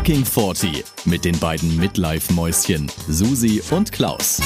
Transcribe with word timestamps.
Fucking 0.00 0.24
40 0.24 0.82
mit 1.04 1.26
den 1.26 1.38
beiden 1.40 1.76
Midlife-Mäuschen 1.76 2.90
Susi 3.06 3.60
und 3.70 3.92
Klaus. 3.92 4.40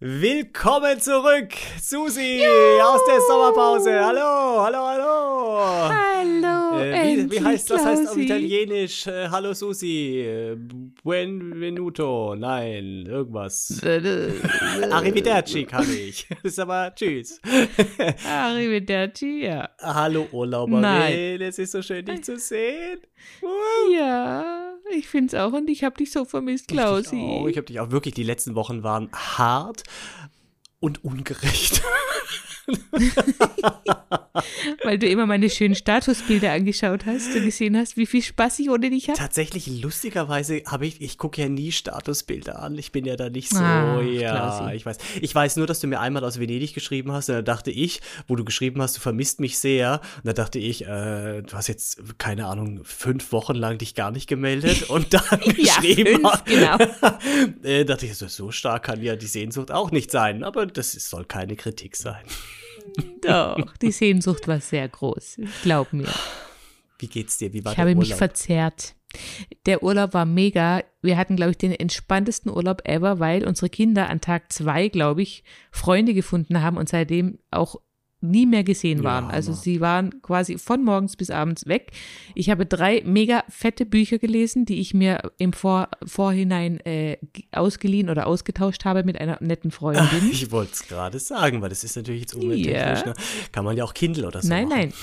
Willkommen 0.00 1.00
zurück, 1.00 1.50
Susi, 1.82 2.36
Juhu. 2.38 2.82
aus 2.84 3.00
der 3.04 3.20
Sommerpause. 3.20 3.98
Hallo, 3.98 4.62
hallo, 4.62 4.78
hallo. 4.78 5.90
Hallo, 5.90 6.78
äh, 6.78 7.16
wie, 7.16 7.30
wie 7.32 7.40
heißt 7.44 7.68
das 7.68 7.84
heißt 7.84 8.10
auf 8.10 8.16
Italienisch? 8.16 9.08
Äh, 9.08 9.28
hallo 9.28 9.52
Susi. 9.54 10.20
Äh, 10.20 10.56
buonvenuto. 11.02 12.36
Nein, 12.36 13.06
irgendwas. 13.08 13.82
Arrivederci 14.92 15.64
kann 15.64 15.86
ich. 15.92 16.28
Das 16.28 16.38
ist 16.44 16.60
aber 16.60 16.94
tschüss. 16.94 17.40
Arrivederci, 18.24 19.46
ja. 19.46 19.68
Hallo 19.80 20.28
Urlauberin, 20.30 20.80
Nein. 20.80 21.40
es 21.40 21.58
ist 21.58 21.72
so 21.72 21.82
schön, 21.82 22.04
dich 22.04 22.22
zu 22.22 22.38
sehen. 22.38 23.00
Uh. 23.42 23.92
Ja, 23.92 24.67
ich 24.96 25.08
finde 25.08 25.36
es 25.36 25.42
auch 25.42 25.52
und 25.52 25.68
ich 25.68 25.84
habe 25.84 25.96
dich 25.96 26.12
so 26.12 26.24
vermisst, 26.24 26.68
Klausi. 26.68 27.16
Ich, 27.16 27.46
ich 27.46 27.56
habe 27.56 27.66
dich 27.66 27.80
auch 27.80 27.90
wirklich, 27.90 28.14
die 28.14 28.22
letzten 28.22 28.54
Wochen 28.54 28.82
waren 28.82 29.10
hart 29.12 29.84
und 30.80 31.04
ungerecht. 31.04 31.82
Weil 34.84 34.98
du 34.98 35.08
immer 35.08 35.26
meine 35.26 35.50
schönen 35.50 35.74
Statusbilder 35.74 36.52
angeschaut 36.52 37.06
hast 37.06 37.34
und 37.34 37.44
gesehen 37.44 37.76
hast, 37.76 37.96
wie 37.96 38.06
viel 38.06 38.22
Spaß 38.22 38.60
ich 38.60 38.70
ohne 38.70 38.90
dich 38.90 39.08
habe. 39.08 39.18
Tatsächlich, 39.18 39.66
lustigerweise 39.66 40.62
habe 40.66 40.86
ich, 40.86 41.00
ich 41.00 41.18
gucke 41.18 41.40
ja 41.40 41.48
nie 41.48 41.72
Statusbilder 41.72 42.62
an. 42.62 42.78
Ich 42.78 42.92
bin 42.92 43.04
ja 43.04 43.16
da 43.16 43.30
nicht 43.30 43.50
so, 43.50 43.58
ah, 43.58 44.00
ja, 44.00 44.56
Klausi. 44.56 44.76
ich 44.76 44.86
weiß. 44.86 44.98
Ich 45.20 45.34
weiß 45.34 45.56
nur, 45.56 45.66
dass 45.66 45.80
du 45.80 45.86
mir 45.86 46.00
einmal 46.00 46.24
aus 46.24 46.38
Venedig 46.38 46.74
geschrieben 46.74 47.12
hast 47.12 47.28
und 47.28 47.36
da 47.36 47.42
dachte 47.42 47.70
ich, 47.70 48.00
wo 48.26 48.36
du 48.36 48.44
geschrieben 48.44 48.80
hast, 48.82 48.96
du 48.96 49.00
vermisst 49.00 49.40
mich 49.40 49.58
sehr. 49.58 50.00
Und 50.16 50.26
da 50.26 50.32
dachte 50.32 50.58
ich, 50.58 50.86
äh, 50.86 51.42
du 51.42 51.52
hast 51.52 51.68
jetzt, 51.68 52.18
keine 52.18 52.46
Ahnung, 52.46 52.80
fünf 52.84 53.32
Wochen 53.32 53.54
lang 53.54 53.78
dich 53.78 53.94
gar 53.94 54.10
nicht 54.10 54.28
gemeldet 54.28 54.90
und 54.90 55.12
dann 55.14 55.40
ja, 55.56 55.80
geschrieben. 55.80 56.22
Fünf, 56.22 56.44
genau. 56.44 56.78
äh, 57.62 57.84
dachte 57.84 58.06
ich, 58.06 58.16
so 58.16 58.50
stark 58.50 58.84
kann 58.84 59.02
ja 59.02 59.16
die 59.16 59.26
Sehnsucht 59.26 59.70
auch 59.70 59.90
nicht 59.90 60.10
sein. 60.10 60.44
Aber 60.44 60.66
das 60.66 60.92
soll 60.92 61.24
keine 61.24 61.56
Kritik 61.56 61.96
sein. 61.96 62.24
Doch, 63.22 63.76
die 63.78 63.92
Sehnsucht 63.92 64.48
war 64.48 64.60
sehr 64.60 64.88
groß. 64.88 65.38
Glaub 65.62 65.92
mir. 65.92 66.08
Wie 66.98 67.06
geht's 67.06 67.38
dir? 67.38 67.52
Wie 67.52 67.64
war 67.64 67.72
ich 67.72 67.76
der 67.76 67.82
habe 67.82 67.90
Urlaub? 67.90 68.08
mich 68.08 68.14
verzerrt. 68.14 68.94
Der 69.66 69.82
Urlaub 69.82 70.12
war 70.14 70.26
mega. 70.26 70.82
Wir 71.00 71.16
hatten, 71.16 71.36
glaube 71.36 71.52
ich, 71.52 71.58
den 71.58 71.72
entspanntesten 71.72 72.52
Urlaub 72.52 72.86
ever, 72.86 73.18
weil 73.20 73.46
unsere 73.46 73.70
Kinder 73.70 74.08
an 74.10 74.20
Tag 74.20 74.52
zwei, 74.52 74.88
glaube 74.88 75.22
ich, 75.22 75.44
Freunde 75.70 76.12
gefunden 76.12 76.60
haben 76.60 76.76
und 76.76 76.88
seitdem 76.88 77.38
auch 77.50 77.76
nie 78.20 78.46
mehr 78.46 78.64
gesehen 78.64 79.04
waren. 79.04 79.26
Ja, 79.26 79.30
also 79.30 79.52
sie 79.52 79.80
waren 79.80 80.22
quasi 80.22 80.58
von 80.58 80.84
morgens 80.84 81.16
bis 81.16 81.30
abends 81.30 81.66
weg. 81.66 81.92
Ich 82.34 82.50
habe 82.50 82.66
drei 82.66 83.02
mega 83.04 83.44
fette 83.48 83.86
Bücher 83.86 84.18
gelesen, 84.18 84.64
die 84.64 84.80
ich 84.80 84.92
mir 84.94 85.30
im 85.38 85.52
Vor 85.52 85.88
Vorhinein 86.04 86.80
äh, 86.80 87.18
ausgeliehen 87.52 88.10
oder 88.10 88.26
ausgetauscht 88.26 88.84
habe 88.84 89.04
mit 89.04 89.20
einer 89.20 89.38
netten 89.40 89.70
Freundin. 89.70 90.30
Ich 90.30 90.50
wollte 90.50 90.72
es 90.72 90.88
gerade 90.88 91.18
sagen, 91.18 91.62
weil 91.62 91.68
das 91.68 91.84
ist 91.84 91.96
natürlich 91.96 92.22
jetzt 92.22 92.34
umwelttechnisch. 92.34 93.00
Ja. 93.00 93.06
Ne? 93.06 93.14
Kann 93.52 93.64
man 93.64 93.76
ja 93.76 93.84
auch 93.84 93.94
Kindle 93.94 94.26
oder 94.26 94.42
so 94.42 94.48
Nein, 94.48 94.68
machen. 94.68 94.78
nein. 94.78 94.92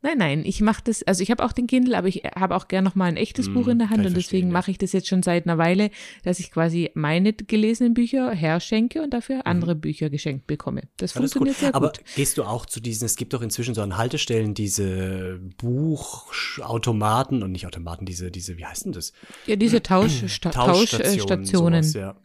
Nein, 0.00 0.18
nein, 0.18 0.44
ich 0.44 0.60
mache 0.60 0.82
das, 0.84 1.02
also 1.02 1.24
ich 1.24 1.30
habe 1.32 1.44
auch 1.44 1.50
den 1.50 1.66
Kindle, 1.66 1.98
aber 1.98 2.06
ich 2.06 2.22
habe 2.36 2.54
auch 2.54 2.68
gern 2.68 2.84
noch 2.84 2.94
mal 2.94 3.06
ein 3.06 3.16
echtes 3.16 3.48
mm, 3.48 3.54
Buch 3.54 3.66
in 3.66 3.80
der 3.80 3.90
Hand 3.90 4.06
und 4.06 4.16
deswegen 4.16 4.52
mache 4.52 4.70
ich 4.70 4.78
das 4.78 4.92
jetzt 4.92 5.08
schon 5.08 5.24
seit 5.24 5.46
einer 5.46 5.58
Weile, 5.58 5.90
dass 6.22 6.38
ich 6.38 6.52
quasi 6.52 6.92
meine 6.94 7.32
gelesenen 7.32 7.94
Bücher 7.94 8.30
herschenke 8.30 9.02
und 9.02 9.12
dafür 9.12 9.36
mhm. 9.36 9.42
andere 9.44 9.74
Bücher 9.74 10.08
geschenkt 10.08 10.46
bekomme. 10.46 10.82
Das 10.98 11.16
Alles 11.16 11.32
funktioniert 11.32 11.56
gut. 11.56 11.60
sehr 11.60 11.72
gut. 11.72 11.76
Aber 11.76 11.92
gehst 12.14 12.38
du 12.38 12.44
auch 12.44 12.66
zu 12.66 12.78
diesen, 12.80 13.06
es 13.06 13.16
gibt 13.16 13.32
doch 13.32 13.42
inzwischen 13.42 13.74
so 13.74 13.82
an 13.82 13.96
Haltestellen 13.96 14.54
diese 14.54 15.40
Buchautomaten 15.56 17.42
und 17.42 17.50
nicht 17.50 17.66
Automaten, 17.66 18.06
diese, 18.06 18.30
diese, 18.30 18.56
wie 18.56 18.66
heißt 18.66 18.84
denn 18.84 18.92
das? 18.92 19.12
Ja, 19.46 19.56
diese 19.56 19.82
Tausch, 19.82 20.20
Tauschstationen. 20.40 21.16
Tauschstationen. 21.16 21.82
Sowas, 21.82 21.94
ja. 21.94 22.16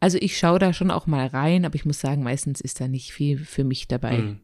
Also 0.00 0.18
ich 0.20 0.38
schaue 0.38 0.58
da 0.58 0.72
schon 0.72 0.90
auch 0.90 1.06
mal 1.06 1.26
rein, 1.26 1.64
aber 1.64 1.76
ich 1.76 1.84
muss 1.84 2.00
sagen, 2.00 2.24
meistens 2.24 2.60
ist 2.60 2.80
da 2.80 2.88
nicht 2.88 3.12
viel 3.12 3.38
für 3.38 3.62
mich 3.64 3.86
dabei. 3.86 4.18
Mm. 4.18 4.40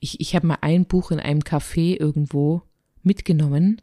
Ich, 0.00 0.20
ich 0.20 0.34
habe 0.34 0.46
mal 0.46 0.58
ein 0.60 0.86
Buch 0.86 1.10
in 1.10 1.20
einem 1.20 1.40
Café 1.40 1.98
irgendwo 1.98 2.62
mitgenommen, 3.02 3.82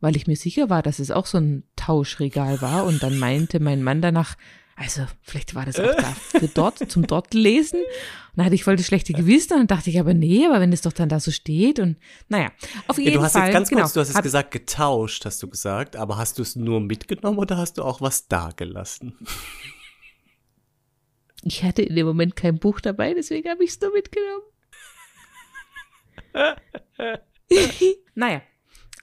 weil 0.00 0.16
ich 0.16 0.26
mir 0.26 0.36
sicher 0.36 0.70
war, 0.70 0.82
dass 0.82 0.98
es 0.98 1.10
auch 1.10 1.26
so 1.26 1.38
ein 1.38 1.64
Tauschregal 1.76 2.60
war. 2.62 2.84
Und 2.84 3.02
dann 3.02 3.18
meinte 3.18 3.60
mein 3.60 3.82
Mann 3.82 4.00
danach, 4.00 4.36
also 4.76 5.06
vielleicht 5.22 5.56
war 5.56 5.66
das 5.66 5.80
auch 5.80 5.96
da 5.96 6.14
für 6.14 6.48
dort, 6.54 6.90
zum 6.90 7.06
dort 7.06 7.34
lesen. 7.34 7.80
Und 7.80 8.36
dann 8.36 8.46
hatte 8.46 8.54
ich 8.54 8.62
voll 8.62 8.76
das 8.76 8.86
schlechte 8.86 9.12
Gewissen 9.12 9.54
und 9.54 9.58
dann 9.58 9.66
dachte 9.66 9.90
ich 9.90 9.98
aber, 9.98 10.14
nee, 10.14 10.46
aber 10.46 10.60
wenn 10.60 10.72
es 10.72 10.82
doch 10.82 10.92
dann 10.92 11.08
da 11.08 11.18
so 11.18 11.32
steht 11.32 11.80
und 11.80 11.96
naja, 12.28 12.52
auf 12.86 12.98
jeden 12.98 13.10
Fall. 13.10 13.14
Ja, 13.14 13.18
du 13.18 13.22
hast 13.24 13.32
Fall, 13.32 13.42
jetzt 13.46 13.52
ganz 13.52 13.68
kurz, 13.68 13.76
genau, 13.76 13.92
du 13.92 14.00
hast 14.00 14.14
jetzt 14.14 14.22
gesagt, 14.22 14.50
getauscht, 14.52 15.24
hast 15.24 15.42
du 15.42 15.48
gesagt, 15.48 15.96
aber 15.96 16.16
hast 16.16 16.38
du 16.38 16.42
es 16.42 16.54
nur 16.54 16.80
mitgenommen 16.80 17.38
oder 17.38 17.56
hast 17.56 17.78
du 17.78 17.82
auch 17.82 18.00
was 18.00 18.28
dagelassen? 18.28 19.14
Ich 21.42 21.64
hatte 21.64 21.82
in 21.82 21.96
dem 21.96 22.06
Moment 22.06 22.36
kein 22.36 22.58
Buch 22.58 22.80
dabei, 22.80 23.14
deswegen 23.14 23.48
habe 23.48 23.64
ich 23.64 23.70
es 23.70 23.80
nur 23.80 23.92
mitgenommen. 23.92 24.42
naja, 28.14 28.42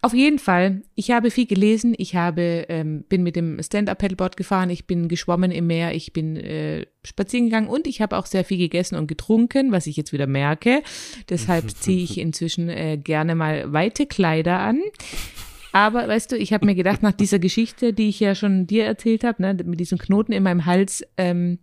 auf 0.06 0.14
jeden 0.14 0.38
Fall, 0.38 0.84
ich 0.94 1.10
habe 1.10 1.32
viel 1.32 1.48
gelesen, 1.48 1.96
ich 1.98 2.16
habe, 2.16 2.68
ähm, 2.70 3.06
bin 3.10 3.24
mit 3.24 3.36
dem 3.36 3.60
Stand-Up-Paddleboard 3.60 4.38
gefahren, 4.38 4.70
ich 4.70 4.86
bin 4.86 5.08
geschwommen 5.08 5.50
im 5.50 5.66
Meer, 5.66 5.96
ich 5.96 6.14
bin 6.14 6.38
äh, 6.38 6.86
spazieren 7.04 7.46
gegangen 7.46 7.68
und 7.68 7.88
ich 7.88 8.02
habe 8.02 8.16
auch 8.18 8.28
sehr 8.28 8.46
viel 8.46 8.60
gegessen 8.60 8.98
und 8.98 9.08
getrunken, 9.08 9.72
was 9.72 9.88
ich 9.88 9.98
jetzt 9.98 10.14
wieder 10.14 10.28
merke. 10.28 10.84
Deshalb 11.30 11.72
ziehe 11.76 12.04
ich 12.04 12.20
inzwischen 12.20 12.70
äh, 12.70 13.00
gerne 13.04 13.34
mal 13.34 13.74
weite 13.74 14.06
Kleider 14.06 14.60
an. 14.60 14.80
Aber 15.72 16.08
weißt 16.08 16.32
du, 16.32 16.38
ich 16.38 16.54
habe 16.54 16.68
mir 16.68 16.76
gedacht, 16.76 17.02
nach 17.02 17.12
dieser 17.12 17.40
Geschichte, 17.40 17.92
die 17.92 18.10
ich 18.10 18.20
ja 18.20 18.36
schon 18.36 18.68
dir 18.68 18.86
erzählt 18.86 19.24
habe, 19.24 19.42
ne, 19.42 19.58
mit 19.66 19.80
diesem 19.80 19.98
Knoten 19.98 20.34
in 20.34 20.44
meinem 20.44 20.68
Hals, 20.68 21.04
ähm, 21.18 21.58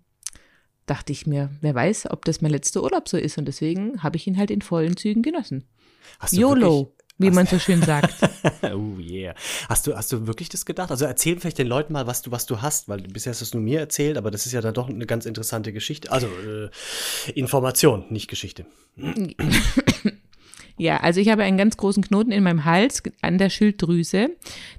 dachte 0.86 1.12
ich 1.12 1.26
mir, 1.26 1.50
wer 1.60 1.74
weiß, 1.74 2.10
ob 2.10 2.24
das 2.24 2.40
mein 2.40 2.50
letzter 2.50 2.82
Urlaub 2.82 3.08
so 3.08 3.16
ist. 3.16 3.38
Und 3.38 3.46
deswegen 3.46 4.02
habe 4.02 4.16
ich 4.16 4.26
ihn 4.26 4.36
halt 4.36 4.50
in 4.50 4.62
vollen 4.62 4.96
Zügen 4.96 5.22
genossen. 5.22 5.64
YOLO, 6.30 6.94
wie 7.18 7.30
man 7.30 7.46
so 7.46 7.58
schön 7.58 7.82
sagt. 7.82 8.14
oh 8.62 8.98
yeah. 8.98 9.34
Hast 9.68 9.86
du, 9.86 9.96
hast 9.96 10.12
du 10.12 10.26
wirklich 10.26 10.48
das 10.48 10.66
gedacht? 10.66 10.90
Also 10.90 11.04
erzähl 11.04 11.38
vielleicht 11.38 11.58
den 11.58 11.66
Leuten 11.68 11.92
mal, 11.92 12.06
was 12.06 12.22
du, 12.22 12.30
was 12.30 12.46
du 12.46 12.62
hast, 12.62 12.88
weil 12.88 13.02
bisher 13.02 13.30
hast 13.30 13.40
du 13.40 13.44
es 13.44 13.54
nur 13.54 13.62
mir 13.62 13.80
erzählt, 13.80 14.16
aber 14.16 14.30
das 14.30 14.46
ist 14.46 14.52
ja 14.52 14.60
dann 14.60 14.74
doch 14.74 14.88
eine 14.88 15.06
ganz 15.06 15.26
interessante 15.26 15.72
Geschichte. 15.72 16.10
Also 16.10 16.26
äh, 16.26 16.70
Information, 17.32 18.04
nicht 18.10 18.28
Geschichte. 18.28 18.66
Ja, 20.82 20.96
also 20.96 21.20
ich 21.20 21.28
habe 21.28 21.44
einen 21.44 21.58
ganz 21.58 21.76
großen 21.76 22.02
Knoten 22.02 22.32
in 22.32 22.42
meinem 22.42 22.64
Hals 22.64 23.04
an 23.20 23.38
der 23.38 23.50
Schilddrüse, 23.50 24.30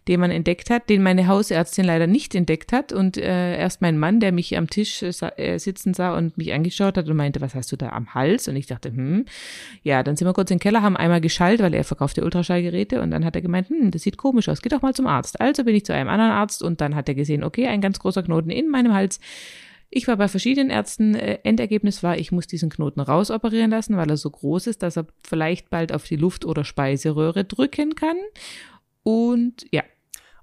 den 0.09 0.19
man 0.19 0.31
entdeckt 0.31 0.69
hat, 0.69 0.89
den 0.89 1.01
meine 1.01 1.29
Hausärztin 1.29 1.85
leider 1.85 2.07
nicht 2.07 2.35
entdeckt 2.35 2.73
hat. 2.73 2.91
Und 2.91 3.15
äh, 3.15 3.57
erst 3.57 3.81
mein 3.81 3.97
Mann, 3.97 4.19
der 4.19 4.33
mich 4.33 4.57
am 4.57 4.69
Tisch 4.69 5.01
äh, 5.01 5.57
sitzen 5.59 5.93
sah 5.93 6.17
und 6.17 6.37
mich 6.37 6.51
angeschaut 6.51 6.97
hat 6.97 7.07
und 7.07 7.15
meinte, 7.15 7.39
was 7.39 7.55
hast 7.55 7.71
du 7.71 7.77
da 7.77 7.87
am 7.91 8.13
Hals? 8.13 8.49
Und 8.49 8.57
ich 8.57 8.67
dachte, 8.67 8.89
hm, 8.89 9.23
ja, 9.83 10.03
dann 10.03 10.17
sind 10.17 10.27
wir 10.27 10.33
kurz 10.33 10.49
den 10.49 10.59
Keller, 10.59 10.81
haben 10.81 10.97
einmal 10.97 11.21
geschallt, 11.21 11.61
weil 11.61 11.73
er 11.73 11.85
verkaufte 11.85 12.25
Ultraschallgeräte. 12.25 13.01
Und 13.01 13.11
dann 13.11 13.23
hat 13.23 13.37
er 13.37 13.41
gemeint, 13.41 13.69
hm, 13.69 13.89
das 13.91 14.01
sieht 14.01 14.17
komisch 14.17 14.49
aus, 14.49 14.61
geh 14.61 14.67
doch 14.67 14.81
mal 14.81 14.93
zum 14.93 15.07
Arzt. 15.07 15.39
Also 15.39 15.63
bin 15.63 15.73
ich 15.73 15.85
zu 15.85 15.93
einem 15.93 16.09
anderen 16.09 16.31
Arzt 16.31 16.63
und 16.63 16.81
dann 16.81 16.95
hat 16.95 17.07
er 17.07 17.15
gesehen, 17.15 17.45
okay, 17.45 17.67
ein 17.67 17.79
ganz 17.79 17.99
großer 17.99 18.23
Knoten 18.23 18.49
in 18.49 18.69
meinem 18.69 18.93
Hals. 18.93 19.21
Ich 19.95 20.07
war 20.07 20.17
bei 20.17 20.27
verschiedenen 20.27 20.71
Ärzten. 20.71 21.13
Äh, 21.13 21.39
Endergebnis 21.43 22.01
war, 22.01 22.17
ich 22.17 22.31
muss 22.31 22.47
diesen 22.47 22.69
Knoten 22.69 22.99
rausoperieren 22.99 23.69
lassen, 23.69 23.95
weil 23.95 24.09
er 24.09 24.17
so 24.17 24.29
groß 24.29 24.67
ist, 24.67 24.81
dass 24.81 24.97
er 24.97 25.05
vielleicht 25.23 25.69
bald 25.69 25.93
auf 25.93 26.05
die 26.05 26.15
Luft- 26.15 26.45
oder 26.45 26.63
Speiseröhre 26.63 27.45
drücken 27.45 27.93
kann. 27.93 28.17
Und 29.03 29.65
ja. 29.71 29.83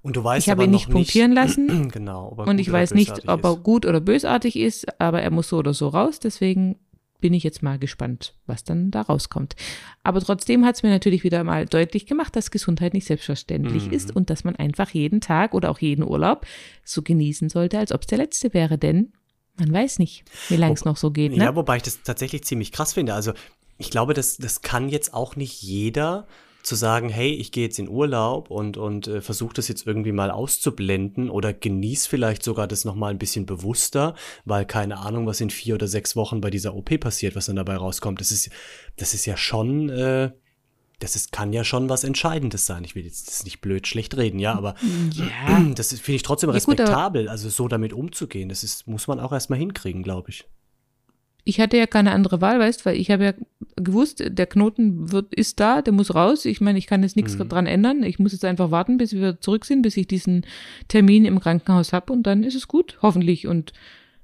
Und 0.03 0.15
du 0.15 0.23
weißt 0.23 0.47
ich 0.47 0.51
habe 0.51 0.63
ihn 0.63 0.71
nicht 0.71 0.89
punktieren 0.89 1.31
nicht, 1.31 1.41
lassen. 1.43 1.89
genau. 1.91 2.29
und 2.29 2.59
ich 2.59 2.71
weiß 2.71 2.93
nicht, 2.93 3.27
ob 3.27 3.43
er 3.43 3.57
gut 3.57 3.85
oder 3.85 3.99
bösartig 3.99 4.55
ist, 4.55 4.99
aber 5.01 5.21
er 5.21 5.31
muss 5.31 5.49
so 5.49 5.57
oder 5.57 5.73
so 5.73 5.89
raus. 5.89 6.19
Deswegen 6.19 6.77
bin 7.19 7.33
ich 7.33 7.43
jetzt 7.43 7.61
mal 7.61 7.77
gespannt, 7.77 8.33
was 8.47 8.63
dann 8.63 8.89
da 8.89 9.01
rauskommt. 9.01 9.55
Aber 10.01 10.21
trotzdem 10.21 10.65
hat 10.65 10.75
es 10.75 10.83
mir 10.83 10.89
natürlich 10.89 11.23
wieder 11.23 11.43
mal 11.43 11.65
deutlich 11.65 12.07
gemacht, 12.07 12.35
dass 12.35 12.51
Gesundheit 12.51 12.93
nicht 12.93 13.05
selbstverständlich 13.05 13.87
mhm. 13.87 13.93
ist 13.93 14.15
und 14.15 14.29
dass 14.29 14.43
man 14.43 14.55
einfach 14.55 14.89
jeden 14.89 15.21
Tag 15.21 15.53
oder 15.53 15.69
auch 15.69 15.79
jeden 15.79 16.03
Urlaub 16.03 16.47
so 16.83 17.01
genießen 17.01 17.49
sollte, 17.49 17.77
als 17.77 17.91
ob 17.91 18.01
es 18.01 18.07
der 18.07 18.17
letzte 18.17 18.53
wäre. 18.53 18.79
Denn 18.79 19.11
man 19.57 19.71
weiß 19.71 19.99
nicht, 19.99 20.23
wie 20.49 20.55
lange 20.55 20.73
es 20.73 20.85
noch 20.85 20.97
so 20.97 21.11
geht. 21.11 21.35
Ne? 21.35 21.43
Ja, 21.43 21.55
wobei 21.55 21.77
ich 21.77 21.83
das 21.83 22.01
tatsächlich 22.03 22.43
ziemlich 22.43 22.71
krass 22.71 22.93
finde. 22.93 23.13
Also 23.13 23.33
ich 23.77 23.89
glaube, 23.89 24.13
das, 24.13 24.37
das 24.37 24.61
kann 24.61 24.89
jetzt 24.89 25.13
auch 25.13 25.35
nicht 25.35 25.61
jeder 25.61 26.27
zu 26.63 26.75
sagen, 26.75 27.09
hey, 27.09 27.31
ich 27.31 27.51
gehe 27.51 27.65
jetzt 27.65 27.79
in 27.79 27.89
Urlaub 27.89 28.51
und, 28.51 28.77
und 28.77 29.07
äh, 29.07 29.21
versuche 29.21 29.53
das 29.55 29.67
jetzt 29.67 29.87
irgendwie 29.87 30.11
mal 30.11 30.29
auszublenden 30.29 31.29
oder 31.29 31.53
genieß 31.53 32.05
vielleicht 32.07 32.43
sogar 32.43 32.67
das 32.67 32.85
nochmal 32.85 33.11
ein 33.11 33.17
bisschen 33.17 33.45
bewusster, 33.45 34.15
weil 34.45 34.65
keine 34.65 34.97
Ahnung, 34.97 35.25
was 35.25 35.41
in 35.41 35.49
vier 35.49 35.75
oder 35.75 35.87
sechs 35.87 36.15
Wochen 36.15 36.39
bei 36.39 36.49
dieser 36.49 36.75
OP 36.75 36.99
passiert, 36.99 37.35
was 37.35 37.47
dann 37.47 37.55
dabei 37.55 37.77
rauskommt. 37.77 38.19
Das 38.21 38.31
ist, 38.31 38.49
das 38.97 39.13
ist 39.13 39.25
ja 39.25 39.37
schon 39.37 39.89
äh, 39.89 40.31
das 41.01 41.15
ist, 41.17 41.31
kann 41.33 41.51
ja 41.51 41.63
schon 41.65 41.89
was 41.89 42.03
Entscheidendes 42.05 42.65
sein. 42.65 42.83
Ich 42.85 42.95
will 42.95 43.03
jetzt 43.03 43.27
das 43.27 43.43
nicht 43.43 43.59
blöd 43.59 43.85
schlecht 43.87 44.15
reden, 44.15 44.39
ja, 44.39 44.53
aber 44.55 44.75
ja. 45.13 45.59
das 45.75 45.89
finde 45.99 46.15
ich 46.15 46.23
trotzdem 46.23 46.49
respektabel, 46.49 47.27
also 47.27 47.49
so 47.49 47.67
damit 47.67 47.91
umzugehen. 47.91 48.47
Das 48.49 48.63
ist, 48.63 48.87
muss 48.87 49.07
man 49.07 49.19
auch 49.19 49.33
erstmal 49.33 49.59
hinkriegen, 49.59 50.03
glaube 50.03 50.29
ich. 50.29 50.45
ich 51.43 51.59
hatte 51.59 51.75
ja 51.77 51.87
keine 51.87 52.11
andere 52.11 52.39
Wahl, 52.39 52.59
weißt, 52.59 52.85
weil 52.85 52.95
ich 52.97 53.09
habe 53.11 53.23
ja 53.25 53.33
gewusst, 53.75 54.23
der 54.25 54.45
Knoten 54.45 55.11
wird, 55.11 55.33
ist 55.33 55.59
da, 55.59 55.81
der 55.81 55.91
muss 55.91 56.13
raus. 56.13 56.45
Ich 56.45 56.61
meine, 56.61 56.77
ich 56.77 56.85
kann 56.85 57.01
jetzt 57.03 57.15
nichts 57.15 57.35
Mhm. 57.37 57.49
dran 57.49 57.65
ändern. 57.65 58.03
Ich 58.03 58.19
muss 58.19 58.31
jetzt 58.31 58.45
einfach 58.45 58.69
warten, 58.69 58.97
bis 58.97 59.13
wir 59.13 59.41
zurück 59.41 59.65
sind, 59.65 59.81
bis 59.81 59.97
ich 59.97 60.05
diesen 60.07 60.45
Termin 60.87 61.25
im 61.25 61.39
Krankenhaus 61.39 61.93
habe 61.93 62.13
und 62.13 62.23
dann 62.23 62.43
ist 62.43 62.55
es 62.55 62.67
gut, 62.67 62.99
hoffentlich. 63.01 63.47
Und 63.47 63.73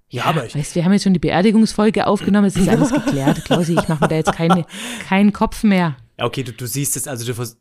Ja, 0.10 0.26
aber 0.26 0.46
ich, 0.46 0.56
weißt, 0.56 0.76
wir 0.76 0.86
haben 0.86 0.94
jetzt 0.94 1.04
schon 1.04 1.14
die 1.14 1.20
Beerdigungsfolge 1.20 2.06
aufgenommen, 2.06 2.46
es 2.48 2.56
ist 2.56 2.70
alles 2.70 2.94
geklärt. 2.94 3.44
Klausi, 3.46 3.74
ich 3.74 3.88
mache 3.88 4.04
mir 4.04 4.08
da 4.10 4.16
jetzt 4.16 4.34
keine, 4.34 4.66
keinen 5.10 5.34
Kopf 5.34 5.64
mehr. 5.64 5.98
Ja, 6.18 6.25
okay, 6.25 6.44
du, 6.44 6.52
du 6.52 6.66
siehst 6.66 6.96
es, 6.96 7.08
also 7.08 7.31
du 7.31 7.56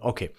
okay. 0.00 0.30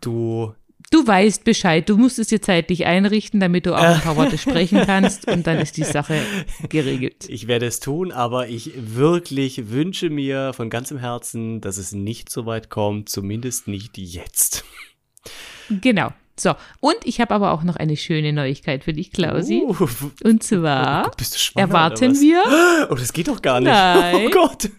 Du 0.00 0.54
Du 0.90 1.06
weißt 1.06 1.44
Bescheid, 1.44 1.86
du 1.86 1.98
musst 1.98 2.18
es 2.18 2.28
dir 2.28 2.40
zeitlich 2.40 2.86
einrichten, 2.86 3.40
damit 3.40 3.66
du 3.66 3.74
auch 3.74 3.82
ein 3.82 4.00
paar 4.00 4.16
Worte 4.16 4.38
sprechen 4.38 4.80
kannst 4.86 5.28
und 5.28 5.46
dann 5.46 5.58
ist 5.58 5.76
die 5.76 5.84
Sache 5.84 6.22
geregelt. 6.70 7.26
ich 7.28 7.46
werde 7.46 7.66
es 7.66 7.80
tun, 7.80 8.10
aber 8.10 8.48
ich 8.48 8.72
wirklich 8.74 9.70
wünsche 9.70 10.08
mir 10.08 10.54
von 10.54 10.70
ganzem 10.70 10.96
Herzen, 10.98 11.60
dass 11.60 11.76
es 11.76 11.92
nicht 11.92 12.30
so 12.30 12.46
weit 12.46 12.70
kommt, 12.70 13.10
zumindest 13.10 13.68
nicht 13.68 13.98
jetzt. 13.98 14.64
Genau. 15.68 16.12
So, 16.38 16.54
und 16.80 16.96
ich 17.04 17.20
habe 17.20 17.34
aber 17.34 17.52
auch 17.52 17.64
noch 17.64 17.76
eine 17.76 17.96
schöne 17.96 18.32
Neuigkeit 18.32 18.84
für 18.84 18.92
dich, 18.92 19.10
Klausi. 19.10 19.64
Uh, 19.66 19.88
Und 20.22 20.42
zwar 20.42 21.00
oh 21.00 21.04
Gott, 21.08 21.16
bist 21.16 21.34
du 21.34 21.38
schwanger, 21.38 21.66
erwarten 21.66 22.18
wir, 22.20 22.88
Oh, 22.90 22.94
das 22.94 23.12
geht 23.12 23.28
doch 23.28 23.42
gar 23.42 23.60
nicht. 23.60 23.68
Nein. 23.68 24.28
Oh 24.28 24.30
Gott. 24.30 24.70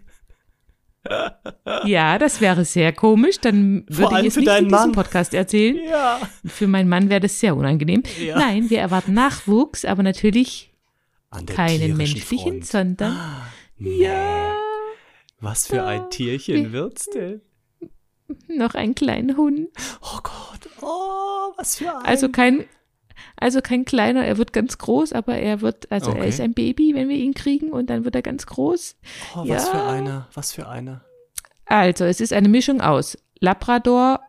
Ja, 1.85 2.17
das 2.17 2.41
wäre 2.41 2.65
sehr 2.65 2.93
komisch, 2.93 3.39
dann 3.39 3.85
würde 3.87 4.21
ich 4.21 4.27
es 4.27 4.35
nicht 4.35 4.47
in 4.47 4.53
diesem 4.53 4.69
Mann. 4.69 4.91
Podcast 4.91 5.33
erzählen. 5.33 5.79
Ja. 5.89 6.19
Für 6.45 6.67
meinen 6.67 6.89
Mann 6.89 7.09
wäre 7.09 7.21
das 7.21 7.39
sehr 7.39 7.55
unangenehm. 7.55 8.03
Ja. 8.19 8.37
Nein, 8.37 8.69
wir 8.69 8.79
erwarten 8.79 9.13
Nachwuchs, 9.13 9.85
aber 9.85 10.03
natürlich 10.03 10.73
keinen 11.55 11.97
menschlichen, 11.97 12.63
Front. 12.63 12.65
sondern 12.65 13.17
ja, 13.77 14.53
Was 15.39 15.67
für 15.67 15.83
ein 15.83 16.09
Tierchen 16.09 16.71
wird's 16.71 17.05
denn? 17.05 17.41
noch 18.47 18.75
einen 18.75 18.95
kleinen 18.95 19.37
Hund. 19.37 19.69
Oh 20.01 20.19
Gott. 20.23 20.69
Oh, 20.81 21.53
was 21.57 21.77
für 21.77 21.95
ein. 21.97 22.05
Also 22.05 22.29
kein, 22.29 22.65
also 23.37 23.61
kein 23.61 23.85
kleiner, 23.85 24.25
er 24.25 24.37
wird 24.37 24.53
ganz 24.53 24.77
groß, 24.77 25.13
aber 25.13 25.37
er 25.37 25.61
wird, 25.61 25.91
also 25.91 26.11
er 26.11 26.17
Okay. 26.17 26.29
ist 26.29 26.39
ein 26.41 26.53
Baby, 26.53 26.93
wenn 26.95 27.09
wir 27.09 27.17
ihn 27.17 27.33
kriegen 27.33 27.71
und 27.71 27.89
dann 27.89 28.05
wird 28.05 28.15
er 28.15 28.21
ganz 28.21 28.45
groß. 28.45 28.95
oh, 29.35 29.39
was 29.39 29.47
ja. 29.47 29.59
für 29.59 29.83
einer. 29.83 30.27
Was 30.33 30.51
für 30.51 30.67
einer. 30.67 31.01
Also, 31.65 32.05
es 32.05 32.19
ist 32.19 32.33
eine 32.33 32.49
Mischung 32.49 32.81
aus 32.81 33.17
Labrador, 33.39 34.19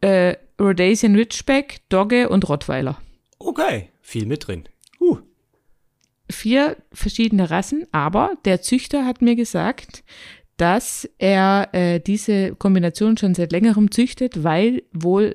äh, 0.00 0.36
Rhodesian 0.60 1.16
Ridgeback, 1.16 1.80
Dogge 1.88 2.28
und 2.28 2.48
Rottweiler. 2.48 2.98
Okay. 3.38 3.90
Viel 4.00 4.26
mit 4.26 4.46
drin. 4.46 4.64
Uh. 5.00 5.18
Vier 6.30 6.76
verschiedene 6.92 7.50
Rassen, 7.50 7.86
aber 7.90 8.32
der 8.44 8.62
Züchter 8.62 9.04
hat 9.04 9.22
mir 9.22 9.34
gesagt, 9.36 10.04
dass 10.56 11.08
er 11.18 11.70
äh, 11.72 12.00
diese 12.00 12.54
Kombination 12.54 13.16
schon 13.16 13.34
seit 13.34 13.50
längerem 13.50 13.90
züchtet, 13.90 14.44
weil 14.44 14.82
wohl 14.92 15.34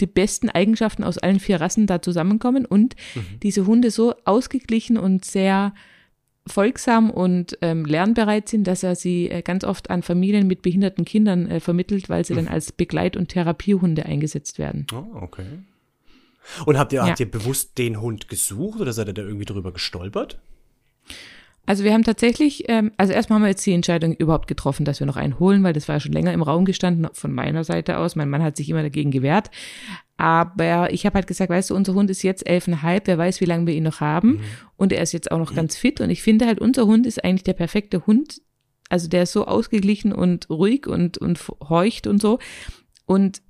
die 0.00 0.06
besten 0.06 0.48
Eigenschaften 0.48 1.04
aus 1.04 1.18
allen 1.18 1.40
vier 1.40 1.60
Rassen 1.60 1.86
da 1.86 2.02
zusammenkommen 2.02 2.66
und 2.66 2.96
diese 3.42 3.66
Hunde 3.66 3.90
so 3.90 4.14
ausgeglichen 4.24 4.96
und 4.98 5.24
sehr 5.24 5.74
folgsam 6.46 7.10
und 7.10 7.58
ähm, 7.60 7.84
lernbereit 7.84 8.48
sind, 8.48 8.66
dass 8.68 8.82
er 8.84 8.94
sie 8.94 9.28
äh, 9.30 9.42
ganz 9.42 9.64
oft 9.64 9.90
an 9.90 10.02
Familien 10.02 10.46
mit 10.46 10.62
behinderten 10.62 11.04
Kindern 11.04 11.50
äh, 11.50 11.58
vermittelt, 11.60 12.08
weil 12.08 12.24
sie 12.24 12.34
dann 12.34 12.46
als 12.46 12.70
Begleit- 12.70 13.16
und 13.16 13.30
Therapiehunde 13.30 14.06
eingesetzt 14.06 14.58
werden. 14.58 14.86
Oh, 14.92 15.04
okay. 15.22 15.46
Und 16.64 16.78
habt 16.78 16.92
ihr, 16.92 17.00
Ja. 17.00 17.08
habt 17.08 17.18
ihr 17.18 17.28
bewusst 17.30 17.76
den 17.78 18.00
Hund 18.00 18.28
gesucht 18.28 18.80
oder 18.80 18.92
seid 18.92 19.08
ihr 19.08 19.14
da 19.14 19.22
irgendwie 19.22 19.44
drüber 19.44 19.72
gestolpert? 19.72 20.38
Also 21.66 21.82
wir 21.82 21.92
haben 21.92 22.04
tatsächlich, 22.04 22.64
ähm, 22.68 22.92
also 22.96 23.12
erstmal 23.12 23.36
haben 23.36 23.42
wir 23.42 23.48
jetzt 23.48 23.66
die 23.66 23.72
Entscheidung 23.72 24.14
überhaupt 24.14 24.46
getroffen, 24.46 24.84
dass 24.84 25.00
wir 25.00 25.06
noch 25.06 25.16
einen 25.16 25.38
holen, 25.40 25.64
weil 25.64 25.72
das 25.72 25.88
war 25.88 25.96
ja 25.96 26.00
schon 26.00 26.12
länger 26.12 26.32
im 26.32 26.42
Raum 26.42 26.64
gestanden 26.64 27.08
von 27.12 27.32
meiner 27.32 27.64
Seite 27.64 27.98
aus. 27.98 28.14
Mein 28.14 28.30
Mann 28.30 28.42
hat 28.42 28.56
sich 28.56 28.70
immer 28.70 28.82
dagegen 28.82 29.10
gewehrt. 29.10 29.50
Aber 30.16 30.92
ich 30.92 31.04
habe 31.04 31.16
halt 31.16 31.26
gesagt, 31.26 31.50
weißt 31.50 31.70
du, 31.70 31.74
unser 31.74 31.94
Hund 31.94 32.08
ist 32.08 32.22
jetzt 32.22 32.46
elfeinhalb, 32.46 33.06
wer 33.06 33.18
weiß, 33.18 33.40
wie 33.40 33.46
lange 33.46 33.66
wir 33.66 33.74
ihn 33.74 33.82
noch 33.82 34.00
haben. 34.00 34.40
Und 34.76 34.92
er 34.92 35.02
ist 35.02 35.12
jetzt 35.12 35.30
auch 35.30 35.38
noch 35.38 35.54
ganz 35.54 35.76
fit. 35.76 36.00
Und 36.00 36.08
ich 36.08 36.22
finde 36.22 36.46
halt, 36.46 36.60
unser 36.60 36.86
Hund 36.86 37.06
ist 37.06 37.22
eigentlich 37.22 37.44
der 37.44 37.52
perfekte 37.52 38.06
Hund. 38.06 38.40
Also 38.88 39.08
der 39.08 39.24
ist 39.24 39.32
so 39.32 39.46
ausgeglichen 39.46 40.12
und 40.12 40.48
ruhig 40.48 40.86
und, 40.86 41.18
und 41.18 41.40
horcht 41.68 42.06
und 42.06 42.22
so. 42.22 42.38
Und 43.04 43.42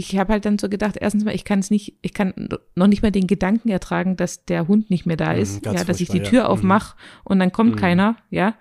ich 0.00 0.18
habe 0.18 0.32
halt 0.32 0.44
dann 0.44 0.58
so 0.58 0.68
gedacht, 0.68 0.96
erstens 1.00 1.24
mal, 1.24 1.34
ich 1.34 1.44
kann 1.44 1.58
es 1.60 1.70
nicht, 1.70 1.94
ich 2.02 2.14
kann 2.14 2.32
noch 2.74 2.86
nicht 2.86 3.02
mal 3.02 3.10
den 3.12 3.26
Gedanken 3.26 3.68
ertragen, 3.68 4.16
dass 4.16 4.44
der 4.44 4.66
Hund 4.68 4.90
nicht 4.90 5.04
mehr 5.06 5.16
da 5.16 5.32
Mhm, 5.34 5.40
ist, 5.40 5.62
ganz 5.62 5.78
ja, 5.78 5.84
dass 5.84 6.00
ich 6.00 6.08
die 6.08 6.22
Tür 6.22 6.40
ja. 6.40 6.46
aufmache 6.46 6.96
und 7.24 7.38
dann 7.38 7.52
kommt 7.52 7.72
Mhm. 7.76 7.78
keiner, 7.78 8.16
ja. 8.30 8.54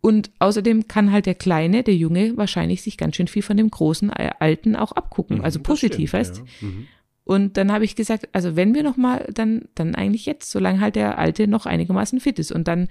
Und 0.00 0.30
außerdem 0.40 0.88
kann 0.88 1.12
halt 1.12 1.26
der 1.26 1.36
Kleine, 1.36 1.84
der 1.84 1.94
Junge, 1.94 2.36
wahrscheinlich 2.36 2.82
sich 2.82 2.96
ganz 2.98 3.14
schön 3.14 3.28
viel 3.28 3.42
von 3.42 3.56
dem 3.56 3.70
großen 3.70 4.10
äh, 4.10 4.30
Alten 4.40 4.74
auch 4.74 4.92
abgucken, 4.92 5.42
also 5.42 5.58
Mhm, 5.60 5.62
das 5.62 5.68
positiv, 5.68 6.10
stimmt, 6.10 6.12
weißt. 6.20 6.36
ja. 6.38 6.68
Mhm. 6.68 6.86
Und 7.24 7.56
dann 7.56 7.70
habe 7.70 7.84
ich 7.84 7.94
gesagt, 7.94 8.28
also 8.32 8.56
wenn 8.56 8.74
wir 8.74 8.82
noch 8.82 8.96
mal, 8.96 9.28
dann, 9.32 9.68
dann 9.76 9.94
eigentlich 9.94 10.26
jetzt, 10.26 10.50
solange 10.50 10.80
halt 10.80 10.96
der 10.96 11.18
Alte 11.18 11.46
noch 11.46 11.66
einigermaßen 11.66 12.18
fit 12.18 12.40
ist. 12.40 12.50
Und 12.50 12.66
dann, 12.66 12.88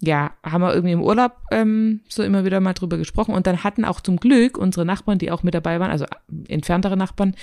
ja, 0.00 0.32
haben 0.42 0.62
wir 0.62 0.74
irgendwie 0.74 0.92
im 0.92 1.02
Urlaub 1.02 1.32
ähm, 1.50 2.00
so 2.08 2.22
immer 2.22 2.44
wieder 2.44 2.60
mal 2.60 2.74
drüber 2.74 2.98
gesprochen. 2.98 3.34
Und 3.34 3.46
dann 3.46 3.64
hatten 3.64 3.84
auch 3.84 4.00
zum 4.00 4.18
Glück 4.18 4.58
unsere 4.58 4.84
Nachbarn, 4.84 5.18
die 5.18 5.30
auch 5.30 5.42
mit 5.42 5.54
dabei 5.54 5.80
waren, 5.80 5.90
also 5.90 6.04
entferntere 6.48 6.96
Nachbarn, 6.96 7.34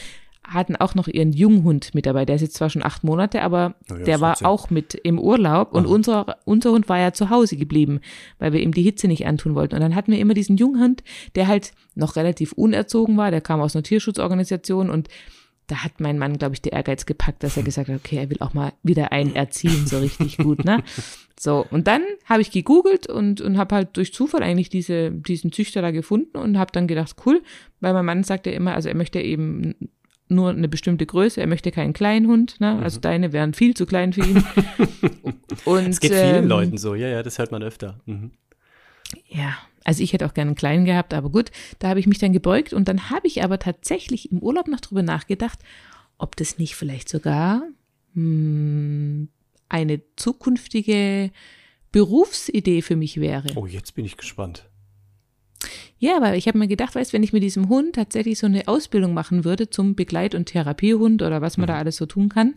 hatten 0.44 0.76
auch 0.76 0.94
noch 0.94 1.08
ihren 1.08 1.32
Junghund 1.32 1.96
mit 1.96 2.06
dabei. 2.06 2.26
Der 2.26 2.36
ist 2.36 2.42
jetzt 2.42 2.56
zwar 2.56 2.70
schon 2.70 2.84
acht 2.84 3.04
Monate, 3.04 3.42
aber 3.42 3.76
Na 3.88 4.00
ja, 4.00 4.04
der 4.04 4.22
war 4.22 4.38
auch 4.44 4.70
mit 4.70 4.94
im 4.94 5.18
Urlaub 5.18 5.74
und 5.74 5.86
Aha. 5.86 5.94
unser, 5.94 6.38
unser 6.46 6.72
Hund 6.72 6.90
war 6.90 7.00
ja 7.00 7.14
zu 7.14 7.30
Hause 7.30 7.56
geblieben, 7.56 8.02
weil 8.40 8.52
wir 8.52 8.60
ihm 8.60 8.74
die 8.74 8.82
Hitze 8.84 9.08
nicht 9.08 9.26
antun 9.26 9.56
wollten. 9.56 9.76
Und 9.76 9.82
dann 9.82 9.96
hatten 9.96 10.12
wir 10.12 10.20
immer 10.20 10.34
diesen 10.34 10.58
Junghund, 10.58 11.04
der 11.36 11.48
halt 11.48 11.72
noch 11.96 12.18
relativ 12.18 12.52
unerzogen 12.52 13.16
war, 13.16 13.32
der 13.32 13.42
kam 13.42 13.62
aus 13.62 13.76
einer 13.76 13.84
Tierschutzorganisation 13.84 14.90
und 14.90 15.08
da 15.68 15.84
hat 15.84 16.00
mein 16.00 16.18
Mann, 16.18 16.38
glaube 16.38 16.56
ich, 16.56 16.62
der 16.62 16.74
Ehrgeiz 16.74 17.06
gepackt, 17.06 17.44
dass 17.44 17.58
er 17.58 17.64
gesagt 17.64 17.90
hat, 17.90 17.96
okay, 17.96 18.18
er 18.18 18.30
will 18.30 18.38
auch 18.42 18.54
mal 18.54 18.74
wieder 18.84 19.12
einen 19.12 19.36
erziehen, 19.36 19.88
so 19.88 20.00
richtig 20.00 20.38
gut, 20.38 20.66
ne? 20.66 20.84
So, 21.40 21.66
und 21.72 21.88
dann 21.88 22.04
habe 22.26 22.42
ich 22.42 22.52
gegoogelt 22.52 23.08
und, 23.08 23.42
und 23.42 23.58
habe 23.58 23.76
halt 23.76 23.98
durch 23.98 24.14
Zufall 24.14 24.44
eigentlich 24.44 24.70
diese, 24.70 25.12
diesen 25.12 25.52
Züchter 25.52 25.82
da 25.82 25.92
gefunden 25.92 26.38
und 26.38 26.58
habe 26.58 26.72
dann 26.72 26.88
gedacht, 26.88 27.16
cool, 27.26 27.42
weil 27.82 27.92
mein 27.92 28.06
Mann 28.06 28.24
sagt 28.24 28.46
ja 28.46 28.54
immer, 28.54 28.74
also 28.76 28.88
er 28.88 28.96
möchte 28.96 29.20
eben 29.20 29.76
nur 30.30 30.52
eine 30.52 30.70
bestimmte 30.70 31.06
Größe, 31.06 31.42
er 31.42 31.48
möchte 31.48 31.72
keinen 31.72 31.92
kleinen 31.92 32.28
Hund, 32.28 32.62
ne? 32.62 32.80
Also 32.82 33.00
deine 33.00 33.34
wären 33.34 33.54
viel 33.54 33.74
zu 33.74 33.86
klein 33.86 34.14
für 34.14 34.22
ihn. 34.22 34.44
und, 35.66 35.88
Es 35.90 36.00
geht 36.00 36.14
vielen 36.14 36.44
ähm, 36.44 36.48
Leuten 36.48 36.78
so, 36.78 36.96
ja, 36.96 37.08
ja, 37.08 37.24
das 37.24 37.40
hört 37.40 37.52
man 37.52 37.64
öfter. 37.64 38.00
Mhm. 38.06 38.32
ja, 39.28 39.58
also 39.84 40.04
ich 40.04 40.14
hätte 40.14 40.26
auch 40.26 40.34
gerne 40.34 40.50
einen 40.50 40.56
kleinen 40.56 40.86
gehabt, 40.86 41.14
aber 41.14 41.30
gut, 41.30 41.52
da 41.80 41.90
habe 41.90 42.00
ich 42.00 42.08
mich 42.08 42.20
dann 42.20 42.34
gebeugt 42.34 42.74
und 42.74 42.88
dann 42.88 43.10
habe 43.10 43.28
ich 43.28 43.44
aber 43.44 43.60
tatsächlich 43.60 44.32
im 44.32 44.40
Urlaub 44.40 44.68
noch 44.68 44.80
drüber 44.80 45.04
nachgedacht, 45.04 45.60
ob 46.18 46.36
das 46.36 46.58
nicht 46.58 46.76
vielleicht 46.76 47.10
sogar 47.10 47.64
hm, 48.14 49.30
eine 49.70 50.02
zukünftige 50.16 51.32
Berufsidee 51.92 52.82
für 52.82 52.96
mich 52.96 53.20
wäre. 53.20 53.48
Oh, 53.56 53.66
jetzt 53.66 53.96
bin 53.96 54.06
ich 54.06 54.18
gespannt. 54.18 54.70
Ja, 55.98 56.22
weil 56.22 56.38
ich 56.38 56.48
habe 56.48 56.58
mir 56.58 56.68
gedacht, 56.68 56.96
weißt, 56.96 57.14
wenn 57.14 57.24
ich 57.24 57.34
mit 57.34 57.44
diesem 57.44 57.70
Hund 57.70 57.96
tatsächlich 57.96 58.38
so 58.38 58.46
eine 58.46 58.68
Ausbildung 58.68 59.14
machen 59.14 59.46
würde 59.46 59.70
zum 59.70 59.96
Begleit- 59.96 60.36
und 60.36 60.48
Therapiehund 60.48 61.22
oder 61.22 61.42
was 61.42 61.58
man 61.58 61.68
da 61.68 61.78
alles 61.78 61.96
so 61.96 62.06
tun 62.06 62.30
kann, 62.30 62.56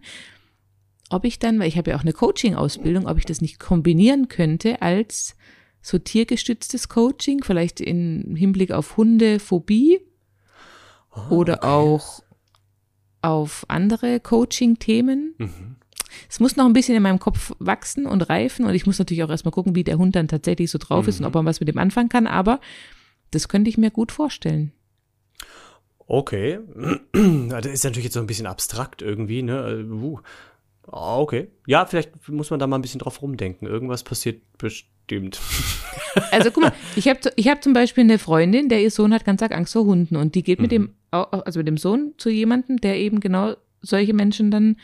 ob 1.10 1.24
ich 1.24 1.38
dann, 1.38 1.60
weil 1.60 1.68
ich 1.68 1.78
habe 1.78 1.90
ja 1.90 1.96
auch 1.96 2.02
eine 2.02 2.12
Coaching-Ausbildung, 2.12 3.06
ob 3.06 3.18
ich 3.18 3.24
das 3.24 3.40
nicht 3.40 3.60
kombinieren 3.60 4.26
könnte 4.28 4.82
als 4.82 5.36
so 5.86 5.98
tiergestütztes 5.98 6.88
Coaching, 6.88 7.44
vielleicht 7.44 7.80
im 7.80 8.34
Hinblick 8.34 8.72
auf 8.72 8.96
Hundephobie 8.96 10.00
oder 11.30 11.62
auch 11.62 12.24
auf 13.22 13.64
andere 13.68 14.18
Coaching-Themen. 14.18 15.36
Mhm. 15.38 15.76
Es 16.28 16.40
muss 16.40 16.56
noch 16.56 16.64
ein 16.64 16.72
bisschen 16.72 16.96
in 16.96 17.04
meinem 17.04 17.20
Kopf 17.20 17.52
wachsen 17.60 18.06
und 18.06 18.22
reifen 18.22 18.66
und 18.66 18.74
ich 18.74 18.84
muss 18.84 18.98
natürlich 18.98 19.22
auch 19.22 19.30
erstmal 19.30 19.52
gucken, 19.52 19.76
wie 19.76 19.84
der 19.84 19.96
Hund 19.96 20.16
dann 20.16 20.26
tatsächlich 20.26 20.72
so 20.72 20.78
drauf 20.78 21.06
ist 21.06 21.20
und 21.20 21.26
ob 21.26 21.34
man 21.34 21.46
was 21.46 21.60
mit 21.60 21.68
dem 21.68 21.78
anfangen 21.78 22.08
kann, 22.08 22.26
aber 22.26 22.58
das 23.30 23.46
könnte 23.46 23.70
ich 23.70 23.78
mir 23.78 23.92
gut 23.92 24.10
vorstellen. 24.10 24.72
Okay. 26.08 26.58
Das 27.48 27.66
ist 27.66 27.84
natürlich 27.84 28.04
jetzt 28.04 28.14
so 28.14 28.20
ein 28.20 28.26
bisschen 28.26 28.46
abstrakt 28.46 29.02
irgendwie, 29.02 29.42
ne? 29.42 29.68
Äh, 29.68 29.84
Uh. 29.84 30.18
Ah, 30.90 31.18
Okay. 31.18 31.48
Ja, 31.66 31.84
vielleicht 31.86 32.10
muss 32.28 32.50
man 32.50 32.58
da 32.60 32.66
mal 32.66 32.76
ein 32.78 32.82
bisschen 32.82 33.00
drauf 33.00 33.20
rumdenken. 33.22 33.66
Irgendwas 33.66 34.02
passiert 34.04 34.40
bestimmt. 34.58 35.40
Also 36.30 36.50
guck 36.50 36.62
mal, 36.64 36.72
ich 36.96 37.08
habe 37.08 37.20
ich 37.36 37.46
hab 37.48 37.62
zum 37.62 37.74
Beispiel 37.74 38.02
eine 38.02 38.18
Freundin, 38.18 38.70
der 38.70 38.82
ihr 38.82 38.90
Sohn 38.90 39.12
hat 39.12 39.24
ganz 39.26 39.42
arg 39.42 39.54
Angst 39.54 39.74
vor 39.74 39.84
Hunden 39.84 40.16
und 40.16 40.34
die 40.34 40.42
geht 40.42 40.60
mit 40.60 40.72
dem, 40.72 40.94
au- 41.10 41.24
also 41.24 41.60
mit 41.60 41.68
dem 41.68 41.76
Sohn 41.76 42.14
zu 42.16 42.30
jemandem, 42.30 42.78
der 42.80 42.96
eben 42.98 43.20
genau 43.20 43.54
solche 43.82 44.14
Menschen 44.14 44.50
dann 44.50 44.76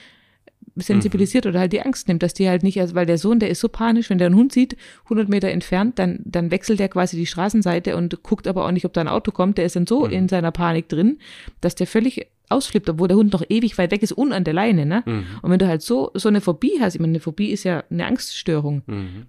sensibilisiert 0.76 1.46
oder 1.46 1.60
halt 1.60 1.72
die 1.72 1.80
Angst 1.82 2.06
nimmt, 2.08 2.22
dass 2.22 2.34
die 2.34 2.48
halt 2.48 2.62
nicht, 2.62 2.80
also 2.80 2.94
weil 2.94 3.06
der 3.06 3.18
Sohn, 3.18 3.38
der 3.40 3.48
ist 3.50 3.60
so 3.60 3.68
panisch, 3.68 4.10
wenn 4.10 4.18
der 4.18 4.26
einen 4.26 4.36
Hund 4.36 4.52
sieht, 4.52 4.76
100 5.04 5.28
Meter 5.28 5.48
entfernt, 5.48 5.98
dann, 5.98 6.20
dann 6.24 6.50
wechselt 6.50 6.78
der 6.80 6.88
quasi 6.88 7.16
die 7.16 7.26
Straßenseite 7.26 7.96
und 7.96 8.22
guckt 8.22 8.46
aber 8.46 8.66
auch 8.66 8.70
nicht, 8.70 8.84
ob 8.84 8.92
da 8.92 9.00
ein 9.00 9.08
Auto 9.08 9.32
kommt, 9.32 9.58
der 9.58 9.64
ist 9.66 9.76
dann 9.76 9.86
so 9.86 10.06
in 10.06 10.28
seiner 10.28 10.52
Panik 10.52 10.88
drin, 10.88 11.18
dass 11.60 11.74
der 11.74 11.86
völlig 11.86 12.26
ausflippt, 12.52 12.88
obwohl 12.88 13.08
der 13.08 13.16
Hund 13.16 13.32
noch 13.32 13.42
ewig 13.48 13.76
weit 13.78 13.90
weg 13.90 14.02
ist 14.02 14.12
und 14.12 14.32
an 14.32 14.44
der 14.44 14.54
Leine, 14.54 14.86
ne? 14.86 15.02
Mhm. 15.06 15.24
Und 15.42 15.50
wenn 15.50 15.58
du 15.58 15.66
halt 15.66 15.82
so, 15.82 16.10
so 16.14 16.28
eine 16.28 16.40
Phobie 16.40 16.78
hast, 16.80 16.94
ich 16.94 17.00
meine, 17.00 17.12
eine 17.12 17.20
Phobie 17.20 17.50
ist 17.50 17.64
ja 17.64 17.84
eine 17.90 18.06
Angststörung, 18.06 18.82
Mhm. 18.86 19.26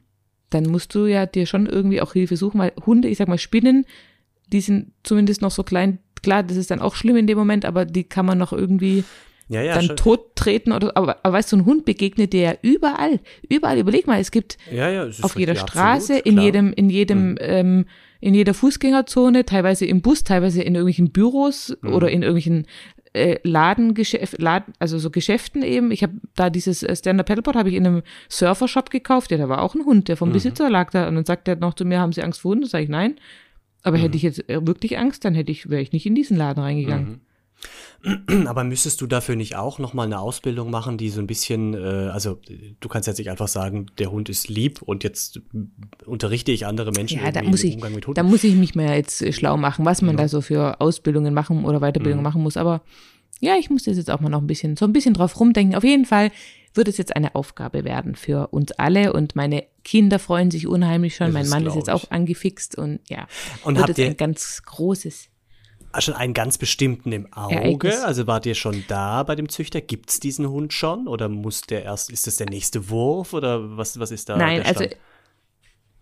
dann 0.50 0.66
musst 0.70 0.94
du 0.96 1.06
ja 1.06 1.26
dir 1.26 1.46
schon 1.46 1.66
irgendwie 1.66 2.02
auch 2.02 2.14
Hilfe 2.14 2.38
suchen, 2.38 2.60
weil 2.60 2.74
Hunde, 2.86 3.08
ich 3.08 3.18
sag 3.18 3.28
mal, 3.28 3.38
Spinnen, 3.38 3.86
die 4.52 4.62
sind 4.62 4.92
zumindest 5.04 5.42
noch 5.42 5.52
so 5.52 5.64
klein, 5.64 6.00
klar, 6.22 6.44
das 6.44 6.58
ist 6.58 6.70
dann 6.72 6.80
auch 6.80 6.96
schlimm 6.96 7.16
in 7.18 7.28
dem 7.28 7.38
Moment, 7.38 7.66
aber 7.66 7.86
die 7.86 8.04
kann 8.04 8.26
man 8.26 8.38
noch 8.38 8.54
irgendwie 8.54 9.04
Ja, 9.50 9.62
ja, 9.62 9.74
dann 9.76 9.86
schon- 9.86 9.96
tot 9.98 10.36
treten 10.36 10.72
oder, 10.72 10.96
aber, 10.96 11.18
aber 11.24 11.34
weißt 11.34 11.52
du, 11.52 11.58
ein 11.58 11.66
Hund 11.66 11.86
begegnet 11.86 12.34
dir 12.34 12.42
ja 12.42 12.54
überall, 12.62 13.20
überall, 13.50 13.78
überleg 13.80 14.08
mal, 14.08 14.20
es 14.20 14.32
gibt 14.32 14.58
ja, 14.72 15.06
es 15.06 15.22
auf 15.24 15.38
jeder 15.38 15.56
Straße, 15.56 16.18
absolut, 16.20 16.26
in. 16.26 16.36
Mhm. 16.36 16.42
jedem, 16.42 16.74
in 16.74 16.90
jedem, 16.90 17.38
ähm, 17.42 17.86
in 18.22 18.34
jeder 18.34 18.54
Fußgängerzone, 18.54 19.44
teilweise 19.46 19.86
im 19.86 20.02
Bus, 20.02 20.24
teilweise 20.24 20.62
in 20.62 20.76
irgendwelchen 20.76 21.12
Büros 21.12 21.76
Mhm. 21.82 21.94
oder 21.94 22.10
in 22.10 22.22
irgendwelchen 22.22 22.68
äh, 23.14 23.38
Ladengeschäft, 23.44 24.42
Laden, 24.42 24.74
also 24.80 24.98
so 25.00 25.10
Geschäften 25.12 25.62
eben. 25.64 25.92
Ich 25.92 26.04
habe 26.04 26.14
da 26.36 26.50
dieses 26.50 26.84
äh, 26.84 26.96
Stand-Up 26.96 27.28
Paddleboard 27.28 27.56
habe 27.56 27.70
ich 27.70 27.76
in 27.76 27.86
einem 27.86 28.02
Surfershop 28.30 28.90
gekauft. 28.90 29.32
Ja, 29.32 29.38
da 29.38 29.50
war 29.50 29.62
auch 29.62 29.76
ein 29.76 29.86
Hund, 29.86 30.08
der 30.08 30.18
vom 30.18 30.30
Mhm. 30.30 30.34
Besitzer 30.34 30.70
lag 30.70 30.92
da 30.92 31.08
und 31.08 31.16
dann 31.16 31.26
sagt 31.26 31.48
er 31.48 31.56
noch 31.56 31.74
zu 31.76 31.86
mir, 31.86 32.00
haben 32.00 32.12
Sie 32.14 32.24
Angst 32.24 32.42
vor 32.42 32.52
Hunden? 32.52 32.66
Sag 32.66 32.82
ich 32.84 32.90
nein. 32.90 33.16
Aber 33.84 33.98
Mhm. 33.98 34.02
hätte 34.02 34.18
ich 34.18 34.24
jetzt 34.24 34.50
äh, 34.50 34.66
wirklich 34.66 34.98
Angst, 34.98 35.26
dann 35.26 35.36
hätte 35.36 35.52
ich 35.52 35.70
wäre 35.70 35.82
ich 35.82 35.92
nicht 35.92 36.06
in 36.06 36.16
diesen 36.16 36.38
Laden 36.38 36.64
reingegangen. 36.64 37.22
Aber 38.48 38.64
müsstest 38.64 39.00
du 39.02 39.08
dafür 39.08 39.36
nicht 39.36 39.56
auch 39.56 39.80
nochmal 39.80 40.06
eine 40.08 40.20
Ausbildung 40.20 40.70
machen, 40.70 40.98
die 40.98 41.10
so 41.10 41.20
ein 41.22 41.28
bisschen, 41.28 41.74
äh, 41.74 41.78
also 42.12 42.40
du 42.80 42.90
kannst 42.90 43.08
jetzt 43.08 43.18
nicht 43.18 43.30
einfach 43.30 43.48
sagen, 43.48 43.86
der 43.98 44.12
Hund 44.12 44.28
ist 44.30 44.50
lieb 44.50 44.82
und 44.82 45.04
jetzt 45.04 45.40
unterrichte 46.06 46.52
ich 46.52 46.66
andere 46.66 46.92
Menschen 46.92 47.22
Ja, 47.24 47.32
da 47.32 47.42
muss 47.44 47.64
ich, 47.64 47.76
Umgang 47.76 47.94
mit 47.96 48.06
Hunden. 48.06 48.16
da 48.16 48.24
muss 48.24 48.44
ich 48.44 48.56
mich 48.56 48.76
mehr 48.76 48.96
jetzt 48.96 49.34
schlau 49.34 49.56
machen, 49.58 49.86
was 49.86 50.02
man 50.02 50.18
da 50.18 50.28
so 50.28 50.42
für 50.42 50.82
Ausbildungen 50.82 51.34
machen 51.34 51.64
oder 51.66 51.80
Weiterbildungen 51.80 52.18
Mhm. 52.18 52.24
machen 52.24 52.44
muss. 52.44 52.58
Aber 52.58 52.82
ja, 53.40 53.56
ich 53.60 53.70
muss 53.70 53.84
das 53.84 53.98
jetzt 53.98 54.12
auch 54.12 54.20
mal 54.20 54.30
noch 54.30 54.42
ein 54.42 54.48
bisschen, 54.48 54.76
so 54.78 54.86
ein 54.86 54.94
bisschen 54.94 55.14
drauf 55.14 55.40
rumdenken. 55.40 55.76
Auf 55.76 55.84
jeden 55.84 56.06
Fall 56.06 56.32
wird 56.74 56.88
es 56.88 56.98
jetzt 56.98 57.16
eine 57.16 57.36
Aufgabe 57.36 57.84
werden 57.84 58.16
für 58.16 58.48
uns 58.48 58.72
alle 58.74 59.14
und 59.14 59.36
meine 59.36 59.64
Kinder 59.84 60.18
freuen 60.20 60.50
sich 60.50 60.66
unheimlich 60.68 61.16
schon. 61.16 61.28
Das 61.28 61.34
mein 61.34 61.50
Mann 61.50 61.68
ist 61.68 61.76
jetzt 61.76 61.88
ich. 61.88 61.94
auch 61.94 62.10
angefixt 62.12 62.78
und 62.78 63.00
ja, 63.10 63.28
Und 63.64 63.76
wird 63.76 63.84
habt 63.88 63.92
es 63.92 63.98
ihr- 64.00 64.08
ein 64.08 64.18
ganz 64.18 64.62
großes. 64.66 65.28
Schon 66.00 66.16
einen 66.16 66.34
ganz 66.34 66.58
bestimmten 66.58 67.12
im 67.12 67.32
Auge? 67.34 67.56
Ereignis. 67.56 68.02
Also 68.02 68.26
wart 68.26 68.46
ihr 68.46 68.56
schon 68.56 68.84
da 68.88 69.24
bei 69.24 69.36
dem 69.36 69.50
Züchter? 69.50 69.82
Gibt's 69.82 70.20
diesen 70.20 70.50
Hund 70.50 70.74
schon? 70.74 71.08
Oder 71.08 71.30
muss 71.30 71.62
der 71.62 71.84
erst, 71.84 72.10
ist 72.10 72.26
das 72.28 72.38
der 72.38 72.50
nächste 72.50 72.90
Wurf? 72.90 73.34
Oder 73.34 73.78
was, 73.78 74.00
was 74.00 74.12
ist 74.12 74.30
da 74.30 74.38
Nein, 74.38 74.64
der 74.64 74.68
also 74.68 74.86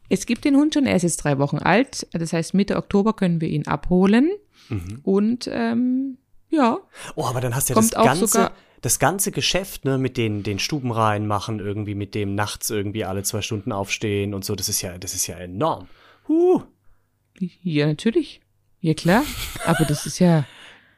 es 0.10 0.26
gibt 0.26 0.44
den 0.44 0.58
Hund 0.58 0.74
schon, 0.74 0.86
er 0.86 0.96
ist 0.98 1.04
jetzt 1.04 1.18
drei 1.18 1.40
Wochen 1.40 1.58
alt. 1.58 2.06
Das 2.12 2.34
heißt, 2.34 2.54
Mitte 2.54 2.76
Oktober 2.76 3.14
können 3.14 3.40
wir 3.40 3.48
ihn 3.48 3.66
abholen. 3.66 4.30
Mhm. 4.68 5.00
Und 5.04 5.50
ähm, 5.52 6.18
ja, 6.50 6.80
Oh, 7.16 7.26
aber 7.26 7.40
dann 7.40 7.56
hast 7.56 7.70
du 7.70 7.74
ja 7.74 7.80
das 7.80 7.92
ganze, 7.92 8.52
das 8.82 9.00
ganze 9.00 9.32
Geschäft, 9.32 9.86
ne, 9.86 9.98
mit 9.98 10.18
den, 10.18 10.44
den 10.44 10.60
Stubenreihen 10.60 11.28
machen, 11.28 11.60
irgendwie 11.60 11.96
mit 11.96 12.14
dem 12.14 12.36
nachts 12.36 12.70
irgendwie 12.70 13.06
alle 13.06 13.24
zwei 13.24 13.42
Stunden 13.42 13.72
aufstehen 13.72 14.34
und 14.34 14.44
so. 14.44 14.56
Das 14.56 14.68
ist 14.68 14.82
ja, 14.82 14.98
das 14.98 15.16
ist 15.16 15.28
ja 15.28 15.38
enorm. 15.38 15.88
Huh. 16.28 16.64
Ja, 17.40 17.88
natürlich. 17.88 18.42
Ja, 18.82 18.94
klar. 18.94 19.24
Aber 19.66 19.86
das 19.86 20.06
ist 20.06 20.20
ja. 20.20 20.46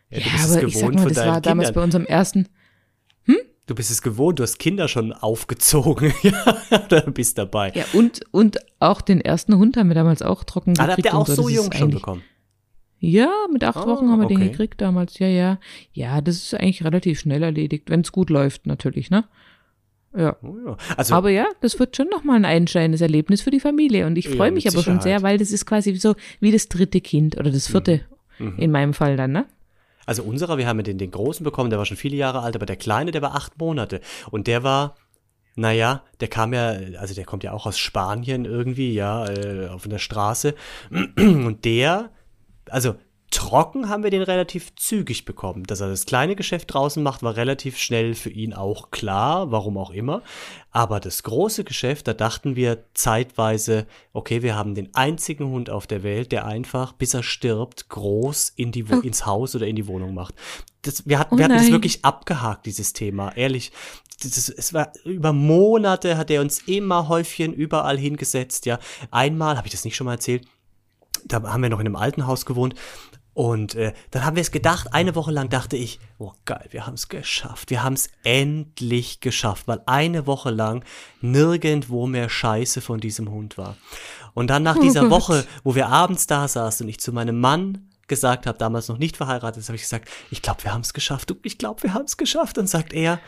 Ja, 0.09 0.17
Ja, 0.19 0.25
aber 0.25 0.63
ich 0.63 0.75
sag 0.75 0.81
gewohnt 0.81 0.95
mal, 0.95 1.07
das 1.09 1.17
war 1.25 1.41
damals 1.41 1.67
Kindern. 1.69 1.73
bei 1.73 1.83
unserem 1.83 2.05
ersten. 2.05 2.47
Du 3.65 3.75
bist 3.75 3.91
es 3.91 4.01
gewohnt, 4.01 4.39
du 4.39 4.43
hast 4.43 4.59
Kinder 4.59 4.89
schon 4.89 5.13
aufgezogen. 5.13 6.13
ja, 6.21 6.57
da 6.89 6.99
bist 6.99 7.37
dabei. 7.37 7.71
Ja, 7.73 7.85
und, 7.93 8.19
und 8.31 8.57
auch 8.79 8.99
den 8.99 9.21
ersten 9.21 9.55
Hund 9.55 9.77
haben 9.77 9.87
wir 9.87 9.95
damals 9.95 10.21
auch 10.21 10.43
trocken 10.43 10.73
Ah, 10.77 10.87
gekriegt. 10.87 10.97
habt 10.97 11.05
ihr 11.05 11.17
auch 11.17 11.29
und 11.29 11.35
so 11.35 11.47
ist 11.47 11.55
jung 11.55 11.71
schon 11.71 11.91
bekommen. 11.91 12.23
Ja, 12.99 13.29
mit 13.53 13.63
acht 13.63 13.77
Ah, 13.77 13.85
Wochen 13.87 14.09
haben 14.09 14.19
wir 14.19 14.27
den 14.27 14.35
okay. 14.35 14.49
gekriegt 14.49 14.81
damals. 14.81 15.17
Ja, 15.17 15.27
ja. 15.27 15.59
Ja, 15.93 16.19
das 16.19 16.35
ist 16.35 16.53
eigentlich 16.55 16.83
relativ 16.83 17.21
schnell 17.21 17.41
erledigt, 17.41 17.89
wenn 17.89 18.01
es 18.01 18.11
gut 18.11 18.29
läuft, 18.29 18.65
natürlich, 18.65 19.09
ne? 19.09 19.23
Ja. 20.15 20.35
Oh, 20.43 20.55
ja. 20.65 20.77
Also, 20.97 21.15
Aber 21.15 21.29
ja, 21.29 21.45
das 21.61 21.79
wird 21.79 21.95
schon 21.95 22.07
nochmal 22.09 22.35
ein 22.37 22.45
einschneidendes 22.45 23.01
Erlebnis 23.01 23.41
für 23.41 23.51
die 23.51 23.59
Familie. 23.59 24.05
Und 24.05 24.15
ich 24.17 24.25
Ja, 24.25 24.35
freue 24.35 24.51
mit 24.51 24.55
mich 24.63 24.67
aber 24.67 24.75
schon 24.83 24.99
Sicherheit. 24.99 25.03
sehr, 25.03 25.21
weil 25.23 25.37
das 25.37 25.51
ist 25.51 25.65
quasi 25.65 25.95
so 25.95 26.15
wie 26.39 26.51
das 26.51 26.69
dritte 26.69 27.01
Kind 27.01 27.37
oder 27.37 27.49
das 27.51 27.67
vierte 27.67 28.01
Mhm. 28.39 28.55
in 28.57 28.71
meinem 28.71 28.93
Fall 28.93 29.15
dann, 29.17 29.31
ne? 29.31 29.45
Also 30.05 30.23
unserer, 30.23 30.57
wir 30.57 30.67
haben 30.67 30.77
ja 30.79 30.83
den, 30.83 30.97
den 30.97 31.11
Großen 31.11 31.43
bekommen, 31.43 31.69
der 31.69 31.79
war 31.79 31.85
schon 31.85 31.97
viele 31.97 32.15
Jahre 32.17 32.41
alt, 32.41 32.55
aber 32.55 32.65
der 32.65 32.75
Kleine, 32.75 33.11
der 33.11 33.21
war 33.21 33.35
acht 33.35 33.57
Monate. 33.59 34.01
Und 34.31 34.47
der 34.47 34.63
war, 34.63 34.95
naja, 35.55 36.03
der 36.19 36.27
kam 36.27 36.51
ja, 36.53 36.73
also 36.99 37.13
der 37.13 37.25
kommt 37.25 37.43
ja 37.43 37.53
auch 37.53 37.65
aus 37.65 37.77
Spanien 37.79 38.43
irgendwie, 38.45 38.93
ja, 38.93 39.25
äh, 39.29 39.67
auf 39.67 39.87
der 39.87 39.99
Straße. 39.99 40.55
Und 41.15 41.63
der, 41.63 42.09
also 42.69 42.95
trocken 43.33 43.89
haben 43.89 44.03
wir 44.03 44.11
den 44.11 44.21
relativ 44.21 44.75
zügig 44.75 45.25
bekommen. 45.25 45.63
Dass 45.63 45.81
er 45.81 45.89
das 45.89 46.05
kleine 46.05 46.35
Geschäft 46.35 46.73
draußen 46.73 47.01
macht, 47.01 47.23
war 47.23 47.35
relativ 47.35 47.79
schnell 47.79 48.13
für 48.13 48.29
ihn 48.29 48.53
auch 48.53 48.91
klar, 48.91 49.51
warum 49.51 49.77
auch 49.77 49.89
immer. 49.89 50.21
Aber 50.71 50.99
das 50.99 51.23
große 51.23 51.63
Geschäft, 51.63 52.07
da 52.07 52.13
dachten 52.13 52.55
wir 52.55 52.85
zeitweise, 52.93 53.87
okay, 54.13 54.43
wir 54.43 54.55
haben 54.55 54.75
den 54.75 54.93
einzigen 54.93 55.47
Hund 55.47 55.71
auf 55.71 55.87
der 55.87 56.03
Welt, 56.03 56.31
der 56.31 56.45
einfach, 56.45 56.93
bis 56.93 57.15
er 57.15 57.23
stirbt, 57.23 57.89
groß 57.89 58.53
in 58.55 58.71
die 58.71 58.89
Wo 58.89 58.99
ins 58.99 59.25
Haus 59.25 59.55
oder 59.55 59.65
in 59.65 59.75
die 59.75 59.87
Wohnung 59.87 60.13
macht. 60.13 60.35
Das, 60.83 61.07
wir 61.07 61.17
hatten, 61.17 61.35
Oh 61.35 61.37
wir 61.37 61.45
hatten 61.45 61.57
das 61.57 61.71
wirklich 61.71 62.05
abgehakt, 62.05 62.67
dieses 62.67 62.93
Thema, 62.93 63.35
ehrlich. 63.35 63.71
Das, 64.21 64.47
es 64.47 64.73
war 64.73 64.91
über 65.05 65.33
Monate 65.33 66.17
hat 66.17 66.29
er 66.29 66.41
uns 66.41 66.59
immer 66.59 67.07
Häufchen 67.07 67.51
überall 67.51 67.97
hingesetzt, 67.97 68.67
ja. 68.67 68.77
Einmal, 69.09 69.57
habe 69.57 69.67
ich 69.67 69.73
das 69.73 69.85
nicht 69.85 69.95
schon 69.95 70.05
mal 70.05 70.13
erzählt, 70.13 70.45
da 71.25 71.41
haben 71.43 71.63
wir 71.63 71.69
noch 71.69 71.79
in 71.79 71.87
einem 71.87 71.95
alten 71.95 72.27
Haus 72.27 72.45
gewohnt. 72.45 72.75
Und 73.33 73.75
äh, 73.75 73.93
dann 74.11 74.25
haben 74.25 74.35
wir 74.35 74.41
es 74.41 74.51
gedacht, 74.51 74.93
eine 74.93 75.15
Woche 75.15 75.31
lang 75.31 75.49
dachte 75.49 75.75
ich, 75.75 75.99
oh 76.19 76.33
geil, 76.45 76.67
wir 76.69 76.85
haben 76.85 76.93
es 76.93 77.09
geschafft. 77.09 77.69
Wir 77.71 77.83
haben 77.83 77.93
es 77.93 78.09
endlich 78.23 79.21
geschafft, 79.21 79.67
weil 79.67 79.81
eine 79.85 80.27
Woche 80.27 80.51
lang 80.51 80.83
nirgendwo 81.21 82.05
mehr 82.05 82.29
Scheiße 82.29 82.81
von 82.81 82.99
diesem 82.99 83.31
Hund 83.31 83.57
war. 83.57 83.75
Und 84.33 84.47
dann 84.47 84.63
nach 84.63 84.79
dieser. 84.79 85.03
Woche, 85.13 85.45
wo 85.63 85.75
wir 85.75 85.89
abends 85.89 86.27
da 86.27 86.47
saßen 86.47 86.85
und 86.85 86.89
ich 86.89 86.99
zu 86.99 87.11
meinem 87.11 87.39
Mann 87.39 87.89
gesagt 88.07 88.47
habe, 88.47 88.57
damals 88.57 88.87
noch 88.87 88.97
nicht 88.97 89.17
verheiratet, 89.17 89.63
habe 89.63 89.75
ich 89.75 89.81
gesagt, 89.81 90.09
ich 90.31 90.41
glaube, 90.41 90.63
wir 90.63 90.73
haben 90.73 90.81
es 90.81 90.93
geschafft. 90.93 91.29
Du, 91.29 91.35
ich 91.43 91.57
glaube, 91.57 91.83
wir 91.83 91.93
haben 91.93 92.05
es 92.05 92.17
geschafft. 92.17 92.57
Und 92.57 92.67
sagt 92.67 92.93
er, 92.93 93.19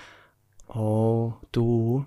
oh 0.68 1.34
du, 1.52 2.06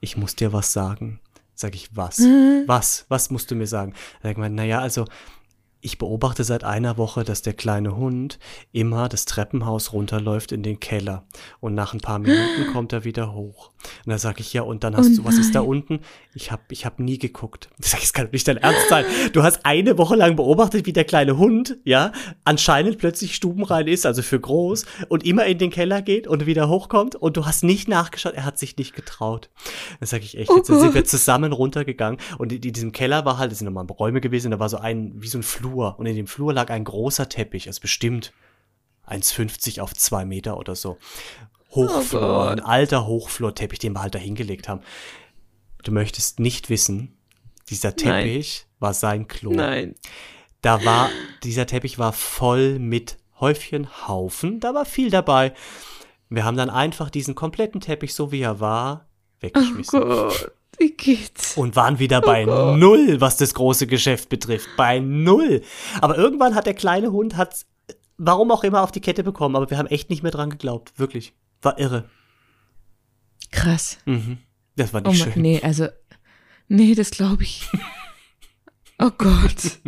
ich 0.00 0.16
muss 0.16 0.36
dir 0.36 0.52
was 0.52 0.72
sagen. 0.72 1.20
Sag 1.54 1.74
ich, 1.74 1.94
was? 1.94 2.18
Was? 2.66 3.06
Was 3.08 3.30
musst 3.30 3.50
du 3.50 3.54
mir 3.54 3.66
sagen? 3.66 3.94
Sag 4.22 4.32
ich 4.32 4.36
mal, 4.36 4.50
naja, 4.50 4.80
also 4.80 5.04
ich 5.84 5.98
beobachte 5.98 6.44
seit 6.44 6.64
einer 6.64 6.96
Woche, 6.96 7.24
dass 7.24 7.42
der 7.42 7.52
kleine 7.52 7.94
Hund 7.94 8.38
immer 8.72 9.10
das 9.10 9.26
Treppenhaus 9.26 9.92
runterläuft 9.92 10.50
in 10.50 10.62
den 10.62 10.80
Keller. 10.80 11.26
Und 11.60 11.74
nach 11.74 11.92
ein 11.92 12.00
paar 12.00 12.18
Minuten 12.18 12.66
kommt 12.72 12.94
er 12.94 13.04
wieder 13.04 13.34
hoch. 13.34 13.70
Und 14.06 14.10
dann 14.10 14.18
sage 14.18 14.40
ich, 14.40 14.54
ja, 14.54 14.62
und 14.62 14.82
dann 14.82 14.96
hast 14.96 15.10
Oh 15.12 15.16
du, 15.16 15.24
was 15.26 15.36
ist 15.36 15.54
da 15.54 15.60
unten? 15.60 16.00
Ich 16.32 16.50
habe 16.50 16.62
ich 16.70 16.86
hab 16.86 17.00
nie 17.00 17.18
geguckt. 17.18 17.68
Ich 17.78 17.86
sag, 17.90 18.00
das 18.00 18.14
kann 18.14 18.24
doch 18.24 18.32
nicht 18.32 18.48
dein 18.48 18.56
Ernst 18.56 18.88
sein. 18.88 19.04
Du 19.34 19.42
hast 19.42 19.66
eine 19.66 19.98
Woche 19.98 20.16
lang 20.16 20.36
beobachtet, 20.36 20.86
wie 20.86 20.94
der 20.94 21.04
kleine 21.04 21.36
Hund, 21.36 21.76
ja, 21.84 22.12
anscheinend 22.44 22.96
plötzlich 22.96 23.34
stubenrein 23.34 23.86
ist, 23.86 24.06
also 24.06 24.22
für 24.22 24.40
groß, 24.40 24.86
und 25.10 25.26
immer 25.26 25.44
in 25.44 25.58
den 25.58 25.68
Keller 25.68 26.00
geht 26.00 26.26
und 26.26 26.46
wieder 26.46 26.70
hochkommt. 26.70 27.14
Und 27.14 27.36
du 27.36 27.44
hast 27.44 27.62
nicht 27.62 27.88
nachgeschaut, 27.88 28.32
er 28.32 28.46
hat 28.46 28.58
sich 28.58 28.78
nicht 28.78 28.94
getraut. 28.94 29.50
Dann 30.00 30.06
sage 30.06 30.24
ich 30.24 30.38
echt, 30.38 30.48
Oh 30.50 30.56
jetzt 30.56 30.68
sind 30.68 30.94
wir 30.94 31.04
zusammen 31.04 31.52
runtergegangen 31.52 32.18
und 32.38 32.52
in, 32.52 32.62
in 32.62 32.72
diesem 32.72 32.92
Keller 32.92 33.26
war 33.26 33.36
halt, 33.36 33.50
das 33.50 33.58
sind 33.58 33.66
nochmal 33.66 33.84
Räume 33.84 34.22
gewesen, 34.22 34.50
da 34.50 34.58
war 34.58 34.70
so 34.70 34.78
ein, 34.78 35.12
wie 35.16 35.28
so 35.28 35.36
ein 35.36 35.42
Flur 35.42 35.73
und 35.82 36.06
in 36.06 36.16
dem 36.16 36.26
Flur 36.26 36.52
lag 36.52 36.70
ein 36.70 36.84
großer 36.84 37.28
Teppich, 37.28 37.66
also 37.66 37.80
bestimmt 37.80 38.32
1,50 39.08 39.80
auf 39.80 39.94
zwei 39.94 40.24
Meter 40.24 40.56
oder 40.58 40.74
so. 40.74 40.98
Hochflur, 41.70 42.22
Oh 42.22 42.48
ein 42.48 42.60
alter 42.60 43.06
Hochflurteppich, 43.06 43.78
den 43.78 43.94
wir 43.94 44.02
halt 44.02 44.14
da 44.14 44.18
hingelegt 44.18 44.68
haben. 44.68 44.80
Du 45.82 45.92
möchtest 45.92 46.40
nicht 46.40 46.70
wissen, 46.70 47.16
dieser 47.68 47.90
Nein. 47.90 47.96
Teppich 47.96 48.66
war 48.78 48.94
sein 48.94 49.28
Klo. 49.28 49.52
Nein. 49.52 49.94
Da 50.62 50.84
war, 50.84 51.10
dieser 51.42 51.66
Teppich 51.66 51.98
war 51.98 52.12
voll 52.12 52.78
mit 52.78 53.18
Häufchen, 53.40 53.88
Haufen, 54.08 54.60
da 54.60 54.72
war 54.74 54.84
viel 54.84 55.10
dabei. 55.10 55.52
Wir 56.30 56.44
haben 56.44 56.56
dann 56.56 56.70
einfach 56.70 57.10
diesen 57.10 57.34
kompletten 57.34 57.80
Teppich, 57.80 58.14
so 58.14 58.32
wie 58.32 58.40
er 58.40 58.60
war, 58.60 59.06
Oh 59.06 59.40
weggeschmissen. 59.40 60.00
Gott, 60.00 60.52
wie 60.78 60.90
geht's? 60.92 61.56
Und 61.56 61.76
waren 61.76 61.98
wieder 61.98 62.20
bei 62.20 62.44
Gott. 62.44 62.78
Null, 62.78 63.20
was 63.20 63.36
das 63.36 63.54
große 63.54 63.86
Geschäft 63.86 64.28
betrifft. 64.28 64.68
Bei 64.76 64.98
Null. 65.00 65.62
Aber 66.00 66.16
irgendwann 66.16 66.54
hat 66.54 66.66
der 66.66 66.74
kleine 66.74 67.12
Hund, 67.12 67.36
hat 67.36 67.64
warum 68.18 68.50
auch 68.50 68.64
immer, 68.64 68.82
auf 68.82 68.92
die 68.92 69.00
Kette 69.00 69.22
bekommen. 69.24 69.56
Aber 69.56 69.70
wir 69.70 69.78
haben 69.78 69.86
echt 69.88 70.10
nicht 70.10 70.22
mehr 70.22 70.32
dran 70.32 70.50
geglaubt. 70.50 70.92
Wirklich. 70.98 71.32
War 71.62 71.78
irre. 71.78 72.08
Krass. 73.50 73.98
Mhm. 74.04 74.38
Das 74.76 74.92
war 74.92 75.02
Oh 75.04 75.10
nicht 75.10 75.20
Mann, 75.24 75.32
schön. 75.32 75.42
nee, 75.42 75.60
also, 75.62 75.86
nee, 76.68 76.94
das 76.94 77.10
glaube 77.10 77.44
ich. 77.44 77.68
Oh 79.00 79.10
Gott. 79.18 79.78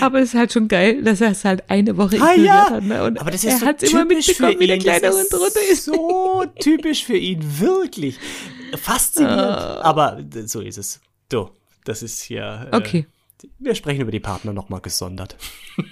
Aber 0.00 0.20
es 0.20 0.30
ist 0.30 0.34
halt 0.38 0.52
schon 0.52 0.68
geil, 0.68 1.02
dass 1.02 1.20
er 1.20 1.32
es 1.32 1.44
halt 1.44 1.68
eine 1.68 1.96
Woche 1.96 2.16
Ah, 2.20 2.32
ignoriert 2.32 2.46
ja. 2.46 2.70
hat. 2.70 2.82
Ne? 2.84 3.02
Und 3.04 3.20
Aber 3.20 3.30
das 3.32 3.42
ist 3.44 3.52
er 3.54 3.58
so 3.58 3.66
hat 3.66 3.82
immer 3.82 4.02
typisch 4.08 4.26
für 4.26 4.30
mitbekommen, 4.44 4.60
wie 4.60 4.66
der 4.68 4.76
ihn. 4.76 4.82
kleine 4.82 5.08
Hund 5.10 5.34
runter 5.34 5.60
ist. 5.70 5.84
So 5.84 6.44
typisch 6.60 7.04
für 7.04 7.16
ihn, 7.16 7.40
wirklich. 7.60 8.18
Faszinierend. 8.76 9.40
Ah. 9.40 9.80
Aber 9.82 10.22
so 10.46 10.60
ist 10.60 10.78
es. 10.78 11.00
Du, 11.28 11.50
das 11.84 12.02
ist 12.02 12.22
hier. 12.22 12.68
Äh, 12.72 12.76
Okay. 12.76 13.06
Wir 13.58 13.74
sprechen 13.74 14.02
über 14.02 14.12
die 14.12 14.20
Partner 14.20 14.52
nochmal 14.52 14.80
gesondert. 14.80 15.36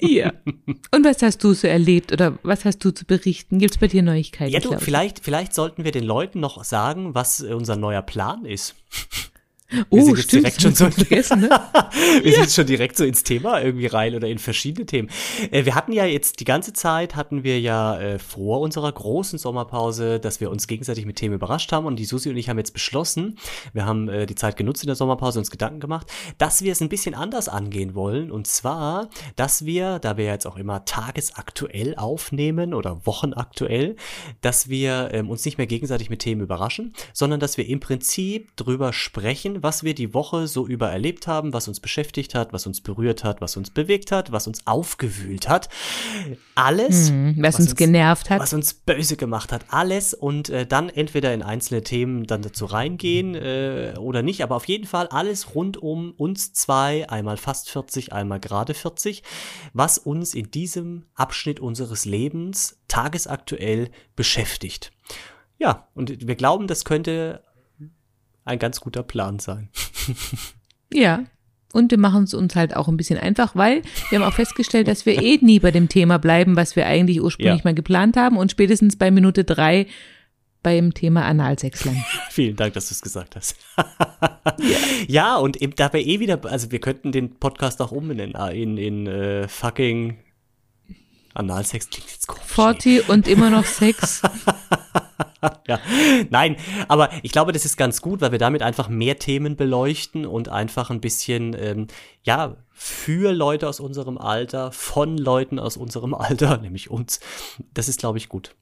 Ja. 0.00 0.32
Und 0.94 1.04
was 1.04 1.22
hast 1.22 1.42
du 1.42 1.54
so 1.54 1.66
erlebt 1.66 2.12
oder 2.12 2.38
was 2.42 2.64
hast 2.64 2.84
du 2.84 2.90
zu 2.92 3.06
berichten? 3.06 3.58
Gibt 3.58 3.72
es 3.74 3.78
bei 3.78 3.88
dir 3.88 4.02
Neuigkeiten? 4.02 4.52
Ja, 4.52 4.60
du, 4.60 4.78
vielleicht, 4.78 5.24
vielleicht 5.24 5.54
sollten 5.54 5.84
wir 5.84 5.90
den 5.90 6.04
Leuten 6.04 6.38
noch 6.38 6.62
sagen, 6.64 7.14
was 7.14 7.40
äh, 7.40 7.54
unser 7.54 7.76
neuer 7.76 8.02
Plan 8.02 8.44
ist. 8.44 8.74
Oh, 9.90 9.96
sind 10.00 10.16
jetzt 10.16 10.24
stimmt. 10.28 10.42
direkt 10.44 10.62
schon 10.62 10.74
so- 10.74 10.90
vergessen, 10.90 11.40
ne? 11.40 11.60
Wir 12.22 12.32
sind 12.32 12.50
schon 12.50 12.66
direkt 12.66 12.96
so 12.96 13.04
ins 13.04 13.22
Thema 13.24 13.60
irgendwie 13.60 13.86
rein 13.86 14.14
oder 14.14 14.28
in 14.28 14.38
verschiedene 14.38 14.86
Themen. 14.86 15.10
Äh, 15.50 15.64
wir 15.64 15.74
hatten 15.74 15.92
ja 15.92 16.04
jetzt 16.04 16.38
die 16.40 16.44
ganze 16.44 16.72
Zeit, 16.72 17.16
hatten 17.16 17.42
wir 17.42 17.58
ja 17.60 17.98
äh, 17.98 18.18
vor 18.18 18.60
unserer 18.60 18.92
großen 18.92 19.38
Sommerpause, 19.38 20.20
dass 20.20 20.40
wir 20.40 20.50
uns 20.50 20.66
gegenseitig 20.68 21.04
mit 21.04 21.16
Themen 21.16 21.34
überrascht 21.34 21.72
haben 21.72 21.86
und 21.86 21.96
die 21.96 22.04
Susi 22.04 22.30
und 22.30 22.36
ich 22.36 22.48
haben 22.48 22.58
jetzt 22.58 22.72
beschlossen, 22.74 23.38
wir 23.72 23.84
haben 23.86 24.08
äh, 24.08 24.26
die 24.26 24.34
Zeit 24.36 24.56
genutzt 24.56 24.82
in 24.82 24.86
der 24.86 24.96
Sommerpause, 24.96 25.38
uns 25.38 25.50
Gedanken 25.50 25.80
gemacht, 25.80 26.06
dass 26.38 26.62
wir 26.62 26.70
es 26.72 26.80
ein 26.80 26.88
bisschen 26.88 27.14
anders 27.14 27.48
angehen 27.48 27.94
wollen 27.94 28.30
und 28.30 28.46
zwar, 28.46 29.08
dass 29.34 29.64
wir, 29.64 29.98
da 29.98 30.16
wir 30.16 30.26
jetzt 30.26 30.46
auch 30.46 30.56
immer 30.56 30.84
tagesaktuell 30.84 31.94
aufnehmen 31.96 32.74
oder 32.74 33.04
wochenaktuell, 33.06 33.96
dass 34.42 34.68
wir 34.68 35.10
ähm, 35.12 35.30
uns 35.30 35.44
nicht 35.44 35.58
mehr 35.58 35.66
gegenseitig 35.66 36.10
mit 36.10 36.20
Themen 36.20 36.40
überraschen, 36.42 36.94
sondern 37.12 37.40
dass 37.40 37.56
wir 37.56 37.66
im 37.68 37.80
Prinzip 37.80 38.56
drüber 38.56 38.92
sprechen, 38.92 39.55
was 39.62 39.82
wir 39.82 39.94
die 39.94 40.14
Woche 40.14 40.46
so 40.46 40.66
über 40.66 40.90
erlebt 40.90 41.26
haben, 41.26 41.52
was 41.52 41.68
uns 41.68 41.80
beschäftigt 41.80 42.34
hat, 42.34 42.52
was 42.52 42.66
uns 42.66 42.80
berührt 42.80 43.24
hat, 43.24 43.40
was 43.40 43.56
uns 43.56 43.70
bewegt 43.70 44.12
hat, 44.12 44.32
was 44.32 44.46
uns 44.46 44.66
aufgewühlt 44.66 45.48
hat. 45.48 45.68
Alles, 46.54 47.10
Hm, 47.10 47.36
was, 47.38 47.58
uns 47.58 47.76
genervt 47.76 48.30
hat. 48.30 48.40
was 48.40 48.52
uns 48.52 48.74
böse 48.74 49.16
gemacht 49.16 49.52
hat, 49.52 49.66
alles 49.70 50.14
und 50.14 50.48
äh, 50.48 50.66
dann 50.66 50.88
entweder 50.88 51.32
in 51.34 51.42
einzelne 51.42 51.82
Themen 51.82 52.24
dann 52.26 52.42
dazu 52.42 52.64
reingehen 52.64 53.34
äh, 53.34 53.94
oder 53.98 54.22
nicht, 54.22 54.42
aber 54.42 54.56
auf 54.56 54.66
jeden 54.66 54.86
Fall 54.86 55.06
alles 55.08 55.54
rund 55.54 55.76
um 55.76 56.12
uns 56.12 56.52
zwei, 56.52 57.08
einmal 57.08 57.36
fast 57.36 57.70
40, 57.70 58.12
einmal 58.12 58.40
gerade 58.40 58.74
40, 58.74 59.22
was 59.72 59.98
uns 59.98 60.34
in 60.34 60.50
diesem 60.50 61.04
Abschnitt 61.14 61.60
unseres 61.60 62.04
Lebens 62.04 62.78
tagesaktuell 62.88 63.90
beschäftigt. 64.14 64.92
Ja, 65.58 65.88
und 65.94 66.26
wir 66.26 66.34
glauben, 66.34 66.66
das 66.66 66.84
könnte 66.84 67.42
ein 68.46 68.58
ganz 68.58 68.80
guter 68.80 69.02
Plan 69.02 69.38
sein. 69.38 69.68
Ja. 70.92 71.24
Und 71.72 71.90
wir 71.90 71.98
machen 71.98 72.22
es 72.22 72.32
uns 72.32 72.54
halt 72.54 72.76
auch 72.76 72.86
ein 72.86 72.96
bisschen 72.96 73.18
einfach, 73.18 73.56
weil 73.56 73.82
wir 74.08 74.18
haben 74.20 74.26
auch 74.26 74.32
festgestellt, 74.34 74.86
dass 74.86 75.04
wir 75.04 75.20
eh 75.20 75.38
nie 75.42 75.58
bei 75.58 75.72
dem 75.72 75.88
Thema 75.88 76.16
bleiben, 76.18 76.54
was 76.56 76.76
wir 76.76 76.86
eigentlich 76.86 77.20
ursprünglich 77.20 77.58
Ja. 77.58 77.64
mal 77.64 77.74
geplant 77.74 78.16
haben 78.16 78.36
und 78.36 78.52
spätestens 78.52 78.96
bei 78.96 79.10
Minute 79.10 79.42
drei 79.44 79.86
beim 80.62 80.94
Thema 80.94 81.24
Analsex 81.26 81.84
landen. 81.84 82.04
Vielen 82.30 82.54
Dank, 82.56 82.74
dass 82.74 82.88
du 82.88 82.94
es 82.94 83.02
gesagt 83.02 83.34
hast. 83.36 83.56
ja. 85.08 85.36
und 85.36 85.60
eben, 85.60 85.74
da 85.74 85.92
wir 85.92 86.00
eh 86.06 86.20
wieder, 86.20 86.42
also 86.44 86.70
wir 86.70 86.78
könnten 86.80 87.10
den 87.12 87.34
Podcast 87.34 87.82
auch 87.82 87.90
umbenennen 87.90 88.36
äh, 88.36 88.62
in, 88.62 88.78
in 88.78 89.06
äh, 89.08 89.48
fucking 89.48 90.18
Analsex 91.34 91.90
klingt 91.90 92.10
jetzt 92.10 92.26
komisch. 92.28 92.42
ey. 92.42 92.54
40 92.54 93.08
und 93.08 93.28
immer 93.28 93.50
noch 93.50 93.64
Sex. 93.66 94.22
Ja, 95.68 95.80
nein, 96.30 96.56
aber 96.88 97.10
ich 97.22 97.32
glaube, 97.32 97.52
das 97.52 97.64
ist 97.64 97.76
ganz 97.76 98.00
gut, 98.00 98.20
weil 98.20 98.32
wir 98.32 98.38
damit 98.38 98.62
einfach 98.62 98.88
mehr 98.88 99.18
Themen 99.18 99.56
beleuchten 99.56 100.24
und 100.26 100.48
einfach 100.48 100.90
ein 100.90 101.00
bisschen, 101.00 101.56
ähm, 101.58 101.86
ja, 102.22 102.56
für 102.72 103.32
Leute 103.32 103.68
aus 103.68 103.80
unserem 103.80 104.18
Alter, 104.18 104.70
von 104.72 105.16
Leuten 105.18 105.58
aus 105.58 105.76
unserem 105.76 106.14
Alter, 106.14 106.58
nämlich 106.58 106.90
uns. 106.90 107.20
Das 107.74 107.88
ist, 107.88 107.98
glaube 108.00 108.18
ich, 108.18 108.28
gut. 108.28 108.54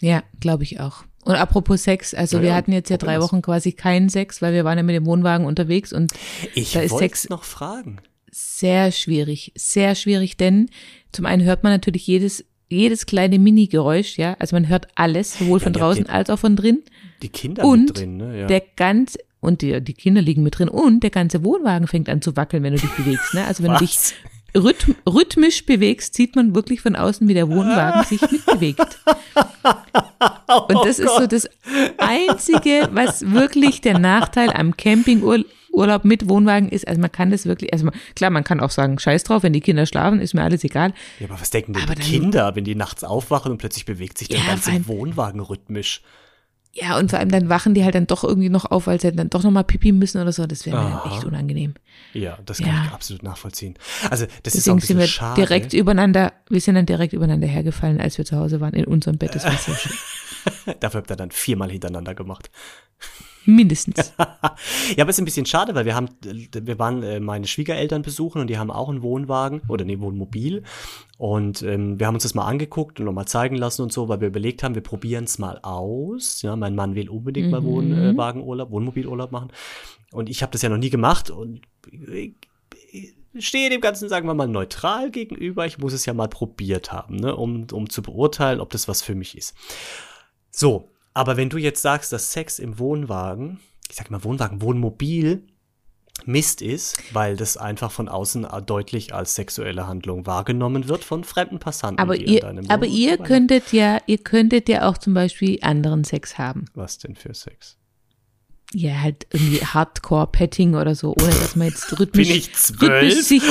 Ja, 0.00 0.22
glaube 0.40 0.64
ich 0.64 0.80
auch. 0.80 1.04
Und 1.24 1.36
apropos 1.36 1.84
Sex, 1.84 2.14
also 2.14 2.38
Ja, 2.38 2.42
wir 2.42 2.54
hatten 2.54 2.72
jetzt 2.72 2.90
ja 2.90 2.96
drei. 2.96 3.20
Wochen 3.20 3.42
quasi 3.42 3.72
keinen 3.72 4.08
Sex, 4.08 4.42
weil 4.42 4.52
wir 4.52 4.64
waren 4.64 4.76
ja 4.78 4.82
mit 4.82 4.96
dem 4.96 5.06
Wohnwagen 5.06 5.46
unterwegs 5.46 5.92
und 5.92 6.12
Ich 6.54 6.72
Da 6.72 6.80
ist 6.80 6.90
wollte 6.90 7.04
Sex- 7.04 7.28
noch 7.28 7.44
fragen. 7.44 8.00
sehr 8.30 8.90
schwierig, 8.90 9.52
sehr 9.54 9.94
schwierig, 9.94 10.36
denn 10.36 10.68
zum 11.12 11.26
einen 11.26 11.44
hört 11.44 11.62
man 11.62 11.72
natürlich 11.72 12.06
jedes, 12.06 12.44
jedes 12.72 13.06
kleine 13.06 13.38
Mini-Geräusch, 13.38 14.16
ja, 14.18 14.36
also 14.38 14.56
man 14.56 14.68
hört 14.68 14.88
alles, 14.94 15.38
sowohl 15.38 15.60
von 15.60 15.72
Ja, 15.72 15.78
draußen 15.80 16.04
die- 16.04 16.10
als 16.10 16.30
auch 16.30 16.38
von 16.38 16.56
drin 16.56 16.82
Die 17.22 17.28
Kinder 17.28 17.64
und 17.64 17.86
mit 17.86 17.98
drin, 17.98 18.16
ne? 18.16 18.40
Ja. 18.40 18.46
der 18.46 18.62
ganz, 18.76 19.16
und 19.40 19.62
die, 19.62 19.80
die 19.80 19.94
Kinder 19.94 20.20
liegen 20.22 20.42
mit 20.42 20.58
drin 20.58 20.68
und 20.68 21.02
der 21.02 21.10
ganze 21.10 21.44
Wohnwagen 21.44 21.86
fängt 21.88 22.08
an 22.08 22.22
zu 22.22 22.36
wackeln, 22.36 22.62
wenn 22.62 22.74
du 22.74 22.80
dich 22.80 22.90
bewegst, 22.90 23.34
ne, 23.34 23.44
also 23.46 23.62
wenn 23.62 23.72
du 23.72 23.78
dich 23.78 23.96
Was? 23.96 24.14
rhythm, 24.64 24.92
rhythmisch 25.08 25.64
bewegst, 25.66 26.14
sieht 26.14 26.36
man 26.36 26.54
wirklich 26.54 26.80
von 26.82 26.94
außen, 26.96 27.26
wie 27.28 27.34
der 27.34 27.48
Wohnwagen 27.48 28.04
sich 28.04 28.20
mitbewegt. 28.30 28.98
Und 30.68 30.84
das 30.86 30.98
ist 30.98 31.16
so 31.16 31.26
das 31.26 31.48
Einzige, 31.98 32.88
was 32.92 33.30
wirklich 33.32 33.80
der 33.80 33.98
Nachteil 33.98 34.50
am 34.50 34.76
Campingurlaub 34.76 35.46
mit 36.04 36.28
Wohnwagen 36.28 36.68
ist. 36.68 36.86
Also 36.86 37.00
man 37.00 37.10
kann 37.12 37.30
das 37.30 37.46
wirklich, 37.46 37.72
also 37.72 37.86
man, 37.86 37.94
klar, 38.14 38.30
man 38.30 38.44
kann 38.44 38.60
auch 38.60 38.70
sagen, 38.70 38.98
scheiß 38.98 39.24
drauf, 39.24 39.42
wenn 39.42 39.52
die 39.52 39.60
Kinder 39.60 39.86
schlafen, 39.86 40.20
ist 40.20 40.34
mir 40.34 40.42
alles 40.42 40.62
egal. 40.64 40.92
Ja, 41.18 41.26
aber 41.28 41.40
was 41.40 41.50
denken 41.50 41.72
denn 41.72 41.82
Aber 41.82 41.94
die 41.94 42.00
dann- 42.02 42.10
Kinder, 42.10 42.54
wenn 42.56 42.64
die 42.64 42.74
nachts 42.74 43.04
aufwachen 43.04 43.50
und 43.52 43.58
plötzlich 43.58 43.84
bewegt 43.84 44.18
sich 44.18 44.28
der 44.28 44.38
Ja, 44.40 44.46
ganze 44.46 44.70
allem- 44.70 44.86
Wohnwagen 44.86 45.40
rhythmisch? 45.40 46.02
Ja, 46.74 46.98
und 46.98 47.10
vor 47.10 47.18
allem 47.18 47.30
dann 47.30 47.50
wachen 47.50 47.74
die 47.74 47.84
halt 47.84 47.94
dann 47.94 48.06
doch 48.06 48.24
irgendwie 48.24 48.48
noch 48.48 48.64
auf, 48.70 48.86
weil 48.86 48.98
sie 48.98 49.12
dann 49.12 49.28
doch 49.28 49.42
nochmal 49.42 49.62
pipi 49.64 49.92
müssen 49.92 50.22
oder 50.22 50.32
so. 50.32 50.46
Das 50.46 50.64
wäre 50.64 50.82
mir 50.82 51.02
echt 51.12 51.22
unangenehm. 51.24 51.74
Ja, 52.14 52.38
das 52.46 52.58
kann 52.58 52.68
Ja. 52.68 52.84
ich 52.86 52.92
absolut 52.92 53.22
nachvollziehen. 53.22 53.74
Also, 54.08 54.24
das 54.42 54.54
ist 54.54 54.68
auch 54.70 54.74
Deswegen 54.74 54.78
ein 54.78 54.80
sind 54.86 54.98
wir 54.98 55.06
schade. 55.06 55.38
direkt 55.42 55.74
übereinander, 55.74 56.32
wir 56.48 56.62
sind 56.62 56.76
dann 56.76 56.86
direkt 56.86 57.12
übereinander 57.12 57.46
hergefallen, 57.46 58.00
als 58.00 58.16
wir 58.16 58.24
zu 58.24 58.38
Hause 58.38 58.62
waren, 58.62 58.72
in 58.72 58.86
unserem 58.86 59.18
Bett. 59.18 59.34
Das 59.34 59.44
war 59.44 59.52
sehr 59.52 59.74
schön. 59.74 59.92
Dafür 60.80 61.00
habt 61.02 61.10
ihr 61.10 61.16
dann 61.16 61.30
viermal 61.30 61.70
hintereinander 61.70 62.14
gemacht. 62.14 62.50
Mindestens. 63.44 64.12
Ja, 64.96 65.04
aber 65.04 65.10
es 65.10 65.16
ist 65.16 65.22
ein 65.22 65.24
bisschen 65.24 65.46
schade, 65.46 65.74
weil 65.74 65.84
wir 65.84 65.94
haben, 65.94 66.08
wir 66.22 66.78
waren 66.78 67.02
äh, 67.02 67.20
meine 67.20 67.46
Schwiegereltern 67.46 68.02
besuchen 68.02 68.40
und 68.40 68.48
die 68.48 68.58
haben 68.58 68.70
auch 68.70 68.88
einen 68.88 69.02
Wohnwagen 69.02 69.62
oder 69.68 69.84
nee, 69.84 69.98
Wohnmobil. 70.00 70.62
Und 71.18 71.62
ähm, 71.62 71.98
wir 71.98 72.06
haben 72.06 72.14
uns 72.14 72.24
das 72.24 72.34
mal 72.34 72.46
angeguckt 72.46 73.00
und 73.00 73.06
nochmal 73.06 73.26
zeigen 73.26 73.56
lassen 73.56 73.82
und 73.82 73.92
so, 73.92 74.08
weil 74.08 74.20
wir 74.20 74.28
überlegt 74.28 74.62
haben, 74.62 74.74
wir 74.74 74.82
probieren 74.82 75.24
es 75.24 75.38
mal 75.38 75.58
aus. 75.62 76.42
Ja, 76.42 76.56
mein 76.56 76.74
Mann 76.74 76.94
will 76.94 77.08
unbedingt 77.08 77.50
mal 77.50 77.60
Mhm. 77.60 77.66
Wohnwagenurlaub, 77.66 78.70
Wohnmobilurlaub 78.70 79.32
machen. 79.32 79.50
Und 80.12 80.28
ich 80.28 80.42
habe 80.42 80.52
das 80.52 80.62
ja 80.62 80.68
noch 80.68 80.78
nie 80.78 80.90
gemacht 80.90 81.30
und 81.30 81.62
ich, 81.90 82.34
ich 82.90 83.14
stehe 83.38 83.70
dem 83.70 83.80
Ganzen, 83.80 84.08
sagen 84.08 84.26
wir 84.26 84.34
mal, 84.34 84.48
neutral 84.48 85.10
gegenüber. 85.10 85.64
Ich 85.66 85.78
muss 85.78 85.92
es 85.92 86.04
ja 86.06 86.12
mal 86.12 86.28
probiert 86.28 86.92
haben, 86.92 87.16
ne, 87.16 87.34
um, 87.34 87.66
um 87.72 87.88
zu 87.88 88.02
beurteilen, 88.02 88.60
ob 88.60 88.70
das 88.70 88.88
was 88.88 89.02
für 89.02 89.14
mich 89.14 89.36
ist. 89.36 89.54
So, 90.50 90.91
aber 91.14 91.36
wenn 91.36 91.50
du 91.50 91.58
jetzt 91.58 91.82
sagst, 91.82 92.12
dass 92.12 92.32
Sex 92.32 92.58
im 92.58 92.78
Wohnwagen, 92.78 93.60
ich 93.88 93.96
sag 93.96 94.10
mal 94.10 94.24
Wohnwagen, 94.24 94.62
Wohnmobil, 94.62 95.46
Mist 96.24 96.62
ist, 96.62 96.98
weil 97.12 97.36
das 97.36 97.56
einfach 97.56 97.90
von 97.90 98.08
außen 98.08 98.46
deutlich 98.66 99.14
als 99.14 99.34
sexuelle 99.34 99.86
Handlung 99.86 100.26
wahrgenommen 100.26 100.88
wird 100.88 101.04
von 101.04 101.24
fremden 101.24 101.58
Passanten. 101.58 102.00
Aber 102.00 102.16
ihr, 102.16 102.40
deinem 102.40 102.70
aber 102.70 102.86
ihr 102.86 103.16
könntet 103.18 103.72
ja, 103.72 103.98
ihr 104.06 104.18
könntet 104.18 104.68
ja 104.68 104.88
auch 104.88 104.98
zum 104.98 105.14
Beispiel 105.14 105.58
anderen 105.62 106.04
Sex 106.04 106.38
haben. 106.38 106.66
Was 106.74 106.98
denn 106.98 107.16
für 107.16 107.34
Sex? 107.34 107.76
Ja, 108.74 109.00
halt 109.00 109.26
irgendwie 109.32 109.64
Hardcore-Petting 109.64 110.74
oder 110.76 110.94
so, 110.94 111.14
ohne 111.20 111.30
dass 111.30 111.56
man 111.56 111.68
jetzt 111.68 111.90
rhythmisch, 111.98 112.28
Bin 112.28 112.36
ich 112.36 112.48
rhythmisch 112.80 113.14
zwölf? 113.14 113.26
sich, 113.26 113.42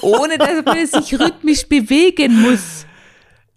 ohne 0.00 0.38
dass 0.38 0.64
man 0.64 0.86
sich 0.86 1.18
rhythmisch 1.18 1.66
bewegen 1.68 2.40
muss. 2.40 2.86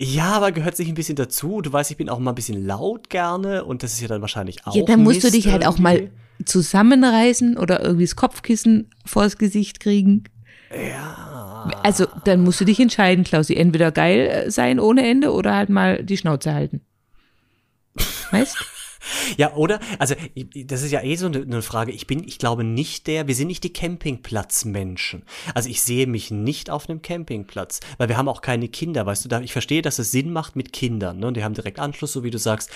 Ja, 0.03 0.31
aber 0.31 0.51
gehört 0.51 0.75
sich 0.75 0.87
ein 0.87 0.95
bisschen 0.95 1.15
dazu. 1.15 1.61
Du 1.61 1.71
weißt, 1.71 1.91
ich 1.91 1.97
bin 1.97 2.09
auch 2.09 2.17
mal 2.17 2.31
ein 2.31 2.35
bisschen 2.35 2.65
laut 2.65 3.11
gerne 3.11 3.63
und 3.63 3.83
das 3.83 3.93
ist 3.93 4.01
ja 4.01 4.07
dann 4.07 4.21
wahrscheinlich 4.21 4.65
auch. 4.65 4.75
Ja, 4.75 4.83
dann 4.83 5.03
musst 5.03 5.23
du 5.23 5.29
dich 5.29 5.47
halt 5.47 5.63
auch 5.63 5.77
mal 5.77 6.09
zusammenreißen 6.43 7.55
oder 7.55 7.81
irgendwie 7.83 8.05
das 8.05 8.15
Kopfkissen 8.15 8.89
vors 9.05 9.37
Gesicht 9.37 9.79
kriegen. 9.79 10.23
Ja. 10.71 11.69
Also, 11.83 12.07
dann 12.23 12.41
musst 12.41 12.59
du 12.59 12.65
dich 12.65 12.79
entscheiden, 12.79 13.23
Klausi. 13.23 13.53
Entweder 13.53 13.91
geil 13.91 14.27
äh, 14.27 14.49
sein 14.49 14.79
ohne 14.79 15.07
Ende 15.07 15.33
oder 15.33 15.53
halt 15.53 15.69
mal 15.69 16.03
die 16.03 16.17
Schnauze 16.17 16.51
halten. 16.51 16.81
Weißt? 18.31 18.57
Ja, 19.37 19.53
oder? 19.55 19.79
Also, 19.99 20.15
das 20.65 20.81
ist 20.83 20.91
ja 20.91 21.01
eh 21.03 21.15
so 21.15 21.25
eine, 21.27 21.41
eine 21.41 21.61
Frage. 21.61 21.91
Ich 21.91 22.05
bin, 22.07 22.23
ich 22.27 22.37
glaube 22.37 22.63
nicht 22.63 23.07
der, 23.07 23.27
wir 23.27 23.35
sind 23.35 23.47
nicht 23.47 23.63
die 23.63 23.73
Campingplatzmenschen. 23.73 25.23
Also, 25.55 25.69
ich 25.69 25.81
sehe 25.81 26.07
mich 26.07 26.31
nicht 26.31 26.69
auf 26.69 26.89
einem 26.89 27.01
Campingplatz, 27.01 27.79
weil 27.97 28.09
wir 28.09 28.17
haben 28.17 28.27
auch 28.27 28.41
keine 28.41 28.67
Kinder, 28.67 29.05
weißt 29.05 29.25
du? 29.25 29.29
Da, 29.29 29.41
ich 29.41 29.53
verstehe, 29.53 29.81
dass 29.81 29.99
es 29.99 30.11
Sinn 30.11 30.31
macht 30.33 30.55
mit 30.55 30.73
Kindern, 30.73 31.19
ne? 31.19 31.27
Und 31.27 31.37
die 31.37 31.43
haben 31.43 31.53
direkt 31.53 31.79
Anschluss, 31.79 32.13
so 32.13 32.23
wie 32.23 32.31
du 32.31 32.37
sagst. 32.37 32.69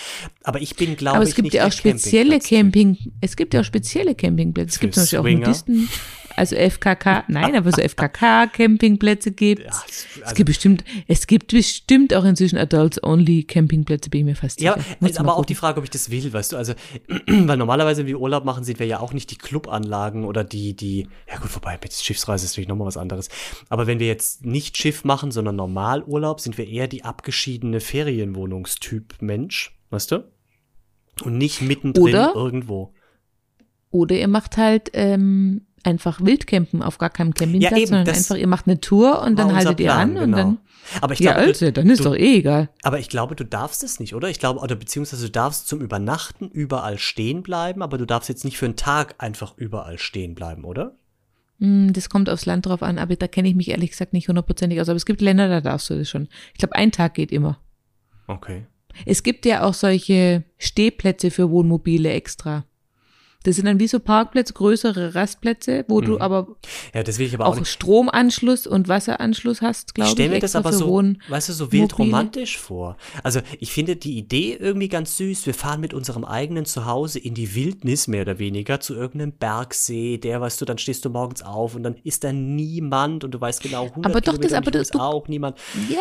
Aber 0.44 0.62
ich 0.62 0.76
bin, 0.76 0.96
glaube 0.96 1.18
Aber 1.18 1.24
ich, 1.24 1.30
es 1.30 1.36
gibt 1.36 1.44
nicht 1.46 1.54
ja 1.56 1.68
auch 1.68 1.72
spezielle. 1.72 2.40
Camping, 2.40 2.98
es 3.22 3.36
gibt 3.36 3.54
ja 3.54 3.62
auch 3.62 3.66
spezielle 3.66 4.16
Campingplätze. 4.16 4.70
Es 4.76 4.80
gibt 4.80 4.94
zum 4.96 5.04
Beispiel 5.04 5.20
auch? 5.20 5.24
Nudisten, 5.26 5.90
also 6.36 6.56
FKK, 6.56 7.24
nein, 7.30 7.56
aber 7.56 7.72
so 7.72 7.82
FKK-Campingplätze 7.82 9.32
gibt 9.32 9.64
Ja, 9.64 9.70
es- 9.88 10.06
Es 10.18 10.22
also- 10.24 10.36
gibt 10.36 10.48
bestimmt, 10.48 10.84
es 11.08 11.28
gibt 11.28 11.52
bestimmt 11.52 12.14
auch 12.14 12.26
inzwischen 12.26 12.58
Adults-Only-Campingplätze, 12.58 14.10
bin 14.10 14.22
ich 14.22 14.26
mir 14.26 14.36
fast 14.36 14.60
Ja, 14.62 14.74
sicher. 14.74 14.86
aber, 15.00 15.12
mal 15.14 15.18
aber 15.18 15.38
auch 15.38 15.46
die 15.46 15.56
Frage, 15.56 15.78
ob 15.80 15.84
ich 15.86 15.90
das 15.92 16.10
will, 16.24 16.34
weißt 16.34 16.54
du, 16.54 16.58
also, 16.58 16.74
weil 17.28 17.58
normalerweise, 17.58 18.02
wenn 18.02 18.08
wir 18.08 18.20
Urlaub 18.20 18.46
machen, 18.46 18.64
sind 18.64 18.80
wir 18.80 18.88
ja 18.88 19.00
auch 19.00 19.14
nicht 19.14 19.32
die 19.32 19.38
Clubanlagen 19.38 20.26
oder 20.26 20.44
die, 20.44 20.76
die, 20.76 21.08
ja 21.30 21.38
gut, 21.38 21.50
vorbei, 21.50 21.78
mit 21.82 21.94
Schiffsreise 21.94 22.46
ist 22.46 22.52
natürlich 22.52 22.70
nochmal 22.70 22.88
was 22.88 22.98
anderes. 22.98 23.30
Aber 23.70 23.88
wenn 23.88 24.00
wir 24.00 24.08
jetzt 24.08 24.46
nicht 24.46 24.78
Schiff 24.78 25.04
machen, 25.04 25.32
sondern 25.32 25.56
Normalurlaub, 25.56 26.40
sind 26.40 26.58
wir 26.58 26.68
eher 26.68 26.88
die 26.88 27.04
abgeschiedene 27.04 27.80
Ferienwohnungstyp 27.80 29.22
Mensch, 29.22 29.78
weißt 29.90 30.12
du? 30.12 30.32
Und 31.24 31.38
nicht 31.38 31.62
mittendrin 31.62 32.04
Oder? 32.04 32.34
irgendwo. 32.36 32.94
Oder 33.92 34.16
ihr 34.16 34.28
macht 34.28 34.58
halt 34.58 34.92
ähm, 34.94 35.62
einfach 35.86 36.20
Wildcampen 36.20 36.82
auf 36.82 36.98
gar 36.98 37.10
keinem 37.10 37.34
Campingplatz, 37.34 37.72
Ja, 37.72 37.78
eben, 37.78 37.88
sondern 37.88 38.16
einfach, 38.16 38.36
ihr 38.36 38.48
macht 38.48 38.68
eine 38.68 38.82
Tour 38.82 39.22
und 39.22 39.40
dann 39.40 39.56
haltet 39.56 39.80
ihr 39.80 39.86
Plan, 39.86 40.12
an 40.12 40.18
und 40.18 40.24
genau. 40.26 40.38
dann. 40.38 40.58
Aber 41.02 41.14
ich 41.14 41.20
Ja, 41.20 41.34
glaube, 41.34 41.48
also, 41.48 41.72
dann 41.72 41.90
ist 41.90 42.00
du, 42.00 42.04
doch 42.06 42.16
eh 42.16 42.38
egal. 42.38 42.70
aber 42.84 43.00
ich 43.00 43.10
glaube, 43.10 43.36
du 43.36 43.44
darfst 43.44 43.84
es 43.84 44.00
nicht, 44.00 44.14
oder? 44.16 44.30
Ich 44.30 44.40
glaube, 44.40 44.60
oder 44.60 44.76
beziehungsweise 44.76 45.26
du 45.26 45.32
darfst 45.32 45.68
zum 45.68 45.82
Übernachten 45.82 46.50
überall 46.50 46.98
stehen 46.98 47.44
bleiben, 47.44 47.82
aber 47.82 47.98
du 47.98 48.06
darfst 48.06 48.30
jetzt 48.30 48.46
nicht 48.46 48.58
für 48.58 48.66
einen 48.66 48.76
Tag 48.76 49.16
einfach 49.18 49.54
überall 49.58 49.98
stehen 49.98 50.36
bleiben, 50.36 50.64
oder? 50.64 50.96
Hm, 51.60 51.94
Das 51.94 52.10
kommt 52.10 52.30
aufs 52.30 52.46
Land 52.46 52.66
drauf 52.66 52.84
an, 52.84 52.98
aber 52.98 53.16
da 53.16 53.28
kenne 53.28 53.48
ich 53.48 53.56
mich 53.56 53.70
ehrlich 53.70 53.92
gesagt 53.92 54.14
nicht 54.14 54.28
hundertprozentig 54.28 54.80
aus. 54.82 54.90
Aber 54.90 54.98
es 54.98 55.06
gibt 55.06 55.22
Länder, 55.22 55.48
da 55.48 55.62
darfst 55.62 55.90
du 55.90 55.98
das 55.98 56.10
schon. 56.10 56.28
Ich 56.54 56.60
glaube, 56.60 56.76
ein 56.76 56.92
Tag 56.92 57.14
geht 57.14 57.32
immer. 57.32 57.60
Okay. 58.28 58.66
Es 59.06 59.24
gibt 59.24 59.46
ja 59.46 59.64
auch 59.64 59.74
solche 59.74 60.44
Stehplätze 60.58 61.32
für 61.32 61.50
Wohnmobile 61.50 62.12
extra. 62.12 62.66
Das 63.46 63.56
sind 63.58 63.66
dann 63.66 63.80
wie 63.80 63.88
so 63.88 64.00
Parkplätze, 64.00 64.54
größere 64.54 65.14
Rastplätze, 65.16 65.86
wo 65.88 66.02
Mhm. 66.02 66.06
du 66.06 66.20
aber 66.20 66.48
Ja, 66.94 67.04
das 67.04 67.20
will 67.20 67.28
ich 67.28 67.34
aber 67.36 67.46
auch, 67.46 67.58
auch. 67.60 67.66
Stromanschluss 67.66 68.68
und 68.68 68.88
Wasseranschluss 68.88 69.62
hast, 69.62 69.90
Ich 69.90 69.94
glaube 69.94 70.08
ich. 70.10 70.14
stelle 70.14 70.30
mir 70.32 70.40
das 70.40 70.56
aber 70.56 70.74
so, 70.74 70.88
Wohn 70.88 71.22
weißt 71.30 71.50
du, 71.50 71.54
so 71.54 71.72
wild 71.72 71.92
Mobile. 71.92 72.06
romantisch 72.10 72.58
vor. 72.58 72.98
Also 73.24 73.42
ich 73.60 73.72
finde 73.72 73.96
die 73.96 74.18
Idee 74.18 74.58
irgendwie 74.60 74.90
ganz 74.90 75.18
süß. 75.18 75.46
Wir 75.46 75.54
fahren 75.54 75.80
mit 75.80 75.94
unserem 75.94 76.26
eigenen 76.26 76.66
Zuhause 76.66 77.20
in 77.20 77.34
die 77.36 77.56
Wildnis, 77.56 78.08
mehr 78.08 78.24
oder 78.24 78.40
weniger, 78.40 78.80
zu 78.80 78.96
irgendeinem 78.96 79.34
Bergsee, 79.34 80.18
der, 80.18 80.42
weißt 80.42 80.60
du, 80.62 80.66
dann 80.66 80.78
stehst 80.78 81.06
du 81.06 81.10
morgens 81.10 81.42
auf 81.44 81.76
und 81.76 81.84
dann 81.84 81.96
ist 82.04 82.24
da 82.24 82.34
niemand 82.34 83.24
und 83.24 83.32
du 83.32 83.40
weißt 83.40 83.62
genau, 83.62 83.86
100 83.90 84.06
Aber 84.12 84.22
doch, 84.22 84.38
das- 84.38 84.48
Kilometer 84.48 84.58
aber 84.58 84.68
und 84.68 84.76
ich 84.76 84.80
das- 84.82 84.90
du- 84.90 85.00
auch 85.00 85.28
niemand. 85.28 85.58
Ja, 85.90 85.98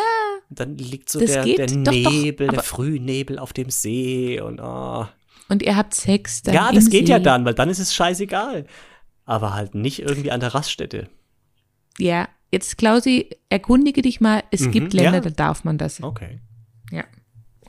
Dann 0.50 0.76
liegt 0.76 1.08
so 1.08 1.18
Das 1.20 1.32
der, 1.32 1.42
geht 1.44 1.58
der 1.58 1.66
doch, 1.68 1.82
doch, 1.84 1.92
Nebel, 1.92 2.46
der 2.48 2.58
aber- 2.58 2.62
Frühnebel 2.62 3.38
auf 3.38 3.52
dem 3.54 3.70
See 3.70 4.40
und 4.40 4.60
ah. 4.60 5.10
Und 5.48 5.62
ihr 5.62 5.76
habt 5.76 5.94
Sex 5.94 6.42
dann 6.42 6.54
Ja, 6.54 6.72
das 6.72 6.88
geht 6.90 7.08
ja 7.08 7.18
See. 7.18 7.22
dann, 7.24 7.44
weil 7.44 7.54
dann 7.54 7.68
ist 7.70 7.78
es 7.78 7.94
scheißegal. 7.94 8.66
Aber 9.24 9.54
halt 9.54 9.74
nicht 9.74 10.00
irgendwie 10.00 10.30
an 10.30 10.40
der 10.40 10.54
Raststätte. 10.54 11.08
Ja, 11.98 12.28
jetzt 12.52 12.76
Klausi, 12.76 13.30
erkundige 13.48 14.02
dich 14.02 14.20
mal. 14.20 14.42
Es 14.50 14.62
Mhm, 14.62 14.70
gibt 14.72 14.92
Länder, 14.94 15.14
ja. 15.14 15.20
da 15.20 15.30
darf 15.30 15.64
man 15.64 15.78
das. 15.78 16.02
Okay. 16.02 16.40
Ja. 16.90 17.04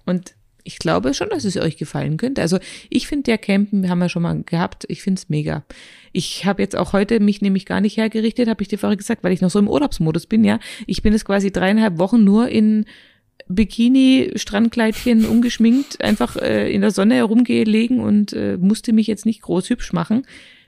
Und 0.05 0.35
ich 0.63 0.79
glaube 0.79 1.13
schon, 1.13 1.29
dass 1.29 1.43
es 1.45 1.57
euch 1.57 1.77
gefallen 1.77 2.17
könnte. 2.17 2.41
Also 2.41 2.57
ich 2.89 3.07
finde 3.07 3.29
ja 3.31 3.38
Campen, 3.38 3.88
haben 3.88 3.99
wir 3.99 4.09
schon 4.09 4.23
mal 4.23 4.41
gehabt, 4.43 4.83
ich 4.89 5.01
finde 5.03 5.19
es 5.19 5.29
mega. 5.29 5.63
Ich 6.11 6.45
habe 6.45 6.61
jetzt 6.61 6.75
auch 6.75 6.91
heute 6.91 7.19
mich 7.19 7.41
nämlich 7.41 7.65
gar 7.67 7.81
nicht 7.81 7.97
hergerichtet, 7.97 8.49
habe 8.49 8.63
ich 8.63 8.67
dir 8.67 8.79
vorher 8.79 8.97
gesagt, 8.97 9.23
weil 9.23 9.31
ich 9.31 9.41
noch 9.41 9.51
so 9.51 9.59
im 9.59 9.67
Urlaubsmodus 9.67 10.25
bin, 10.25 10.43
ja. 10.43 10.59
Ich 10.88 11.03
bin 11.03 11.13
jetzt 11.13 11.25
quasi 11.25 11.51
dreieinhalb 11.51 11.99
Wochen 11.99 12.23
nur 12.23 12.49
in 12.49 12.85
Bikini, 13.48 14.32
Strandkleidchen, 14.36 15.26
ungeschminkt, 15.26 16.02
einfach 16.02 16.36
äh, 16.36 16.71
in 16.71 16.82
der 16.82 16.91
Sonne 16.91 17.15
herumgelegen 17.15 18.00
und 18.00 18.34
äh, 18.34 18.58
musste 18.58 18.91
mich 18.93 19.08
jetzt 19.08 19.26
nicht 19.26 19.41
groß 19.41 19.69
hübsch 19.69 19.93
machen. 19.93 20.26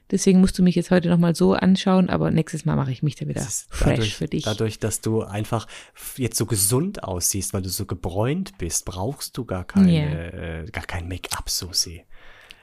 Deswegen 0.10 0.40
musst 0.40 0.58
du 0.58 0.64
mich 0.64 0.76
jetzt 0.76 0.90
heute 0.90 1.10
nochmal 1.10 1.36
so 1.36 1.54
anschauen, 1.54 2.10
aber 2.10 2.32
nächstes 2.32 2.64
Mal 2.64 2.78
mache 2.78 2.92
ich 2.92 3.04
mich 3.04 3.16
da 3.16 3.28
wieder 3.28 3.42
fresh 3.42 3.70
dadurch, 3.80 4.16
für 4.16 4.28
dich. 4.28 4.44
Dadurch, 4.44 4.80
dass 4.80 5.02
du 5.02 5.24
einfach 5.24 5.68
jetzt 6.16 6.38
so 6.38 6.46
gesund 6.46 7.04
aussiehst, 7.04 7.54
weil 7.54 7.62
du 7.62 7.70
so 7.70 7.86
gebräunt 7.86 8.58
bist, 8.58 8.86
brauchst 8.86 9.38
du 9.38 9.44
gar 9.44 9.66
keine, 9.66 10.64
äh, 10.64 10.72
gar 10.72 10.86
kein 10.86 11.10
Make-up, 11.10 11.50
Susi. 11.50 12.04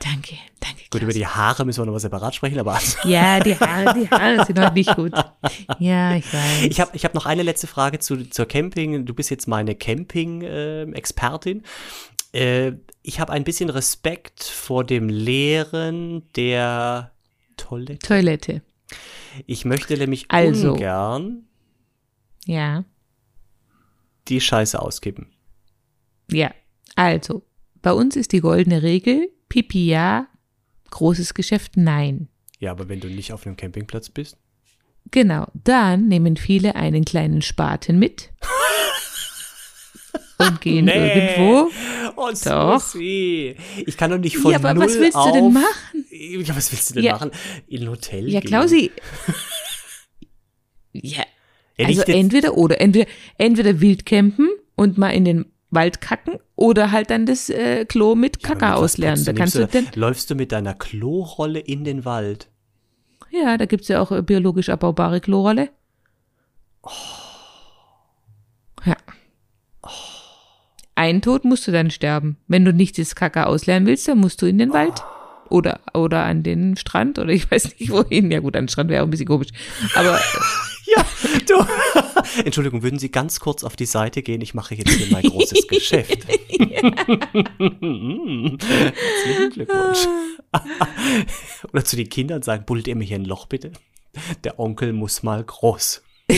Danke, 0.05 0.37
danke. 0.61 0.83
Gut, 0.90 1.01
über 1.01 1.12
die 1.12 1.27
Haare 1.27 1.64
müssen 1.64 1.81
wir 1.81 1.87
noch 1.87 1.93
mal 1.95 1.99
separat 1.99 2.35
sprechen, 2.35 2.59
aber 2.59 2.75
also, 2.75 3.09
Ja, 3.09 3.40
die 3.40 3.57
Haare, 3.59 3.99
die 3.99 4.09
Haare 4.11 4.45
sind 4.45 4.59
heute 4.61 4.75
nicht 4.75 4.95
gut. 4.95 5.12
Ja, 5.79 6.14
ich 6.14 6.31
weiß. 6.33 6.62
ich 6.69 6.79
habe 6.81 6.90
ich 6.95 7.05
hab 7.07 7.14
noch 7.14 7.25
eine 7.25 7.43
letzte 7.43 7.67
Frage 7.67 7.99
zu, 8.01 8.29
zur 8.29 8.47
Camping. 8.47 9.07
Du 9.07 9.14
bist 9.14 9.31
jetzt 9.31 9.49
meine 9.49 9.75
Camping-Expertin. 9.75 11.62
Äh, 12.33 12.73
ich 13.03 13.19
habe 13.21 13.33
ein 13.33 13.45
bisschen 13.45 13.71
Respekt 13.71 14.45
vor 14.45 14.85
dem 14.85 15.09
Leeren 15.09 16.23
der 16.37 17.12
Toilette. 17.57 18.07
Toilette. 18.07 18.62
Ich 19.47 19.64
möchte 19.64 19.97
nämlich 19.97 20.27
Also. 20.31 20.73
ungern 20.73 21.45
Ja. 22.45 22.85
die 24.29 24.40
Scheiße 24.40 24.81
auskippen. 24.81 25.29
Ja. 26.31 26.53
Also, 26.95 27.43
bei 27.83 27.93
uns 27.93 28.17
ist 28.17 28.33
die 28.33 28.40
goldene 28.40 28.83
Regel, 28.83 29.29
Pipi 29.55 29.87
ja, 29.87 30.27
großes 30.90 31.33
Geschäft 31.33 31.77
nein. 31.77 32.27
Ja, 32.59 32.73
aber 32.73 32.88
wenn 32.88 32.99
du 32.99 33.07
nicht 33.07 33.33
auf 33.33 33.47
einem 33.47 33.57
Campingplatz 33.57 34.09
bist. 34.11 34.37
Genau. 35.12 35.47
Dann 35.55 36.09
nehmen 36.09 36.37
viele 36.37 36.75
einen 36.75 37.05
kleinen 37.05 37.40
Spaten 37.40 38.01
mit 38.01 38.33
und 40.38 40.61
gehen 40.61 40.88
irgendwo. 40.88 41.71
Oh, 42.17 42.33
Doch. 42.45 42.81
Susi. 42.81 43.55
Ich 43.87 43.97
kann 43.97 44.11
doch 44.11 44.19
nicht 44.19 44.38
von 44.38 44.51
Ja, 44.51 44.59
aber 44.59 44.77
was 44.77 44.99
willst 44.99 45.17
du 45.17 45.31
denn 45.33 45.53
machen? 45.53 46.05
Ja, 46.11 46.57
was 46.57 46.73
willst 46.73 46.90
du 46.90 46.95
denn 46.95 47.05
Ja. 47.05 47.12
machen? 47.12 47.31
In 47.69 47.83
ein 47.83 47.90
Hotel 47.90 48.29
Ja, 48.29 48.40
gehen. 48.40 48.49
Klausi. 48.49 48.90
Ja, 50.97 51.25
also 51.79 52.03
entweder 52.03 52.57
oder. 52.57 52.81
Entweder, 52.81 53.09
entweder 53.37 53.81
wild 53.81 54.07
campen 54.07 54.49
und 54.77 54.97
mal 54.97 55.11
in 55.11 55.25
den 55.25 55.54
Wald 55.74 56.00
kacken 56.00 56.34
oder 56.56 56.90
halt 56.92 57.10
dann 57.10 57.26
das 57.26 57.50
äh, 57.50 57.84
Klo 57.84 58.14
mit 58.14 58.38
Ja, 58.42 58.74
ausleeren. 58.74 59.14
putzt 59.16 59.28
Da 59.28 59.32
kannst 59.32 59.54
du 59.54 59.66
denn, 59.66 59.88
Läufst 59.94 60.30
du 60.30 60.34
mit 60.34 60.52
deiner 60.52 60.74
Klorolle 60.74 61.58
in 61.60 61.84
den 61.84 62.04
Wald? 62.04 62.48
ja, 63.30 63.56
da 63.58 63.66
gibt's 63.66 63.88
ja 63.88 64.00
auch 64.00 64.12
äh, 64.12 64.22
biologisch 64.22 64.68
abbaubare 64.68 65.20
Klorolle. 65.20 65.70
Ja. 68.84 68.96
Ein 70.94 71.22
Tod 71.22 71.44
musst 71.44 71.66
du 71.66 71.72
dann 71.72 71.90
sterben. 71.90 72.37
Wenn 72.46 72.64
du 72.64 72.72
nicht 72.72 72.98
das 72.98 73.14
Kaka 73.16 73.44
ausleeren 73.44 73.87
willst, 73.87 74.06
dann 74.06 74.18
musst 74.18 74.40
du 74.42 74.46
in 74.46 74.58
den 74.58 74.72
Wald. 74.72 75.02
Oder, 75.50 75.80
oder 75.92 76.24
an 76.24 76.42
den 76.42 76.76
Strand 76.76 77.18
oder 77.18 77.30
ich 77.30 77.50
weiß 77.50 77.78
nicht 77.78 77.90
wohin. 77.90 78.30
Ja 78.30 78.40
gut, 78.40 78.56
an 78.56 78.64
den 78.64 78.68
Strand 78.68 78.90
wäre 78.90 79.02
auch 79.02 79.06
ein 79.06 79.10
bisschen 79.10 79.26
komisch. 79.26 79.48
Aber 79.94 80.18
Ja, 80.87 81.04
du. 81.48 81.54
Entschuldigung, 82.44 82.83
würden 82.83 82.99
Sie 82.99 83.11
ganz 83.11 83.38
kurz 83.40 83.62
auf 83.64 83.77
die 83.77 83.87
Seite 83.87 84.23
gehen? 84.23 84.40
Ich 84.40 84.55
mache 84.55 84.75
jetzt 84.75 84.90
hier 84.90 85.07
mein 85.11 85.23
großes 85.23 85.66
Geschäft. 85.68 86.27
Herzlichen 88.14 89.51
Glückwunsch. 89.51 90.07
Oder 91.73 91.85
zu 91.85 91.97
den 91.97 92.09
Kindern 92.09 92.42
sagen, 92.42 92.64
bullt 92.66 92.87
ihr 92.88 92.97
mir 92.97 93.05
hier 93.05 93.18
ein 93.18 93.25
Loch 93.25 93.47
bitte? 93.47 93.73
Der 94.44 94.59
Onkel 94.61 94.92
muss 94.92 95.23
mal 95.23 95.42
groß. 95.44 96.03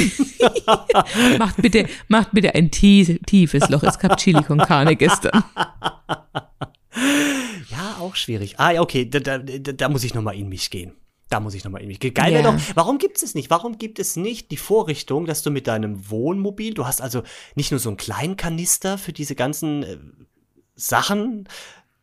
macht 1.38 1.62
bitte, 1.62 1.86
macht 2.08 2.30
bitte 2.32 2.54
ein 2.54 2.70
tie- 2.70 3.18
tiefes 3.26 3.68
Loch. 3.68 3.82
Es 3.84 3.98
gab 3.98 4.16
Chili 4.16 4.42
con 4.42 4.58
Carne 4.58 4.96
gestern. 4.96 5.44
Ja, 7.70 7.96
auch 8.00 8.16
schwierig. 8.16 8.58
Ah, 8.58 8.72
ja, 8.72 8.80
okay, 8.80 9.08
da, 9.08 9.20
da, 9.20 9.38
da, 9.38 9.72
da 9.72 9.88
muss 9.88 10.02
ich 10.04 10.14
noch 10.14 10.22
mal 10.22 10.34
in 10.34 10.48
mich 10.48 10.70
gehen. 10.70 10.92
Da 11.28 11.40
muss 11.40 11.54
ich 11.54 11.64
noch 11.64 11.72
mal 11.72 11.80
in 11.80 11.88
mich 11.88 11.98
gehen. 11.98 12.14
Geil 12.14 12.32
wäre 12.32 12.44
Ja. 12.44 12.52
doch, 12.52 12.60
warum 12.74 12.98
gibt 12.98 13.22
es 13.22 13.34
nicht? 13.34 13.50
Warum 13.50 13.78
gibt 13.78 13.98
es 13.98 14.16
nicht 14.16 14.50
die 14.52 14.56
Vorrichtung, 14.56 15.26
dass 15.26 15.42
du 15.42 15.50
mit 15.50 15.66
deinem 15.66 16.08
Wohnmobil, 16.08 16.74
du 16.74 16.86
hast 16.86 17.02
also 17.02 17.22
nicht 17.56 17.72
nur 17.72 17.80
so 17.80 17.88
einen 17.88 17.96
kleinen 17.96 18.36
Kanister 18.36 18.96
für 18.96 19.12
diese 19.12 19.34
ganzen 19.34 19.82
äh, 19.82 19.98
Sachen, 20.76 21.48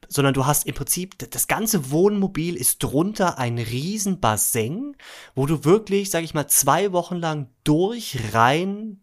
sondern 0.09 0.33
du 0.33 0.45
hast 0.45 0.65
im 0.65 0.75
Prinzip, 0.75 1.17
das 1.31 1.47
ganze 1.47 1.89
Wohnmobil 1.89 2.55
ist 2.55 2.83
drunter 2.83 3.37
ein 3.37 3.57
riesen 3.57 4.19
Bassin, 4.19 4.95
wo 5.35 5.45
du 5.45 5.63
wirklich, 5.63 6.09
sag 6.09 6.23
ich 6.23 6.33
mal, 6.33 6.47
zwei 6.47 6.91
Wochen 6.91 7.15
lang 7.15 7.47
durch 7.63 8.17
rein 8.33 8.99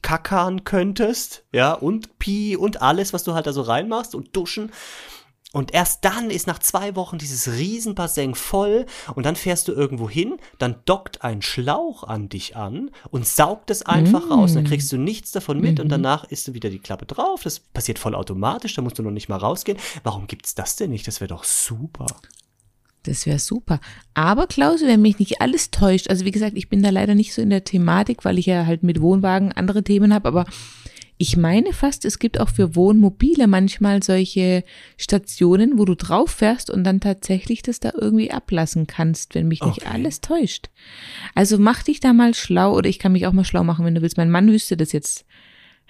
kackern 0.00 0.64
könntest, 0.64 1.44
ja, 1.52 1.72
und 1.72 2.18
Pi 2.18 2.56
und 2.56 2.82
alles, 2.82 3.12
was 3.12 3.22
du 3.22 3.34
halt 3.34 3.46
da 3.46 3.52
so 3.52 3.62
reinmachst 3.62 4.14
und 4.14 4.34
duschen. 4.34 4.72
Und 5.52 5.74
erst 5.74 6.04
dann 6.04 6.30
ist 6.30 6.46
nach 6.46 6.58
zwei 6.58 6.96
Wochen 6.96 7.18
dieses 7.18 7.52
Riesenbassin 7.52 8.34
voll 8.34 8.86
und 9.14 9.26
dann 9.26 9.36
fährst 9.36 9.68
du 9.68 9.72
irgendwo 9.72 10.08
hin, 10.08 10.38
dann 10.58 10.76
dockt 10.86 11.22
ein 11.22 11.42
Schlauch 11.42 12.04
an 12.04 12.30
dich 12.30 12.56
an 12.56 12.90
und 13.10 13.26
saugt 13.26 13.70
es 13.70 13.82
einfach 13.82 14.30
raus. 14.30 14.50
Und 14.52 14.56
dann 14.56 14.64
kriegst 14.64 14.90
du 14.92 14.96
nichts 14.96 15.30
davon 15.32 15.60
mit 15.60 15.78
und 15.78 15.90
danach 15.90 16.24
ist 16.24 16.48
du 16.48 16.54
wieder 16.54 16.70
die 16.70 16.78
Klappe 16.78 17.04
drauf. 17.04 17.42
Das 17.42 17.60
passiert 17.60 17.98
vollautomatisch, 17.98 18.74
da 18.74 18.82
musst 18.82 18.98
du 18.98 19.02
noch 19.02 19.10
nicht 19.10 19.28
mal 19.28 19.36
rausgehen. 19.36 19.78
Warum 20.04 20.26
gibt's 20.26 20.54
das 20.54 20.76
denn 20.76 20.90
nicht? 20.90 21.06
Das 21.06 21.20
wäre 21.20 21.28
doch 21.28 21.44
super. 21.44 22.06
Das 23.02 23.26
wäre 23.26 23.38
super. 23.38 23.80
Aber 24.14 24.46
Klaus, 24.46 24.80
wenn 24.82 25.02
mich 25.02 25.18
nicht 25.18 25.40
alles 25.40 25.70
täuscht, 25.70 26.08
also 26.08 26.24
wie 26.24 26.30
gesagt, 26.30 26.56
ich 26.56 26.68
bin 26.68 26.82
da 26.82 26.90
leider 26.90 27.14
nicht 27.14 27.34
so 27.34 27.42
in 27.42 27.50
der 27.50 27.64
Thematik, 27.64 28.24
weil 28.24 28.38
ich 28.38 28.46
ja 28.46 28.64
halt 28.64 28.84
mit 28.84 29.00
Wohnwagen 29.00 29.52
andere 29.52 29.82
Themen 29.82 30.14
habe, 30.14 30.28
aber 30.28 30.46
ich 31.22 31.36
meine 31.36 31.72
fast, 31.72 32.04
es 32.04 32.18
gibt 32.18 32.40
auch 32.40 32.48
für 32.48 32.74
Wohnmobile 32.74 33.46
manchmal 33.46 34.02
solche 34.02 34.64
Stationen, 34.96 35.78
wo 35.78 35.84
du 35.84 35.94
drauf 35.94 36.32
fährst 36.32 36.68
und 36.68 36.82
dann 36.82 36.98
tatsächlich 36.98 37.62
das 37.62 37.78
da 37.78 37.92
irgendwie 37.94 38.32
ablassen 38.32 38.88
kannst, 38.88 39.36
wenn 39.36 39.46
mich 39.46 39.62
nicht 39.62 39.82
Okay. 39.82 39.88
alles 39.92 40.20
täuscht. 40.20 40.70
Also 41.36 41.58
mach 41.58 41.84
dich 41.84 42.00
da 42.00 42.12
mal 42.12 42.34
schlau 42.34 42.74
oder 42.76 42.88
ich 42.88 42.98
kann 42.98 43.12
mich 43.12 43.28
auch 43.28 43.32
mal 43.32 43.44
schlau 43.44 43.62
machen, 43.62 43.84
wenn 43.84 43.94
du 43.94 44.02
willst. 44.02 44.16
Mein 44.16 44.32
Mann 44.32 44.48
wüsste 44.50 44.76
das 44.76 44.90
jetzt. 44.90 45.24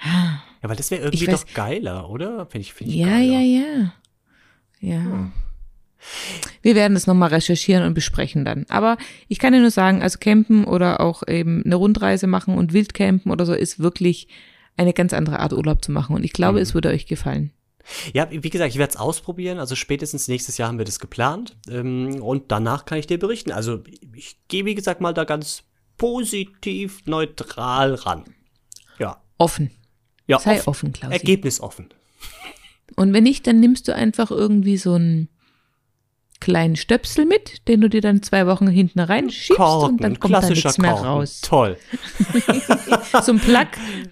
Ja, 0.04 0.42
weil 0.60 0.76
das 0.76 0.90
wäre 0.90 1.02
irgendwie 1.02 1.26
weiß- 1.26 1.30
doch 1.30 1.54
geiler, 1.54 2.10
oder? 2.10 2.44
Finde 2.46 2.66
ich, 2.66 2.74
find 2.74 2.90
ich 2.90 2.96
Ja, 2.96 3.06
geiler. 3.06 3.40
ja, 3.40 3.40
ja. 3.40 3.92
Ja. 4.80 5.32
Wir 6.60 6.74
werden 6.74 6.92
das 6.94 7.06
nochmal 7.06 7.30
recherchieren 7.30 7.84
und 7.86 7.94
besprechen 7.94 8.44
dann. 8.44 8.66
Aber 8.68 8.98
ich 9.28 9.38
kann 9.38 9.54
dir 9.54 9.60
nur 9.60 9.70
sagen, 9.70 10.02
also 10.02 10.18
campen 10.18 10.64
oder 10.64 11.00
auch 11.00 11.22
eben 11.26 11.62
eine 11.64 11.76
Rundreise 11.76 12.26
machen 12.26 12.58
und 12.58 12.72
Wildcampen 12.74 13.32
oder 13.32 13.46
so 13.46 13.54
ist 13.54 13.78
wirklich 13.78 14.28
eine 14.76 14.92
ganz 14.92 15.12
andere 15.12 15.40
Art 15.40 15.52
Urlaub 15.52 15.84
zu 15.84 15.92
machen. 15.92 16.14
Und 16.16 16.24
ich 16.24 16.32
glaube, 16.32 16.58
Mhm. 16.58 16.62
es 16.62 16.74
würde 16.74 16.88
euch 16.90 17.06
gefallen. 17.06 17.52
Ja, 18.12 18.28
wie 18.30 18.48
gesagt, 18.48 18.70
ich 18.72 18.78
werde 18.78 18.92
es 18.92 18.96
ausprobieren. 18.96 19.58
Also 19.58 19.74
spätestens 19.74 20.28
nächstes 20.28 20.56
Jahr 20.56 20.68
haben 20.68 20.78
wir 20.78 20.84
das 20.84 21.00
geplant. 21.00 21.56
Ähm, 21.68 22.22
und 22.22 22.52
danach 22.52 22.84
kann 22.84 22.98
ich 22.98 23.06
dir 23.08 23.18
berichten. 23.18 23.50
Also 23.50 23.82
ich 24.14 24.36
gehe, 24.48 24.64
wie 24.64 24.74
gesagt, 24.76 25.00
mal 25.00 25.12
da 25.12 25.24
ganz 25.24 25.64
positiv 25.98 27.04
neutral 27.06 27.94
ran. 27.94 28.24
Ja. 28.98 29.20
Offen. 29.38 29.70
Ja, 30.26 30.38
Sei 30.38 30.58
offen, 30.58 30.68
offen, 30.68 30.92
Klausi. 30.92 31.12
Ergebnisoffen. 31.14 31.88
Und 32.96 33.12
wenn 33.12 33.24
nicht, 33.24 33.46
dann 33.46 33.58
nimmst 33.60 33.88
du 33.88 33.94
einfach 33.94 34.30
irgendwie 34.30 34.76
so 34.76 34.94
einen 34.94 35.28
kleinen 36.42 36.74
Stöpsel 36.74 37.24
mit, 37.24 37.68
den 37.68 37.80
du 37.80 37.88
dir 37.88 38.00
dann 38.00 38.20
zwei 38.20 38.48
Wochen 38.48 38.66
hinten 38.66 38.98
reinschiebst 38.98 39.56
Korken, 39.56 39.90
und 39.90 40.02
dann 40.02 40.18
kommt 40.18 40.34
da 40.34 40.48
nichts 40.48 40.76
mehr 40.76 40.90
Korken. 40.90 41.06
raus. 41.06 41.40
Toll. 41.40 41.76
So 43.22 43.32
ein 43.32 43.38
Plug, 43.38 43.66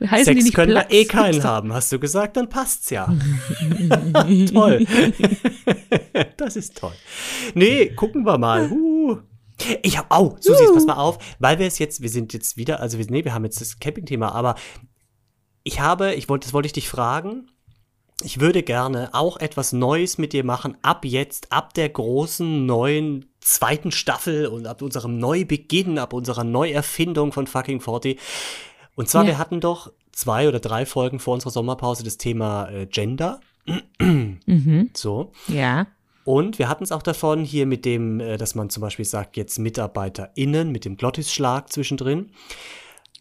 heißen 0.08 0.34
die 0.34 0.40
Sex 0.40 0.44
nicht 0.44 0.54
können 0.54 0.74
wir 0.74 0.82
Plugs? 0.82 0.94
eh 0.94 1.04
keinen 1.06 1.42
haben, 1.42 1.72
hast 1.72 1.90
du 1.90 1.98
gesagt, 1.98 2.36
dann 2.36 2.48
passt's 2.48 2.90
ja. 2.90 3.06
toll. 4.52 4.86
das 6.36 6.56
ist 6.56 6.76
toll. 6.76 6.92
Nee, 7.54 7.88
gucken 7.90 8.24
wir 8.24 8.38
mal. 8.38 8.70
Uh. 8.70 9.18
Ich 9.82 9.98
hab, 9.98 10.10
au, 10.10 10.36
Susi, 10.38 10.64
pass 10.72 10.84
mal 10.86 10.94
auf, 10.94 11.18
weil 11.38 11.58
wir 11.58 11.66
es 11.66 11.78
jetzt, 11.78 12.02
wir 12.02 12.10
sind 12.10 12.32
jetzt 12.32 12.56
wieder, 12.56 12.80
also 12.80 12.98
wir, 12.98 13.06
nee, 13.08 13.24
wir 13.24 13.34
haben 13.34 13.44
jetzt 13.44 13.60
das 13.60 13.78
Campingthema, 13.78 14.28
aber 14.28 14.54
ich 15.64 15.80
habe, 15.80 16.14
ich 16.14 16.28
wollte, 16.28 16.46
das 16.46 16.52
wollte 16.52 16.66
ich 16.66 16.72
dich 16.72 16.88
fragen. 16.88 17.50
Ich 18.22 18.40
würde 18.40 18.62
gerne 18.62 19.10
auch 19.12 19.36
etwas 19.38 19.72
Neues 19.72 20.18
mit 20.18 20.32
dir 20.32 20.44
machen, 20.44 20.76
ab 20.82 21.04
jetzt, 21.04 21.52
ab 21.52 21.74
der 21.74 21.88
großen 21.88 22.66
neuen 22.66 23.26
zweiten 23.40 23.90
Staffel 23.92 24.46
und 24.46 24.66
ab 24.66 24.82
unserem 24.82 25.18
Neubeginn, 25.18 25.98
ab 25.98 26.12
unserer 26.12 26.44
Neuerfindung 26.44 27.32
von 27.32 27.46
Fucking 27.46 27.80
40. 27.80 28.18
Und 28.94 29.08
zwar, 29.08 29.22
Ja. 29.22 29.28
wir 29.28 29.38
hatten 29.38 29.60
doch 29.60 29.92
zwei 30.12 30.48
oder 30.48 30.60
drei 30.60 30.84
Folgen 30.84 31.18
vor 31.18 31.34
unserer 31.34 31.50
Sommerpause 31.50 32.04
das 32.04 32.18
Thema 32.18 32.68
äh, 32.68 32.86
Gender. 32.86 33.40
Mhm. 33.98 34.90
So. 34.94 35.32
Ja. 35.48 35.86
Und 36.24 36.58
wir 36.58 36.68
hatten 36.68 36.84
es 36.84 36.92
auch 36.92 37.02
davon 37.02 37.44
hier 37.44 37.64
mit 37.66 37.84
dem, 37.84 38.20
äh, 38.20 38.36
dass 38.36 38.54
man 38.54 38.68
zum 38.70 38.82
Beispiel 38.82 39.04
sagt, 39.04 39.36
jetzt 39.36 39.58
MitarbeiterInnen 39.58 40.70
mit 40.70 40.84
dem 40.84 40.96
Glottisschlag 40.96 41.72
zwischendrin. 41.72 42.30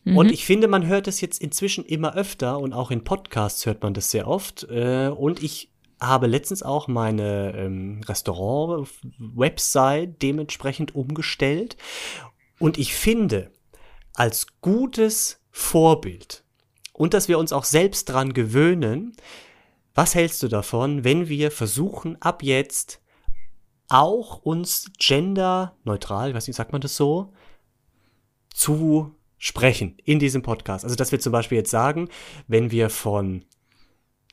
Und 0.06 0.32
ich 0.32 0.46
finde, 0.46 0.68
man 0.68 0.88
hört 0.88 1.08
es 1.08 1.22
jetzt 1.22 1.42
inzwischen 1.42 1.86
immer 1.86 2.16
öfter 2.16 2.60
und 2.60 2.74
auch 2.74 2.92
in 2.92 3.04
Podcasts 3.04 3.66
hört 3.66 3.84
man 3.84 3.94
das 3.94 4.12
sehr 4.12 4.28
oft. 4.28 4.64
Äh, 4.70 5.10
und 5.10 5.44
ich 5.44 5.72
habe 6.00 6.28
letztens 6.28 6.64
auch 6.64 6.88
meine 6.88 7.54
ähm, 7.56 8.02
Restaurant-Website 8.08 10.22
dementsprechend 10.22 10.96
umgestellt. 10.96 11.78
Und 12.60 12.78
ich 12.78 12.96
finde, 12.96 13.52
als 14.14 14.48
gutes 14.62 15.42
Vorbild 15.52 16.44
und 16.94 17.14
dass 17.14 17.28
wir 17.28 17.40
uns 17.40 17.54
auch 17.54 17.64
selbst 17.64 18.06
dran 18.06 18.34
gewöhnen, 18.34 19.16
was 19.96 20.16
hältst 20.16 20.42
du 20.44 20.48
davon, 20.48 21.04
wenn 21.04 21.28
wir 21.28 21.52
versuchen, 21.52 22.22
ab 22.22 22.44
jetzt 22.44 23.02
auch 23.90 24.44
uns 24.44 24.92
genderneutral, 25.00 26.30
ich 26.30 26.36
weiß 26.36 26.48
nicht, 26.48 26.56
sagt 26.56 26.72
man 26.72 26.82
das 26.82 26.96
so, 26.96 27.34
zu 28.54 29.16
sprechen 29.40 29.98
in 30.04 30.20
diesem 30.20 30.44
Podcast? 30.44 30.84
Also, 30.84 30.96
dass 30.96 31.12
wir 31.12 31.20
zum 31.20 31.32
Beispiel 31.32 31.58
jetzt 31.58 31.72
sagen, 31.72 32.10
wenn 32.48 32.70
wir 32.70 32.92
von 32.92 33.46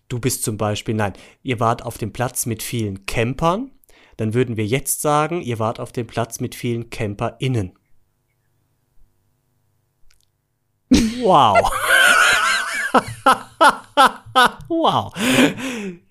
du 0.08 0.20
bist 0.20 0.42
zum 0.42 0.56
Beispiel, 0.56 0.94
nein, 0.94 1.14
ihr 1.42 1.58
wart 1.58 1.82
auf 1.82 1.98
dem 1.98 2.12
Platz 2.12 2.46
mit 2.46 2.62
vielen 2.62 3.06
Campern, 3.06 3.72
dann 4.16 4.34
würden 4.34 4.56
wir 4.56 4.66
jetzt 4.66 5.00
sagen, 5.00 5.42
ihr 5.42 5.58
wart 5.58 5.80
auf 5.80 5.92
dem 5.92 6.06
Platz 6.06 6.40
mit 6.40 6.54
vielen 6.54 6.90
CamperInnen. 6.90 7.72
Wow. 11.22 11.72
wow. 14.68 15.12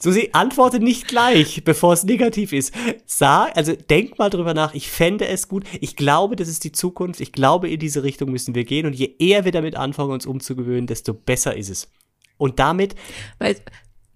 Susi, 0.02 0.30
antworte 0.34 0.80
nicht 0.80 1.08
gleich, 1.08 1.64
bevor 1.64 1.94
es 1.94 2.04
negativ 2.04 2.52
ist. 2.54 2.74
Sag, 3.06 3.56
also 3.56 3.74
denk 3.76 4.18
mal 4.18 4.30
drüber 4.30 4.54
nach. 4.54 4.74
Ich 4.74 4.90
fände 4.90 5.28
es 5.28 5.48
gut. 5.48 5.66
Ich 5.82 5.96
glaube, 5.96 6.36
das 6.36 6.48
ist 6.48 6.64
die 6.64 6.72
Zukunft. 6.72 7.22
Ich 7.22 7.32
glaube, 7.32 7.70
in 7.70 7.80
diese 7.80 8.04
Richtung 8.04 8.32
müssen 8.32 8.56
wir 8.56 8.64
gehen. 8.66 8.86
Und 8.86 8.94
je 8.94 9.16
eher 9.20 9.46
wir 9.46 9.52
damit 9.52 9.76
anfangen, 9.76 10.12
uns 10.12 10.26
umzugewöhnen, 10.26 10.88
desto 10.88 11.14
besser 11.14 11.56
ist 11.56 11.70
es. 11.70 11.92
Und 12.38 12.60
damit, 12.60 12.96
Weil, 13.40 13.56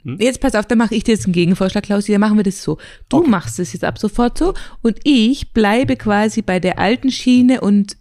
Hm? 0.03 0.17
Jetzt 0.17 0.39
pass 0.39 0.55
auf, 0.55 0.65
da 0.65 0.75
mache 0.75 0.95
ich 0.95 1.03
dir 1.03 1.11
jetzt 1.13 1.25
einen 1.25 1.33
Gegenvorschlag, 1.33 1.83
Klausi, 1.83 2.13
dann 2.13 2.21
machen 2.21 2.37
wir 2.37 2.43
das 2.45 2.63
so. 2.63 2.77
Du 3.09 3.17
Okay. 3.17 3.29
machst 3.29 3.59
es 3.59 3.73
jetzt 3.73 3.83
ab 3.83 3.97
sofort 3.99 4.37
so 4.37 4.53
und 4.81 4.97
ich 5.03 5.51
bleibe 5.51 5.97
quasi 5.97 6.41
bei 6.41 6.61
der 6.61 6.79
alten 6.79 7.11
Schiene 7.11 7.59
und 7.59 7.97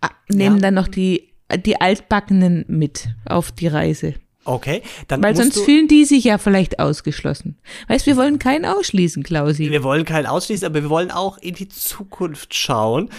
ah, 0.00 0.10
nehme 0.28 0.56
Ja. 0.56 0.62
dann 0.62 0.74
noch 0.74 0.88
die, 0.88 1.32
die 1.64 1.80
Altbackenen 1.80 2.64
mit 2.66 3.10
auf 3.26 3.52
die 3.52 3.68
Reise. 3.68 4.14
Okay, 4.48 4.82
dann 5.06 5.22
Weil 5.22 5.36
sonst 5.36 5.60
fühlen 5.60 5.88
die 5.88 6.04
sich 6.04 6.24
ja 6.24 6.38
vielleicht 6.38 6.78
ausgeschlossen. 6.78 7.58
Weißt, 7.88 8.06
wir 8.06 8.16
wollen 8.16 8.38
keinen 8.38 8.64
ausschließen, 8.64 9.22
Klausi. 9.22 9.70
wir 9.70 9.82
wollen 9.82 10.04
keinen 10.04 10.26
ausschließen, 10.26 10.66
aber 10.66 10.82
wir 10.82 10.90
wollen 10.90 11.10
auch 11.10 11.38
in 11.38 11.54
die 11.54 11.68
Zukunft 11.68 12.54
schauen. 12.54 13.10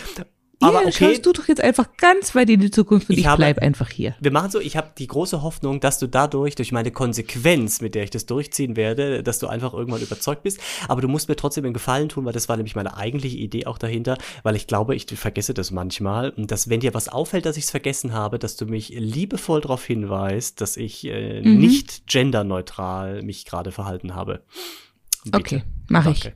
Aber 0.61 0.79
okay, 0.81 0.91
schaust 0.91 1.25
du 1.25 1.31
doch 1.31 1.47
jetzt 1.47 1.61
einfach 1.61 1.87
ganz 1.95 2.35
weit 2.35 2.49
in 2.49 2.59
die 2.59 2.69
Zukunft 2.69 3.09
und 3.09 3.13
Ich 3.13 3.19
ich, 3.21 3.27
habe- 3.27 3.37
bleib 3.37 3.59
einfach 3.59 3.89
hier. 3.89 4.15
Wir 4.19 4.31
machen 4.31 4.51
so, 4.51 4.59
ich 4.59 4.75
habe 4.75 4.91
die 4.97 5.07
große 5.07 5.41
Hoffnung, 5.41 5.79
dass 5.79 5.99
du 5.99 6.07
dadurch, 6.07 6.55
durch 6.55 6.73
meine 6.73 6.91
Konsequenz, 6.91 7.79
mit 7.79 7.95
der 7.95 8.03
ich 8.03 8.09
das 8.09 8.25
durchziehen 8.25 8.75
werde, 8.75 9.23
dass 9.23 9.39
du 9.39 9.47
einfach 9.47 9.73
irgendwann 9.73 10.01
überzeugt 10.01 10.43
bist. 10.43 10.59
Aber 10.89 10.99
du 11.01 11.07
musst 11.07 11.29
mir 11.29 11.37
trotzdem 11.37 11.63
einen 11.63 11.73
Gefallen 11.73 12.09
tun, 12.09 12.25
weil 12.25 12.33
das 12.33 12.49
war 12.49 12.57
nämlich 12.57 12.75
meine 12.75 12.97
eigentliche 12.97 13.37
Idee 13.37 13.67
auch 13.67 13.77
dahinter, 13.77 14.17
weil 14.43 14.57
ich 14.57 14.67
glaube, 14.67 14.95
ich 14.95 15.05
vergesse 15.05 15.53
das 15.53 15.71
manchmal. 15.71 16.31
Und 16.31 16.51
dass, 16.51 16.69
wenn 16.69 16.81
dir 16.81 16.93
was 16.93 17.07
auffällt, 17.07 17.45
dass 17.45 17.55
ich 17.55 17.63
es 17.63 17.71
vergessen 17.71 18.11
habe, 18.13 18.37
dass 18.37 18.57
du 18.57 18.65
mich 18.65 18.89
liebevoll 18.89 19.61
darauf 19.61 19.85
hinweist, 19.85 20.59
dass 20.59 20.75
ich 20.75 21.05
äh, 21.05 21.41
Mhm. 21.41 21.57
nicht 21.57 22.05
genderneutral 22.07 23.21
mich 23.21 23.45
gerade 23.45 23.71
verhalten 23.71 24.13
habe. 24.15 24.41
Bitte. 25.23 25.37
Okay, 25.37 25.63
mach 25.87 26.05
ich. 26.07 26.31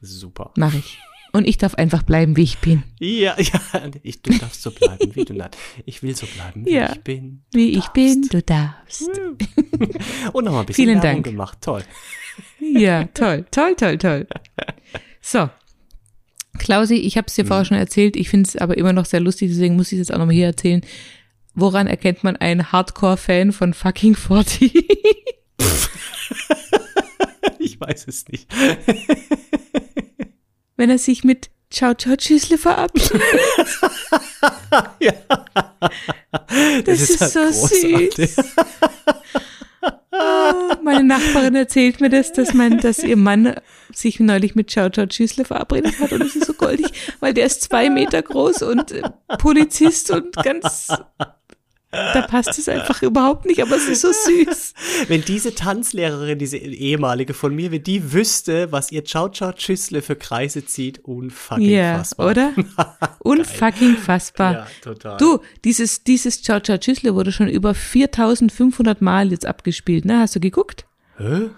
Super. 0.00 0.52
Mach 0.56 0.74
ich. 0.74 0.98
Und 1.32 1.46
ich 1.46 1.58
darf 1.58 1.74
einfach 1.74 2.02
bleiben, 2.02 2.36
wie 2.36 2.42
ich 2.42 2.58
bin. 2.58 2.82
Ja, 2.98 3.36
ja, 3.38 3.60
ich, 4.02 4.22
du 4.22 4.36
darfst 4.38 4.62
so 4.62 4.70
bleiben, 4.70 5.14
wie 5.14 5.24
du 5.24 5.34
nein. 5.34 5.50
Ich 5.84 6.02
will 6.02 6.16
so 6.16 6.26
bleiben, 6.26 6.64
wie 6.64 6.70
Ja. 6.72 6.92
ich 6.92 7.00
bin. 7.02 7.42
Wie 7.52 7.70
ich 7.70 7.80
darfst. 7.84 7.92
bin, 7.94 8.22
du 8.30 8.42
darfst. 8.42 9.10
Und 10.32 10.44
nochmal 10.44 10.60
ein 10.62 10.66
bisschen 10.66 10.84
Vielen 10.86 11.02
Werbung 11.02 11.22
Dank. 11.22 11.24
gemacht. 11.26 11.58
Toll. 11.60 11.82
Ja, 12.60 13.04
toll, 13.14 13.44
toll, 13.50 13.74
toll, 13.76 13.98
toll. 13.98 14.26
So. 15.20 15.50
Klausi, 16.58 16.94
ich 16.96 17.16
habe 17.16 17.26
es 17.28 17.34
dir 17.34 17.44
vorher 17.44 17.64
schon 17.64 17.76
erzählt, 17.76 18.16
ich 18.16 18.28
finde 18.30 18.48
es 18.48 18.56
aber 18.56 18.76
immer 18.78 18.92
noch 18.92 19.04
sehr 19.04 19.20
lustig, 19.20 19.50
deswegen 19.50 19.76
muss 19.76 19.92
ich 19.92 19.98
es 20.00 20.08
jetzt 20.08 20.14
auch 20.14 20.18
nochmal 20.18 20.34
hier 20.34 20.46
erzählen. 20.46 20.80
Woran 21.54 21.86
erkennt 21.86 22.24
man 22.24 22.36
einen 22.36 22.72
Hardcore-Fan 22.72 23.52
von 23.52 23.74
fucking 23.74 24.14
40? 24.16 24.72
Ich 27.60 27.80
weiß 27.80 28.06
es 28.06 28.28
nicht. 28.28 28.46
Wenn 30.78 30.88
er 30.88 30.98
sich 30.98 31.24
mit 31.24 31.50
Ciao 31.70 31.92
Ciao 31.92 32.16
Tschüssle 32.16 32.56
verabschiedet. 32.56 33.20
ja. 35.00 35.12
Das, 36.84 37.00
ist, 37.00 37.20
halt 37.20 37.32
so 37.32 37.40
großartig. 37.40 38.14
süß. 38.14 38.44
Ah, 40.10 40.78
Meine 40.82 41.04
Nachbarin 41.04 41.54
erzählt 41.54 42.00
mir 42.00 42.08
das, 42.08 42.32
dass 42.32 42.54
mein, 42.54 42.78
dass 42.78 43.00
ihr 43.00 43.16
Mann 43.16 43.54
sich 43.92 44.18
neulich 44.20 44.54
mit 44.54 44.70
Ciao 44.70 44.88
Ciao 44.88 45.06
Tschüssle 45.06 45.44
verabredet 45.44 45.98
hat 46.00 46.12
und 46.12 46.22
es 46.22 46.36
ist 46.36 46.46
so 46.46 46.54
goldig, 46.54 46.86
weil 47.20 47.34
der 47.34 47.46
ist 47.46 47.62
zwei 47.62 47.90
Meter 47.90 48.22
groß 48.22 48.62
und 48.62 48.92
äh, 48.92 49.02
Polizist 49.38 50.10
und 50.10 50.34
ganz, 50.36 50.88
da 51.90 52.22
passt 52.22 52.58
es 52.58 52.68
einfach 52.68 53.02
überhaupt 53.02 53.46
nicht, 53.46 53.62
aber 53.62 53.76
es 53.76 53.88
ist 53.88 54.02
so 54.02 54.08
süß. 54.12 54.74
Wenn 55.08 55.22
diese 55.22 55.54
Tanzlehrerin, 55.54 56.38
diese 56.38 56.58
ehemalige 56.58 57.32
von 57.32 57.54
mir, 57.54 57.70
wenn 57.72 57.82
die 57.82 58.12
wüsste, 58.12 58.70
was 58.72 58.92
ihr 58.92 59.04
Ciao 59.06 59.28
Ciao 59.30 59.52
Tschüssle 59.52 60.02
für 60.02 60.14
Kreise 60.16 60.64
zieht, 60.66 60.98
unfucking 61.04 61.68
Ja, 61.70 61.98
fassbar. 61.98 62.30
oder? 62.30 62.52
Unfucking 63.20 63.96
fassbar. 63.96 64.52
Ja, 64.52 64.66
total. 64.82 65.16
Du, 65.16 65.38
dieses, 65.64 66.04
dieses 66.04 66.42
Ciao 66.42 66.60
Ciao 66.60 66.76
Tschüssle 66.78 67.14
wurde 67.14 67.32
schon 67.32 67.48
über 67.48 67.74
4500 67.74 69.00
Mal 69.00 69.30
jetzt 69.30 69.46
abgespielt, 69.46 70.04
ne? 70.04 70.20
Hast 70.20 70.36
du 70.36 70.40
geguckt? 70.40 70.86
Hä? 71.16 71.48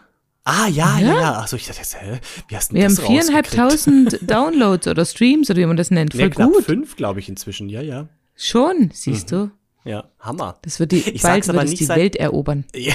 Ah, 0.45 0.69
ja, 0.69 0.99
ja, 0.99 1.15
ja. 1.21 1.39
Achso, 1.41 1.57
ich 1.57 1.67
dachte, 1.67 1.81
jetzt, 1.81 2.01
hä? 2.01 2.19
Wie 2.49 2.57
hast 2.57 2.71
du 2.71 2.77
Wir 2.77 2.85
haben 2.85 2.97
viereinhalbtausend 2.97 4.19
Downloads 4.31 4.87
oder 4.87 5.05
Streams 5.05 5.51
oder 5.51 5.59
wie 5.61 5.67
man 5.67 5.77
das 5.77 5.91
nennt. 5.91 6.15
Voll 6.15 6.25
Nee, 6.25 6.31
knapp 6.31 6.53
gut. 6.53 6.65
fünf, 6.65 6.97
glaube 6.97 7.21
ich, 7.21 7.29
inzwischen. 7.29 7.69
Ja, 7.69 7.83
ja. 7.83 8.09
Schon, 8.37 8.91
siehst 8.93 9.33
du. 9.33 9.51
Ja, 9.85 10.05
Hammer. 10.19 10.59
Das 10.63 10.79
wird 10.79 10.93
die, 10.93 10.99
Ich 10.99 11.23
bald 11.23 11.45
sag's 11.45 11.49
aber 11.49 11.65
nicht 11.65 11.81
die 11.81 11.85
seit- 11.85 11.97
Welt 11.99 12.17
erobern. 12.17 12.65
Ja. 12.75 12.95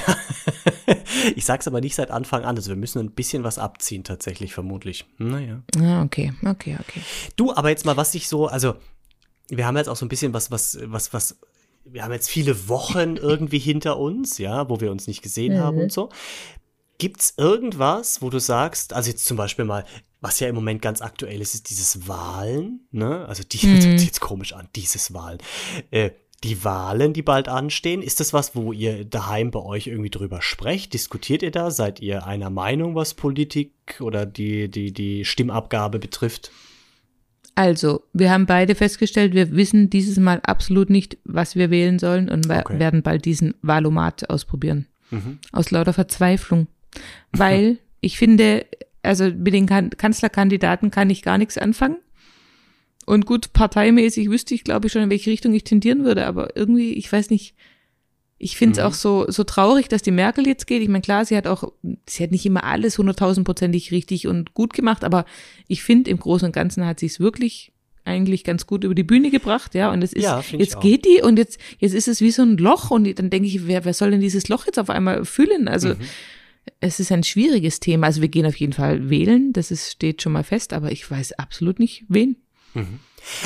ich 1.36 1.44
sag's 1.46 1.68
aber 1.68 1.82
nicht 1.82 1.96
seit 1.96 2.12
Anfang 2.12 2.44
an. 2.44 2.56
Also 2.56 2.70
wir 2.70 2.76
müssen 2.76 3.00
ein 3.00 3.12
bisschen 3.12 3.44
was 3.44 3.58
abziehen, 3.58 4.04
tatsächlich, 4.04 4.54
vermutlich. 4.54 5.06
Naja. 5.18 5.64
Ah, 5.80 6.04
okay, 6.04 6.34
okay, 6.46 6.78
okay. 6.80 7.02
Du, 7.36 7.52
aber 7.54 7.70
jetzt 7.70 7.86
mal, 7.86 7.98
was 7.98 8.14
ich 8.14 8.28
so, 8.28 8.48
also, 8.48 8.76
wir 9.50 9.66
haben 9.66 9.78
jetzt 9.78 9.88
auch 9.90 9.96
so 9.96 10.06
ein 10.06 10.10
bisschen 10.10 10.34
was, 10.34 10.52
was, 10.52 10.78
was, 10.84 11.12
was, 11.14 11.38
wir 11.86 12.04
haben 12.04 12.12
jetzt 12.14 12.30
viele 12.30 12.68
Wochen 12.68 13.16
irgendwie 13.18 13.60
hinter 13.60 13.98
uns, 13.98 14.38
ja, 14.38 14.70
wo 14.70 14.80
wir 14.80 14.92
uns 14.92 15.08
nicht 15.08 15.22
gesehen 15.22 15.60
haben 15.60 15.80
und 15.80 15.92
so. 15.92 16.10
Gibt's 16.98 17.34
irgendwas, 17.38 18.22
wo 18.22 18.30
du 18.30 18.40
sagst, 18.40 18.94
also 18.94 19.10
jetzt 19.10 19.26
zum 19.26 19.38
Beispiel 19.38 19.66
mal, 19.66 19.86
was 20.22 20.40
ja 20.40 20.48
im 20.48 20.56
Moment 20.56 20.82
ganz 20.82 21.02
aktuell 21.02 21.42
ist, 21.42 21.54
ist 21.54 21.70
dieses 21.70 22.08
Wahlen, 22.08 22.88
ne? 22.92 23.26
Also 23.28 23.44
die, 23.44 23.58
das 23.58 23.86
hört 23.86 24.00
sich 24.00 24.08
jetzt 24.08 24.22
komisch 24.22 24.54
an, 24.54 24.68
dieses 24.76 25.14
Wahlen. 25.14 25.38
Äh, 25.92 26.12
die 26.44 26.64
Wahlen, 26.64 27.14
die 27.14 27.22
bald 27.24 27.48
anstehen. 27.48 28.02
Ist 28.02 28.20
das 28.20 28.34
was, 28.34 28.56
wo 28.56 28.72
ihr 28.72 29.06
daheim 29.06 29.52
bei 29.52 29.60
euch 29.62 29.88
irgendwie 29.88 30.10
drüber 30.10 30.42
sprecht? 30.42 30.94
Diskutiert 30.94 31.42
ihr 31.42 31.52
da? 31.52 31.72
Seid 31.72 32.02
ihr 32.02 32.28
einer 32.28 32.50
Meinung, 32.50 32.94
was 32.96 33.14
Politik 33.14 33.72
oder 34.00 34.26
die, 34.26 34.70
die, 34.70 34.92
die 34.92 35.26
Stimmabgabe 35.26 35.98
betrifft? 36.00 36.52
Also, 37.56 38.04
wir 38.12 38.32
haben 38.32 38.46
beide 38.46 38.76
festgestellt, 38.76 39.34
wir 39.34 39.56
wissen 39.56 39.90
dieses 39.90 40.18
Mal 40.18 40.42
absolut 40.44 40.90
nicht, 40.90 41.18
was 41.24 41.56
wir 41.56 41.70
wählen 41.70 42.00
sollen 42.00 42.30
und 42.30 42.50
wir 42.50 42.60
Okay. 42.60 42.80
werden 42.80 43.02
bald 43.02 43.24
diesen 43.26 43.54
Valomat 43.62 44.30
ausprobieren. 44.30 44.88
Aus 45.54 45.72
lauter 45.72 45.94
Verzweiflung. 45.94 46.68
Weil 47.32 47.78
ich 48.02 48.18
finde, 48.18 48.66
also 49.04 49.26
mit 49.26 49.54
den 49.54 49.68
kan 49.68 49.90
Kanzlerkandidaten 49.92 50.92
kann 50.92 51.10
ich 51.10 51.22
gar 51.22 51.38
nichts 51.38 51.58
anfangen. 51.58 51.98
Und 53.06 53.26
gut, 53.26 53.54
parteimäßig 53.54 54.30
wüsste 54.30 54.56
ich, 54.56 54.64
glaube 54.64 54.88
ich, 54.88 54.94
schon, 54.94 55.04
in 55.04 55.10
welche 55.10 55.30
Richtung 55.30 55.54
ich 55.54 55.64
tendieren 55.64 56.04
würde, 56.04 56.26
aber 56.26 56.56
irgendwie, 56.56 56.94
ich 56.94 57.12
weiß 57.12 57.30
nicht, 57.30 57.54
ich 58.38 58.58
finde 58.58 58.74
es 58.74 58.86
auch 58.86 58.94
so, 58.94 59.26
so 59.30 59.44
traurig, 59.46 59.88
dass 59.88 60.02
die 60.02 60.12
Merkel 60.12 60.46
jetzt 60.46 60.68
geht. 60.68 60.82
Ich 60.82 60.90
meine, 60.90 61.02
klar, 61.02 61.24
sie 61.24 61.38
hat 61.38 61.48
auch, 61.48 61.72
sie 62.08 62.24
hat 62.24 62.32
nicht 62.32 62.46
immer 62.46 62.64
alles 62.66 62.98
hunderttausendprozentig 62.98 63.92
richtig 63.92 64.28
und 64.28 64.54
gut 64.54 64.74
gemacht, 64.74 65.04
aber 65.04 65.26
ich 65.68 65.84
finde, 65.84 66.10
im 66.12 66.18
Großen 66.20 66.48
und 66.48 66.52
Ganzen 66.52 66.86
hat 66.86 67.00
sie 67.00 67.06
es 67.06 67.20
wirklich 67.20 67.72
eigentlich 68.04 68.44
ganz 68.44 68.68
gut 68.68 68.84
über 68.84 68.94
die 68.94 69.04
Bühne 69.04 69.32
gebracht, 69.32 69.74
ja. 69.74 69.92
Und 69.92 70.04
es 70.04 70.12
ist, 70.14 70.24
Ja, 70.24 70.44
jetzt 70.60 70.80
geht 70.82 71.06
die 71.06 71.22
und 71.24 71.38
jetzt, 71.40 71.60
jetzt 71.80 71.94
ist 71.94 72.08
es 72.08 72.22
wie 72.22 72.30
so 72.32 72.42
ein 72.44 72.58
Loch 72.58 72.92
und 72.92 73.18
dann 73.18 73.30
denke 73.30 73.48
ich, 73.48 73.68
wer, 73.68 73.86
wer 73.86 73.94
soll 73.94 74.12
denn 74.12 74.22
dieses 74.22 74.48
Loch 74.50 74.66
jetzt 74.66 74.78
auf 74.80 74.90
einmal 74.90 75.26
füllen? 75.26 75.68
Also, 75.68 75.90
Mhm. 75.90 75.96
es 76.82 77.00
ist 77.00 77.12
ein 77.12 77.24
schwieriges 77.24 77.80
Thema. 77.80 78.08
Also 78.08 78.22
wir 78.22 78.28
gehen 78.30 78.46
auf 78.46 78.58
jeden 78.58 78.74
Fall 78.74 79.10
wählen, 79.10 79.54
das 79.54 79.72
ist, 79.72 79.92
steht 79.92 80.22
schon 80.22 80.34
mal 80.34 80.44
fest, 80.44 80.74
aber 80.74 80.92
ich 80.92 81.10
weiß 81.10 81.34
absolut 81.34 81.80
nicht, 81.80 82.04
wen. 82.10 82.36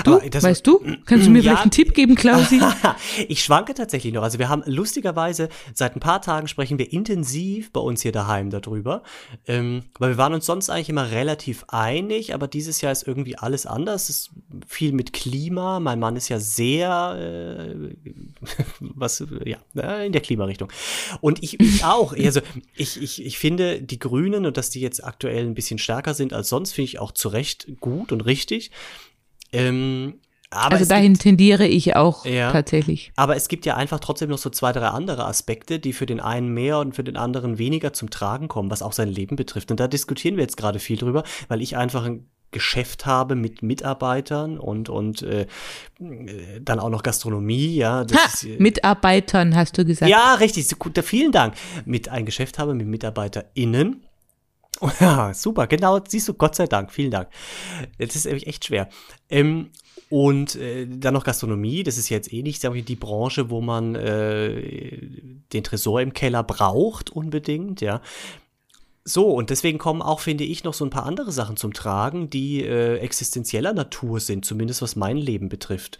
Du, 0.03 0.15
Aber 0.17 0.29
das- 0.29 0.43
weißt 0.43 0.67
du? 0.67 0.81
Kannst 1.05 1.27
du 1.27 1.31
mir 1.31 1.39
Ja. 1.43 1.51
vielleicht 1.51 1.61
einen 1.61 1.71
Tipp 1.71 1.93
geben, 1.93 2.15
Klausi? 2.15 2.59
ich 3.29 3.41
schwanke 3.41 3.73
tatsächlich 3.73 4.13
noch. 4.13 4.23
Also 4.23 4.37
wir 4.37 4.49
haben 4.49 4.61
lustigerweise 4.65 5.47
seit 5.73 5.95
ein 5.95 6.01
paar 6.01 6.21
Tagen 6.21 6.49
sprechen 6.49 6.77
wir 6.77 6.91
intensiv 6.91 7.71
bei 7.71 7.79
uns 7.79 8.01
hier 8.01 8.11
daheim 8.11 8.49
darüber. 8.49 9.03
Ähm, 9.47 9.83
weil 9.97 10.09
wir 10.09 10.17
waren 10.17 10.33
uns 10.33 10.45
sonst 10.45 10.69
eigentlich 10.69 10.89
immer 10.89 11.11
relativ 11.11 11.63
einig, 11.69 12.33
aber 12.33 12.49
dieses 12.49 12.81
Jahr 12.81 12.91
ist 12.91 13.07
irgendwie 13.07 13.37
alles 13.37 13.65
anders. 13.65 14.09
Es 14.09 14.17
ist 14.17 14.29
viel 14.67 14.91
mit 14.91 15.13
Klima. 15.13 15.79
Mein 15.79 15.99
Mann 15.99 16.17
ist 16.17 16.27
ja 16.27 16.39
sehr 16.41 17.71
äh, 17.71 17.95
was 18.81 19.23
ja 19.45 19.59
äh, 19.77 20.05
in 20.05 20.11
der 20.11 20.21
Klimarichtung. 20.21 20.69
Und 21.21 21.41
ich, 21.41 21.57
ich 21.57 21.85
auch. 21.85 22.11
Also 22.17 22.41
ich, 22.75 23.01
ich, 23.01 23.25
ich 23.25 23.37
finde 23.37 23.81
die 23.81 23.99
Grünen 23.99 24.45
und 24.45 24.57
dass 24.57 24.71
die 24.71 24.81
jetzt 24.81 25.01
aktuell 25.05 25.45
ein 25.45 25.53
bisschen 25.53 25.77
stärker 25.79 26.13
sind 26.13 26.33
als 26.33 26.49
sonst, 26.49 26.73
finde 26.73 26.87
ich 26.87 26.99
auch 26.99 27.13
zu 27.13 27.29
Recht 27.29 27.67
gut 27.79 28.11
und 28.11 28.21
richtig. 28.25 28.71
Ähm, 29.51 30.15
also 30.51 30.85
dahin 30.85 31.13
gibt- 31.13 31.21
tendiere 31.23 31.67
ich 31.67 31.95
auch 31.95 32.25
Ja. 32.25 32.51
tatsächlich. 32.51 33.11
aber 33.15 33.35
es 33.35 33.47
gibt 33.49 33.65
ja 33.67 33.75
einfach 33.75 33.99
trotzdem 33.99 34.29
noch 34.31 34.39
so 34.39 34.49
zwei, 34.49 34.71
drei 34.71 34.87
andere 34.87 35.25
Aspekte, 35.25 35.77
die 35.79 35.93
für 35.93 36.07
den 36.07 36.19
einen 36.19 36.49
mehr 36.53 36.79
und 36.79 36.95
für 36.95 37.03
den 37.03 37.17
anderen 37.17 37.59
weniger 37.59 37.93
zum 37.93 38.09
Tragen 38.09 38.47
kommen, 38.47 38.71
was 38.71 38.81
auch 38.81 38.93
sein 38.93 39.09
Leben 39.09 39.35
betrifft. 39.35 39.69
Und 39.69 39.79
da 39.79 39.87
diskutieren 39.87 40.37
wir 40.37 40.41
jetzt 40.43 40.57
gerade 40.57 40.79
viel 40.79 40.97
drüber, 40.97 41.23
weil 41.49 41.61
ich 41.61 41.77
einfach 41.77 42.03
ein 42.05 42.25
Geschäft 42.51 43.05
habe 43.05 43.35
mit 43.35 43.61
Mitarbeitern 43.61 44.57
und, 44.57 44.89
und 44.89 45.21
äh, 45.21 45.45
dann 46.61 46.79
auch 46.79 46.89
noch 46.89 47.03
Gastronomie, 47.03 47.75
ja. 47.75 47.99
Ha, 48.11 48.25
ist, 48.25 48.43
äh, 48.43 48.55
Mitarbeitern 48.57 49.55
hast 49.55 49.77
du 49.77 49.85
gesagt. 49.85 50.09
ja, 50.09 50.33
richtig. 50.33 50.67
so 50.67 50.75
gut, 50.75 50.97
Vielen 51.03 51.31
Dank. 51.31 51.53
Mit 51.85 52.09
ein 52.09 52.25
Geschäft 52.25 52.57
habe 52.57 52.73
mit 52.73 52.87
MitarbeiterInnen. 52.87 54.03
Ja, 54.99 55.33
super, 55.33 55.67
genau, 55.67 55.99
siehst 56.07 56.27
du, 56.27 56.33
Gott 56.33 56.55
sei 56.55 56.67
Dank, 56.67 56.91
vielen 56.91 57.11
Dank. 57.11 57.29
Das 57.97 58.15
ist 58.15 58.25
nämlich 58.25 58.47
echt 58.47 58.65
schwer. 58.65 58.89
Ähm, 59.29 59.71
und 60.09 60.55
äh, 60.55 60.87
dann 60.87 61.13
noch 61.13 61.23
Gastronomie, 61.23 61.83
das 61.83 61.97
ist 61.97 62.09
jetzt 62.09 62.31
eh 62.33 62.41
nicht, 62.41 62.63
wir, 62.63 62.81
die 62.81 62.95
Branche, 62.95 63.49
wo 63.49 63.61
man 63.61 63.95
äh, 63.95 65.01
den 65.53 65.63
Tresor 65.63 66.01
im 66.01 66.13
Keller 66.13 66.43
braucht 66.43 67.09
unbedingt, 67.09 67.81
ja. 67.81 68.01
So, 69.09 69.31
und 69.31 69.49
deswegen 69.49 69.79
kommen 69.79 70.03
auch, 70.03 70.19
finde 70.19 70.43
ich, 70.43 70.63
noch 70.63 70.75
so 70.75 70.85
ein 70.85 70.91
paar 70.91 71.05
andere 71.05 71.31
Sachen 71.31 71.57
zum 71.57 71.73
Tragen, 71.73 72.29
die 72.29 72.63
äh, 72.63 72.97
existenzieller 72.97 73.73
Natur 73.73 74.19
sind, 74.19 74.45
zumindest 74.45 74.83
was 74.83 74.95
mein 74.95 75.17
Leben 75.17 75.49
betrifft. 75.49 75.97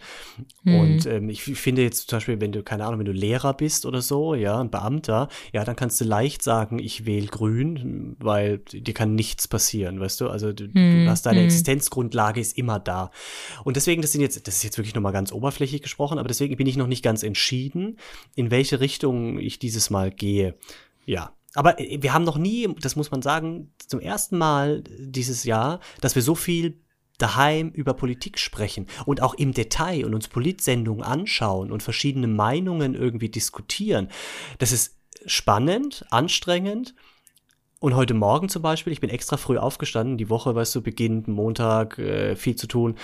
Und 0.64 1.06
ähm, 1.06 1.28
ich 1.28 1.42
finde 1.42 1.82
jetzt 1.82 2.08
zum 2.08 2.18
Beispiel, 2.18 2.40
wenn 2.40 2.52
du, 2.52 2.62
keine 2.62 2.84
Ahnung, 2.84 3.00
wenn 3.00 3.06
du 3.06 3.12
Lehrer 3.12 3.52
bist 3.54 3.84
oder 3.84 4.00
so, 4.00 4.36
ja, 4.36 4.60
ein 4.60 4.70
Beamter, 4.70 5.28
ja, 5.52 5.64
dann 5.64 5.74
kannst 5.74 6.00
du 6.00 6.04
leicht 6.04 6.42
sagen, 6.42 6.78
ich 6.78 7.04
wähle 7.04 7.26
grün, 7.26 8.14
weil 8.20 8.58
dir 8.58 8.94
kann 8.94 9.16
nichts 9.16 9.48
passieren, 9.48 9.98
weißt 9.98 10.20
du? 10.20 10.28
Also 10.28 10.52
du, 10.52 10.68
du 10.68 11.06
hast 11.08 11.26
deine 11.26 11.42
Existenzgrundlage 11.42 12.40
ist 12.40 12.56
immer 12.56 12.78
da. 12.78 13.10
Und 13.64 13.74
deswegen, 13.74 14.02
das 14.02 14.12
sind 14.12 14.20
jetzt, 14.20 14.46
das 14.46 14.54
ist 14.56 14.62
jetzt 14.62 14.78
wirklich 14.78 14.94
nochmal 14.94 15.12
ganz 15.12 15.32
oberflächlich 15.32 15.82
gesprochen, 15.82 16.18
aber 16.18 16.28
deswegen 16.28 16.56
bin 16.56 16.68
ich 16.68 16.76
noch 16.76 16.86
nicht 16.86 17.02
ganz 17.02 17.24
entschieden, 17.24 17.98
in 18.36 18.52
welche 18.52 18.78
Richtung 18.78 19.38
ich 19.40 19.58
dieses 19.58 19.90
Mal 19.90 20.12
gehe. 20.12 20.54
Ja. 21.06 21.32
Aber 21.54 21.80
äh, 21.80 22.02
wir 22.02 22.12
haben 22.12 22.24
noch 22.24 22.38
nie, 22.38 22.68
das 22.80 22.96
muss 22.96 23.10
man 23.10 23.22
sagen, 23.22 23.72
zum 23.86 24.00
ersten 24.00 24.38
Mal 24.38 24.82
dieses 24.98 25.44
Jahr, 25.44 25.80
dass 26.00 26.14
wir 26.14 26.22
so 26.22 26.34
viel 26.34 26.80
daheim 27.18 27.70
über 27.70 27.94
Politik 27.94 28.38
sprechen 28.38 28.86
und 29.04 29.20
auch 29.22 29.34
im 29.34 29.52
Detail 29.52 30.06
und 30.06 30.14
uns 30.14 30.28
Politsendungen 30.28 31.04
anschauen 31.04 31.70
und 31.70 31.82
verschiedene 31.82 32.26
Meinungen 32.26 32.94
irgendwie 32.94 33.28
diskutieren. 33.28 34.08
Das 34.58 34.72
ist 34.72 34.96
spannend, 35.26 36.04
anstrengend. 36.10 36.94
Und 37.78 37.94
heute 37.94 38.14
Morgen 38.14 38.48
zum 38.48 38.62
Beispiel, 38.62 38.92
ich 38.92 39.00
bin 39.00 39.10
extra 39.10 39.36
früh 39.36 39.56
aufgestanden, 39.56 40.18
die 40.18 40.28
Woche, 40.28 40.54
weißt 40.54 40.74
du, 40.74 40.82
beginnt 40.82 41.28
Montag, 41.28 41.98
äh, 41.98 42.36
viel 42.36 42.56
zu 42.56 42.66
tun. 42.66 42.96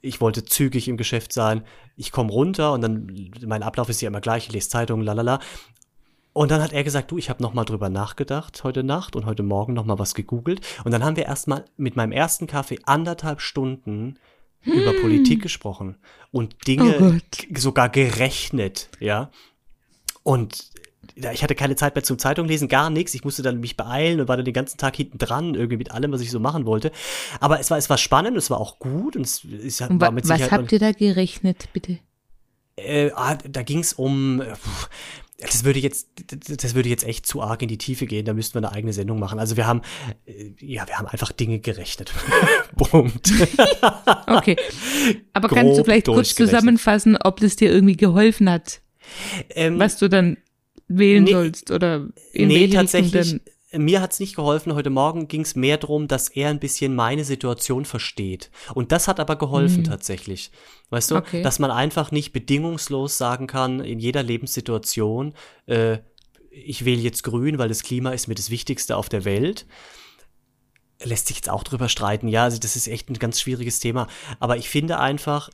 Ich 0.00 0.20
wollte 0.20 0.44
zügig 0.44 0.88
im 0.88 0.96
Geschäft 0.96 1.32
sein. 1.32 1.64
Ich 1.96 2.10
komme 2.10 2.32
runter 2.32 2.72
und 2.72 2.80
dann, 2.80 3.30
mein 3.46 3.62
Ablauf 3.62 3.88
ist 3.88 4.00
ja 4.00 4.08
immer 4.08 4.20
gleich, 4.20 4.46
ich 4.46 4.52
lese 4.52 4.68
Zeitungen, 4.68 5.04
lalala. 5.04 5.40
Und 6.32 6.50
dann 6.50 6.62
hat 6.62 6.72
er 6.72 6.84
gesagt, 6.84 7.10
du, 7.10 7.18
ich 7.18 7.28
habe 7.28 7.42
noch 7.42 7.54
mal 7.54 7.64
drüber 7.64 7.88
nachgedacht 7.88 8.62
heute 8.62 8.84
Nacht 8.84 9.16
und 9.16 9.26
heute 9.26 9.42
Morgen 9.42 9.72
noch 9.72 9.84
mal 9.84 9.98
was 9.98 10.14
gegoogelt. 10.14 10.60
Und 10.84 10.92
dann 10.92 11.04
haben 11.04 11.16
wir 11.16 11.26
erstmal 11.26 11.64
mit 11.76 11.96
meinem 11.96 12.12
ersten 12.12 12.46
Kaffee 12.46 12.78
anderthalb 12.84 13.40
Stunden 13.40 14.16
über 14.62 14.92
Politik 14.92 15.42
gesprochen 15.42 15.96
und 16.32 16.66
Dinge 16.66 16.96
Oh 17.00 17.56
sogar 17.56 17.88
gerechnet, 17.88 18.90
ja. 19.00 19.30
Und 20.22 20.70
ich 21.32 21.42
hatte 21.42 21.54
keine 21.54 21.76
Zeit 21.76 21.94
mehr 21.94 22.04
zum 22.04 22.18
Zeitung 22.18 22.46
lesen, 22.46 22.68
gar 22.68 22.90
nichts. 22.90 23.14
Ich 23.14 23.24
musste 23.24 23.42
dann 23.42 23.60
mich 23.60 23.76
beeilen 23.76 24.20
und 24.20 24.28
war 24.28 24.36
dann 24.36 24.44
den 24.44 24.54
ganzen 24.54 24.78
Tag 24.78 24.96
hinten 24.96 25.18
dran, 25.18 25.54
irgendwie 25.54 25.76
mit 25.76 25.90
allem, 25.90 26.12
was 26.12 26.20
ich 26.20 26.30
so 26.30 26.40
machen 26.40 26.66
wollte. 26.66 26.92
Aber 27.40 27.58
es 27.58 27.70
war, 27.70 27.78
es 27.78 27.90
war 27.90 27.98
spannend, 27.98 28.36
es 28.36 28.50
war 28.50 28.60
auch 28.60 28.78
gut 28.78 29.16
und 29.16 29.22
es 29.22 29.44
ist, 29.44 29.80
Und 29.80 30.00
war 30.00 30.08
wa 30.08 30.12
mit 30.12 30.28
was 30.28 30.38
Sicherheit. 30.38 30.60
habt 30.60 30.72
ihr 30.72 30.78
da 30.78 30.92
gerechnet, 30.92 31.68
bitte? 31.72 31.98
Äh, 32.76 33.10
ah, 33.14 33.36
da 33.36 33.62
ging 33.62 33.80
es 33.80 33.92
um. 33.92 34.40
äh, 34.40 34.52
puh, 34.52 34.86
Das 35.40 35.64
würde 35.64 35.78
jetzt, 35.80 36.08
das 36.62 36.74
würde 36.74 36.88
jetzt 36.88 37.04
echt 37.04 37.26
zu 37.26 37.40
arg 37.42 37.62
in 37.62 37.68
die 37.68 37.78
Tiefe 37.78 38.06
gehen. 38.06 38.24
Da 38.24 38.34
müssten 38.34 38.54
wir 38.54 38.58
eine 38.66 38.72
eigene 38.76 38.92
Sendung 38.92 39.18
machen. 39.18 39.38
Also 39.38 39.56
wir 39.56 39.66
haben, 39.66 39.80
äh, 40.26 40.52
ja, 40.60 40.86
wir 40.86 40.98
haben 40.98 41.06
einfach 41.06 41.32
Dinge 41.32 41.58
gerechnet. 41.60 42.12
Punkt. 42.76 43.32
Okay. 44.26 44.56
Aber 45.32 45.48
kannst 45.48 45.70
du 45.72 45.74
Grob 45.76 45.84
vielleicht 45.86 46.06
kurz 46.06 46.34
zusammenfassen, 46.34 47.16
ob 47.16 47.40
das 47.40 47.56
dir 47.56 47.70
irgendwie 47.70 47.96
geholfen 47.96 48.50
hat, 48.50 48.80
Ähm, 49.50 49.78
was 49.78 49.96
du 49.96 50.08
dann 50.08 50.36
wählen 50.88 51.24
Nee. 51.24 51.32
sollst 51.32 51.70
oder 51.70 52.08
in 52.32 52.48
nee, 52.48 52.60
welche 52.60 52.74
tatsächlich. 52.74 53.14
Richtung 53.14 53.40
denn? 53.44 53.54
Mir 53.72 54.00
hat's 54.00 54.18
nicht 54.18 54.34
geholfen. 54.34 54.74
Heute 54.74 54.90
Morgen 54.90 55.28
ging's 55.28 55.54
mehr 55.54 55.76
darum, 55.76 56.08
dass 56.08 56.28
er 56.28 56.48
ein 56.50 56.58
bisschen 56.58 56.94
meine 56.94 57.24
Situation 57.24 57.84
versteht. 57.84 58.50
Und 58.74 58.90
das 58.90 59.06
hat 59.06 59.20
aber 59.20 59.36
geholfen 59.36 59.84
tatsächlich. 59.84 60.50
Weißt 60.90 61.12
du, 61.12 61.16
Okay. 61.16 61.42
dass 61.42 61.60
man 61.60 61.70
einfach 61.70 62.10
nicht 62.10 62.32
bedingungslos 62.32 63.16
sagen 63.16 63.46
kann, 63.46 63.78
in 63.78 64.00
jeder 64.00 64.24
Lebenssituation, 64.24 65.34
äh, 65.66 65.98
ich 66.50 66.84
wähle 66.84 67.00
jetzt 67.00 67.22
grün, 67.22 67.58
weil 67.58 67.68
das 67.68 67.84
Klima 67.84 68.10
ist 68.10 68.26
mir 68.26 68.34
das 68.34 68.50
Wichtigste 68.50 68.96
auf 68.96 69.08
der 69.08 69.24
Welt. 69.24 69.66
Lässt 71.02 71.28
sich 71.28 71.36
jetzt 71.36 71.48
auch 71.48 71.62
drüber 71.62 71.88
streiten. 71.88 72.26
Ja, 72.26 72.42
also 72.44 72.58
das 72.58 72.74
ist 72.74 72.88
echt 72.88 73.08
ein 73.08 73.14
ganz 73.20 73.40
schwieriges 73.40 73.78
Thema. 73.78 74.08
Aber 74.40 74.56
ich 74.56 74.68
finde 74.68 74.98
einfach, 74.98 75.48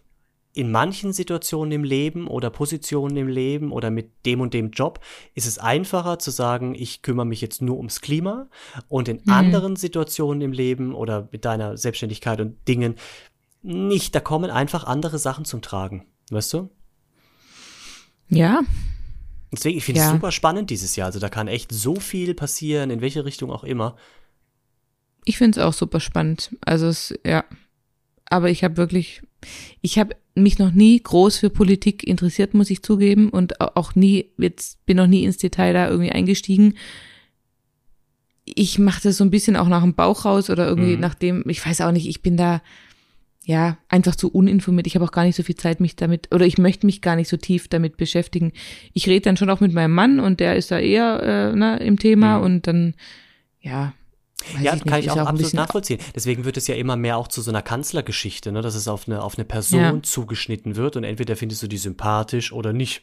in 0.57 0.71
manchen 0.71 1.13
Situationen 1.13 1.71
im 1.73 1.85
Leben 1.85 2.27
oder 2.29 2.51
Positionen 2.51 3.17
im 3.17 3.29
Leben 3.29 3.73
oder 3.73 3.91
mit 3.91 4.25
dem 4.25 4.41
und 4.41 4.55
dem 4.55 4.71
Job 4.71 5.01
ist 5.35 5.47
es 5.47 5.59
einfacher 5.59 6.19
zu 6.19 6.31
sagen, 6.31 6.75
ich 6.75 7.03
kümmere 7.03 7.27
mich 7.27 7.41
jetzt 7.41 7.61
nur 7.61 7.77
ums 7.77 8.01
Klima 8.01 8.49
und 8.89 9.09
in 9.09 9.29
anderen 9.29 9.77
Situationen 9.77 10.41
im 10.41 10.53
Leben 10.53 10.95
oder 10.95 11.29
mit 11.31 11.45
deiner 11.45 11.77
Selbstständigkeit 11.77 12.41
und 12.41 12.57
Dingen 12.67 12.95
nicht, 13.63 14.15
da 14.15 14.21
kommen 14.21 14.51
einfach 14.51 14.85
andere 14.85 15.19
Sachen 15.19 15.45
zum 15.45 15.61
Tragen, 15.61 16.07
weißt 16.31 16.53
du? 16.55 16.71
Ja, 18.29 18.63
Deswegen, 19.53 19.79
ich 19.79 19.85
finde 19.85 20.01
es 20.01 20.07
Ja. 20.07 20.13
super 20.13 20.33
spannend 20.33 20.71
dieses 20.71 20.97
Jahr, 20.97 21.07
also 21.07 21.19
da 21.21 21.29
kann 21.29 21.49
echt 21.49 21.71
so 21.73 21.97
viel 21.97 22.35
passieren, 22.35 22.91
in 22.91 23.01
welche 23.01 23.25
Richtung 23.25 23.51
auch 23.51 23.65
immer. 23.65 23.97
ich 25.25 25.39
finde 25.39 25.61
es 25.61 25.67
auch 25.67 25.73
super 25.73 26.01
spannend. 26.01 26.57
Also 26.61 26.87
es, 26.87 27.13
ja. 27.25 27.45
Aber 28.29 28.51
ich 28.51 28.63
habe 28.65 28.77
wirklich, 28.77 29.23
ich 29.81 29.99
habe 29.99 30.17
mich 30.35 30.59
noch 30.59 30.73
nie 30.73 31.01
groß 31.03 31.39
für 31.39 31.51
Politik 31.51 32.05
interessiert, 32.07 32.53
muss 32.55 32.71
ich 32.71 32.83
zugeben, 32.83 33.31
und 33.31 33.61
au- 33.61 33.71
auch 33.75 33.95
nie, 33.95 34.27
jetzt 34.39 34.85
bin 34.87 34.97
noch 34.99 35.07
nie 35.07 35.25
ins 35.25 35.39
Detail 35.39 35.73
da 35.73 35.89
irgendwie 35.89 36.13
eingestiegen. 36.13 36.75
Ich 38.45 38.79
mache 38.79 39.03
das 39.03 39.17
so 39.17 39.25
ein 39.25 39.31
bisschen 39.31 39.57
auch 39.57 39.69
nach 39.69 39.83
dem 39.83 39.95
Bauch 39.95 40.25
raus 40.25 40.51
oder 40.51 40.67
irgendwie 40.69 40.95
Mhm. 40.95 41.01
nach 41.01 41.15
dem, 41.15 41.45
ich 41.49 41.65
weiß 41.65 41.81
auch 41.81 41.91
nicht, 41.93 42.07
ich 42.09 42.23
bin 42.23 42.37
da, 42.37 42.63
ja, 43.45 43.79
einfach 43.89 44.15
zu 44.17 44.29
uninformiert. 44.31 44.87
Ich 44.87 44.95
habe 44.95 45.05
auch 45.05 45.13
gar 45.13 45.25
nicht 45.25 45.37
so 45.37 45.43
viel 45.43 45.55
Zeit, 45.57 45.81
mich 45.81 45.97
damit, 45.97 46.33
oder 46.35 46.47
ich 46.47 46.59
möchte 46.59 46.87
mich 46.87 47.01
gar 47.01 47.17
nicht 47.17 47.29
so 47.29 47.37
tief 47.37 47.69
damit 47.69 47.97
beschäftigen. 47.97 48.53
Ich 48.93 49.07
rede 49.09 49.23
dann 49.23 49.37
schon 49.37 49.51
auch 49.51 49.61
mit 49.61 49.73
meinem 49.73 49.93
Mann 49.95 50.21
und 50.21 50.39
der 50.41 50.57
ist 50.57 50.71
da 50.71 50.79
eher 50.79 51.23
äh, 51.53 51.57
ne, 51.57 51.79
im 51.79 51.99
Thema 51.99 52.39
Mhm. 52.39 52.45
und 52.45 52.67
dann, 52.67 52.95
ja. 53.61 53.95
Weiß 54.55 54.63
Ja, 54.63 54.75
ich 54.75 54.85
kann 54.85 55.01
ich 55.01 55.11
auch 55.11 55.17
ein 55.17 55.27
absolut 55.27 55.55
nachvollziehen. 55.55 56.01
Deswegen 56.15 56.45
wird 56.45 56.57
es 56.57 56.67
ja 56.67 56.75
immer 56.75 56.97
mehr 56.97 57.17
auch 57.17 57.29
zu 57.29 57.43
so 57.43 57.51
einer 57.51 57.63
Kanzlergeschichte, 57.63 58.53
ne? 58.53 58.63
dass 58.63 58.75
es 58.75 58.89
auf 58.89 59.09
eine, 59.09 59.23
auf 59.23 59.37
eine 59.39 59.45
Person 59.45 59.81
Ja. 59.81 60.03
zugeschnitten 60.03 60.77
wird 60.77 60.97
und 60.97 61.05
entweder 61.05 61.37
findest 61.37 61.63
du 61.63 61.67
die 61.67 61.79
sympathisch 61.79 62.53
oder 62.53 62.73
nicht. 62.73 63.03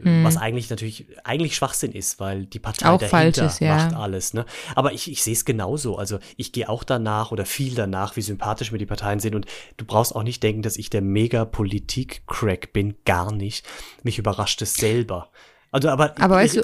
Hm. 0.00 0.24
Was 0.24 0.38
eigentlich 0.38 0.70
natürlich, 0.70 1.04
eigentlich 1.24 1.54
Schwachsinn 1.56 1.92
ist, 1.92 2.18
weil 2.18 2.46
die 2.46 2.58
Partei 2.58 2.88
Auch 2.88 2.98
dahinter 2.98 3.44
ist, 3.44 3.60
ja. 3.60 3.76
macht 3.76 3.94
alles. 3.94 4.32
Ne? 4.32 4.46
Aber 4.74 4.94
ich, 4.94 5.10
ich 5.10 5.22
sehe 5.22 5.34
es 5.34 5.44
genauso. 5.44 5.98
Also 5.98 6.20
ich 6.38 6.52
gehe 6.52 6.70
auch 6.70 6.84
danach 6.84 7.32
oder 7.32 7.44
viel 7.44 7.74
danach, 7.74 8.16
wie 8.16 8.22
sympathisch 8.22 8.72
mir 8.72 8.78
die 8.78 8.86
Parteien 8.86 9.20
sind. 9.20 9.34
Und 9.34 9.44
du 9.76 9.84
brauchst 9.84 10.16
auch 10.16 10.22
nicht 10.22 10.42
denken, 10.42 10.62
dass 10.62 10.78
ich 10.78 10.88
der 10.88 11.02
Mega-Politik-Crack 11.02 12.72
bin. 12.72 12.94
Gar 13.04 13.32
nicht. 13.32 13.66
Mich 14.02 14.18
überrascht 14.18 14.62
es 14.62 14.74
selber. 14.74 15.28
Also, 15.70 15.90
aber, 15.90 16.14
Aber 16.18 16.36
weißt 16.36 16.56
du. 16.56 16.62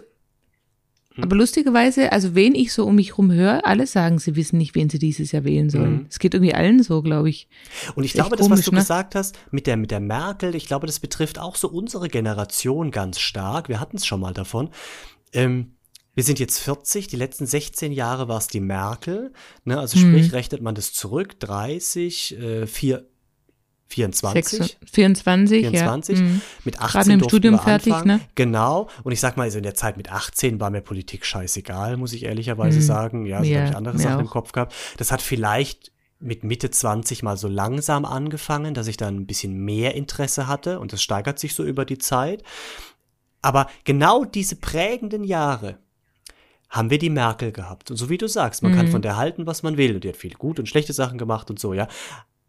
Aber 1.22 1.36
lustigerweise, 1.36 2.12
also 2.12 2.34
wen 2.34 2.54
ich 2.54 2.72
so 2.72 2.86
um 2.86 2.94
mich 2.94 3.16
rum 3.18 3.32
höre, 3.32 3.66
alle 3.66 3.86
sagen, 3.86 4.18
sie 4.18 4.36
wissen 4.36 4.58
nicht, 4.58 4.74
wen 4.74 4.88
sie 4.90 4.98
dieses 4.98 5.32
Jahr 5.32 5.44
wählen 5.44 5.70
sollen. 5.70 5.92
Mhm. 5.92 6.06
Es 6.08 6.18
geht 6.18 6.34
irgendwie 6.34 6.54
allen 6.54 6.82
so, 6.82 7.02
glaube 7.02 7.28
ich. 7.30 7.48
Und 7.94 8.04
ich 8.04 8.12
glaube, 8.12 8.36
das, 8.36 8.40
was 8.40 8.48
komisch, 8.48 8.64
du 8.64 8.72
ne? 8.72 8.78
gesagt 8.78 9.14
hast, 9.14 9.38
mit 9.50 9.66
der, 9.66 9.76
mit 9.76 9.90
der 9.90 10.00
Merkel, 10.00 10.54
ich 10.54 10.66
glaube, 10.66 10.86
das 10.86 11.00
betrifft 11.00 11.38
auch 11.38 11.56
so 11.56 11.68
unsere 11.68 12.08
Generation 12.08 12.90
ganz 12.90 13.20
stark. 13.20 13.68
Wir 13.68 13.80
hatten 13.80 13.96
es 13.96 14.06
schon 14.06 14.20
mal 14.20 14.34
davon. 14.34 14.70
Ähm, 15.32 15.72
wir 16.14 16.24
sind 16.24 16.40
jetzt 16.40 16.58
40, 16.58 17.06
die 17.06 17.16
letzten 17.16 17.46
16 17.46 17.92
Jahre 17.92 18.28
war 18.28 18.38
es 18.38 18.48
die 18.48 18.60
Merkel. 18.60 19.32
Ne? 19.64 19.78
Also 19.78 19.98
Mhm. 19.98 20.10
sprich, 20.10 20.32
rechnet 20.32 20.60
man 20.60 20.74
das 20.74 20.92
zurück, 20.92 21.38
30, 21.38 22.36
äh, 22.38 22.66
4, 22.66 23.06
24. 23.90 24.58
Sechs- 24.58 24.76
24, 24.92 25.60
24. 25.68 26.18
ja. 26.18 26.24
Mhm. 26.24 26.40
Mit 26.64 26.80
18 26.80 26.90
Gerade 26.92 27.08
mit 27.08 27.12
dem 27.12 27.18
durften 27.20 27.28
Studium 27.36 27.54
wir 27.54 27.58
fertig, 27.62 27.92
anfangen. 27.92 28.18
ne? 28.18 28.20
Genau. 28.34 28.88
Und 29.02 29.12
ich 29.12 29.20
sag 29.20 29.36
mal, 29.36 29.44
also 29.44 29.58
in 29.58 29.64
der 29.64 29.74
Zeit 29.74 29.96
mit 29.96 30.10
18 30.10 30.60
war 30.60 30.70
mir 30.70 30.80
Politik 30.80 31.26
scheißegal, 31.26 31.96
muss 31.96 32.12
ich 32.12 32.22
ehrlicherweise 32.24 32.78
Mhm. 32.78 32.82
sagen. 32.82 33.26
Ja, 33.26 33.38
also 33.38 33.50
da 33.50 33.54
Ja, 33.54 33.60
habe 33.62 33.70
ich 33.70 33.76
andere 33.76 33.98
Sachen 33.98 34.20
im 34.20 34.26
auch. 34.28 34.32
Kopf 34.32 34.52
gehabt. 34.52 34.74
Das 34.96 35.10
hat 35.12 35.20
vielleicht 35.22 35.92
mit 36.20 36.44
Mitte 36.44 36.70
20 36.70 37.22
mal 37.22 37.36
so 37.36 37.48
langsam 37.48 38.04
angefangen, 38.04 38.74
dass 38.74 38.86
ich 38.86 38.96
dann 38.96 39.16
ein 39.16 39.26
bisschen 39.26 39.56
mehr 39.64 39.94
Interesse 39.94 40.46
hatte 40.46 40.78
und 40.78 40.92
das 40.92 41.02
steigert 41.02 41.38
sich 41.38 41.54
so 41.54 41.64
über 41.64 41.84
die 41.84 41.98
Zeit. 41.98 42.42
Aber 43.42 43.68
genau 43.84 44.24
diese 44.24 44.56
prägenden 44.56 45.24
Jahre 45.24 45.78
haben 46.68 46.90
wir 46.90 46.98
die 46.98 47.10
Merkel 47.10 47.52
gehabt. 47.52 47.90
Und 47.90 47.96
so 47.96 48.08
wie 48.10 48.18
du 48.18 48.28
sagst, 48.28 48.62
man 48.62 48.74
kann 48.74 48.86
Mhm. 48.86 48.90
von 48.92 49.02
der 49.02 49.16
halten, 49.16 49.46
was 49.46 49.62
man 49.62 49.76
will. 49.76 49.94
Und 49.94 50.04
die 50.04 50.10
hat 50.10 50.16
viele 50.16 50.36
gute 50.36 50.62
und 50.62 50.66
schlechte 50.66 50.92
Sachen 50.92 51.18
gemacht 51.18 51.50
und 51.50 51.58
so, 51.58 51.72
ja. 51.74 51.88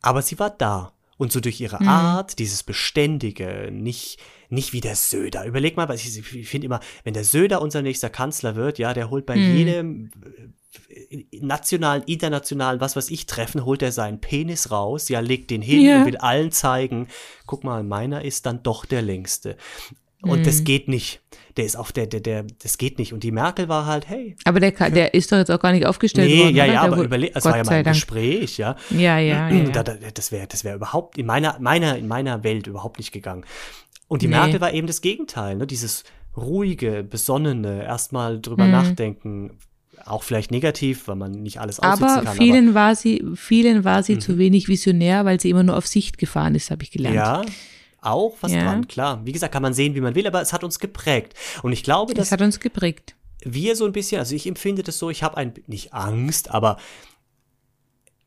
Aber 0.01 0.21
sie 0.21 0.37
war 0.37 0.49
da. 0.51 0.91
Und 1.21 1.31
so 1.31 1.39
durch 1.39 1.61
ihre 1.61 1.79
Mhm. 1.83 1.87
Art, 1.87 2.39
dieses 2.39 2.63
Beständige, 2.63 3.69
nicht, 3.71 4.17
nicht 4.49 4.73
wie 4.73 4.81
der 4.81 4.95
Söder. 4.95 5.45
Überleg 5.45 5.77
mal, 5.77 5.87
was 5.87 6.03
ich, 6.03 6.17
ich 6.35 6.49
finde 6.49 6.65
immer, 6.65 6.79
wenn 7.03 7.13
der 7.13 7.23
Söder 7.23 7.61
unser 7.61 7.83
nächster 7.83 8.09
Kanzler 8.09 8.55
wird, 8.55 8.79
ja, 8.79 8.91
der 8.95 9.11
holt 9.11 9.27
bei 9.27 9.35
Mhm. 9.35 9.55
jedem 9.55 10.11
äh, 10.89 11.25
nationalen, 11.39 12.01
internationalen, 12.07 12.81
was 12.81 12.95
weiß 12.95 13.11
ich, 13.11 13.27
Treffen, 13.27 13.65
holt 13.65 13.83
er 13.83 13.91
seinen 13.91 14.19
Penis 14.19 14.71
raus, 14.71 15.09
ja, 15.09 15.19
legt 15.19 15.51
den 15.51 15.61
hin 15.61 15.81
Ja. 15.83 15.99
und 15.99 16.05
will 16.07 16.17
allen 16.17 16.51
zeigen, 16.51 17.07
guck 17.45 17.63
mal, 17.63 17.83
meiner 17.83 18.25
ist 18.25 18.47
dann 18.47 18.63
doch 18.63 18.85
der 18.85 19.03
längste. 19.03 19.57
Und 20.21 20.45
das 20.45 20.59
Mhm. 20.59 20.63
geht 20.65 20.87
nicht. 20.87 21.21
Der 21.57 21.65
ist 21.65 21.75
auf 21.75 21.91
der, 21.91 22.05
der, 22.07 22.19
der, 22.21 22.45
das 22.63 22.77
geht 22.77 22.97
nicht. 22.99 23.11
Und 23.11 23.23
die 23.23 23.31
Merkel 23.31 23.67
war 23.67 23.85
halt, 23.85 24.07
hey. 24.07 24.35
Aber 24.45 24.59
der, 24.59 24.71
der 24.71 25.13
ist 25.13 25.31
doch 25.31 25.37
jetzt 25.37 25.49
auch 25.51 25.59
gar 25.59 25.71
nicht 25.73 25.85
aufgestellt 25.85 26.29
Nee, 26.29 26.43
worden. 26.43 26.55
ja, 26.55 26.63
oder? 26.63 26.73
ja, 26.73 26.81
Der 26.83 26.93
aber 26.93 27.03
überleg, 27.03 27.31
es 27.35 27.43
war 27.43 27.57
ja 27.57 27.63
mal 27.63 27.71
ein 27.73 27.83
Dank. 27.83 27.95
Gespräch, 27.95 28.57
ja. 28.57 28.75
Ja, 28.91 29.17
ja, 29.19 29.49
ja. 29.49 29.49
Ja. 29.49 29.83
da, 29.83 29.95
das 30.13 30.31
wäre 30.31 30.47
das 30.47 30.63
wäre 30.63 30.75
überhaupt 30.77 31.17
in 31.17 31.25
meiner, 31.25 31.57
meiner, 31.59 31.97
in 31.97 32.07
meiner 32.07 32.43
Welt 32.43 32.67
überhaupt 32.67 32.99
nicht 32.99 33.11
gegangen. 33.11 33.43
Und 34.07 34.21
die 34.21 34.27
Nee. 34.27 34.35
Merkel 34.35 34.61
war 34.61 34.73
eben 34.73 34.87
das 34.87 35.01
Gegenteil, 35.01 35.55
ne? 35.57 35.67
dieses 35.67 36.03
ruhige, 36.37 37.03
besonnene, 37.03 37.83
erstmal 37.83 38.39
drüber 38.39 38.65
Mhm. 38.65 38.71
nachdenken, 38.71 39.57
auch 40.05 40.23
vielleicht 40.23 40.51
negativ, 40.51 41.07
weil 41.07 41.15
man 41.15 41.31
nicht 41.31 41.59
alles 41.59 41.79
aussitzen 41.79 42.05
Aber 42.07 42.23
kann. 42.23 42.37
vielen 42.37 42.73
war 42.73 42.95
sie, 42.95 43.23
vielen 43.35 43.83
war 43.83 44.03
sie 44.03 44.15
Mhm. 44.15 44.21
zu 44.21 44.37
wenig 44.37 44.67
visionär, 44.67 45.25
weil 45.25 45.39
sie 45.39 45.49
immer 45.49 45.63
nur 45.63 45.75
auf 45.77 45.85
Sicht 45.87 46.17
gefahren 46.17 46.55
ist, 46.55 46.71
habe 46.71 46.83
ich 46.83 46.89
aber, 46.91 47.09
gelernt. 47.09 47.15
ja, 47.49 47.53
auch 48.01 48.35
was 48.41 48.51
Ja. 48.51 48.63
dran, 48.63 48.87
klar. 48.87 49.21
Wie 49.25 49.31
gesagt, 49.31 49.53
kann 49.53 49.61
man 49.63 49.73
sehen, 49.73 49.95
wie 49.95 50.01
man 50.01 50.15
will, 50.15 50.27
aber 50.27 50.41
es 50.41 50.53
hat 50.53 50.63
uns 50.63 50.79
geprägt. 50.79 51.33
Und 51.63 51.71
ich 51.71 51.83
glaube, 51.83 52.13
dass 52.13 52.29
Das 52.29 52.31
hat 52.33 52.41
uns 52.41 52.59
geprägt. 52.59 53.15
wir 53.43 53.75
so 53.75 53.85
ein 53.85 53.91
bisschen, 53.93 54.19
also 54.19 54.35
ich 54.35 54.45
empfinde 54.47 54.83
das 54.83 54.97
so, 54.97 55.09
ich 55.09 55.23
habe 55.23 55.37
ein, 55.37 55.53
nicht 55.67 55.93
Angst, 55.93 56.51
aber 56.51 56.77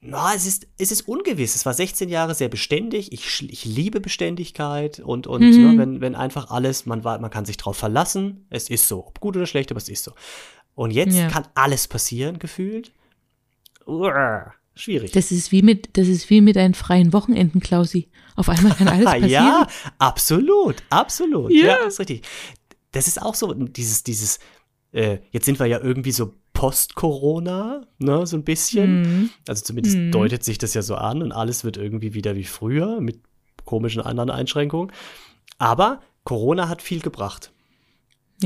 na, 0.06 0.34
es 0.34 0.44
ist, 0.46 0.66
es 0.76 0.92
ist 0.92 1.08
ungewiss. 1.08 1.54
Es 1.56 1.64
war 1.64 1.72
16 1.72 2.10
Jahre 2.10 2.34
sehr 2.34 2.50
beständig. 2.50 3.10
Ich, 3.12 3.42
ich 3.50 3.64
liebe 3.64 4.00
Beständigkeit 4.02 5.00
und, 5.00 5.26
und 5.26 5.40
Mhm. 5.40 5.62
ne, 5.62 5.78
wenn, 5.78 6.00
wenn 6.02 6.14
einfach 6.14 6.50
alles, 6.50 6.84
man, 6.84 7.04
war, 7.04 7.18
man 7.20 7.30
kann 7.30 7.46
sich 7.46 7.56
drauf 7.56 7.78
verlassen. 7.78 8.46
Es 8.50 8.68
ist 8.68 8.86
so. 8.86 9.06
Ob 9.06 9.20
gut 9.20 9.34
oder 9.34 9.46
schlecht, 9.46 9.70
aber 9.70 9.78
es 9.78 9.88
ist 9.88 10.04
so. 10.04 10.12
Und 10.74 10.90
jetzt 10.90 11.16
Ja. 11.16 11.28
kann 11.28 11.46
alles 11.54 11.88
passieren, 11.88 12.38
gefühlt. 12.38 12.92
Uah, 13.86 14.52
schwierig. 14.74 15.12
Das 15.12 15.30
ist 15.32 15.52
wie 15.52 15.62
mit, 15.62 15.96
das 15.96 16.08
ist 16.08 16.30
wie 16.30 16.40
mit 16.40 16.56
deinen 16.56 16.74
freien 16.74 17.12
Wochenenden, 17.12 17.60
Klausi. 17.60 18.08
Auf 18.36 18.48
einmal 18.48 18.74
kann 18.74 18.88
alles 18.88 19.04
passieren. 19.04 19.30
ja, 19.30 19.66
absolut, 19.98 20.76
absolut. 20.90 21.52
Ja. 21.52 21.66
Ja. 21.66 21.76
ist 21.86 22.00
richtig. 22.00 22.22
Das 22.92 23.08
ist 23.08 23.20
auch 23.20 23.34
so 23.34 23.52
dieses, 23.54 24.02
dieses, 24.04 24.38
äh, 24.92 25.18
jetzt 25.30 25.46
sind 25.46 25.58
wir 25.58 25.66
ja 25.66 25.80
irgendwie 25.80 26.12
so 26.12 26.32
Post-Corona, 26.52 27.82
ne, 27.98 28.26
so 28.26 28.36
ein 28.36 28.44
bisschen. 28.44 29.02
Mhm. 29.02 29.30
Also 29.48 29.64
zumindest 29.64 29.96
Mhm. 29.96 30.12
deutet 30.12 30.44
sich 30.44 30.58
das 30.58 30.74
ja 30.74 30.82
so 30.82 30.94
an 30.96 31.22
und 31.22 31.32
alles 31.32 31.64
wird 31.64 31.76
irgendwie 31.76 32.14
wieder 32.14 32.36
wie 32.36 32.44
früher 32.44 33.00
mit 33.00 33.20
komischen 33.64 34.02
anderen 34.02 34.30
Einschränkungen. 34.30 34.92
Aber 35.58 36.00
Corona 36.24 36.68
hat 36.68 36.82
viel 36.82 37.00
gebracht. 37.00 37.52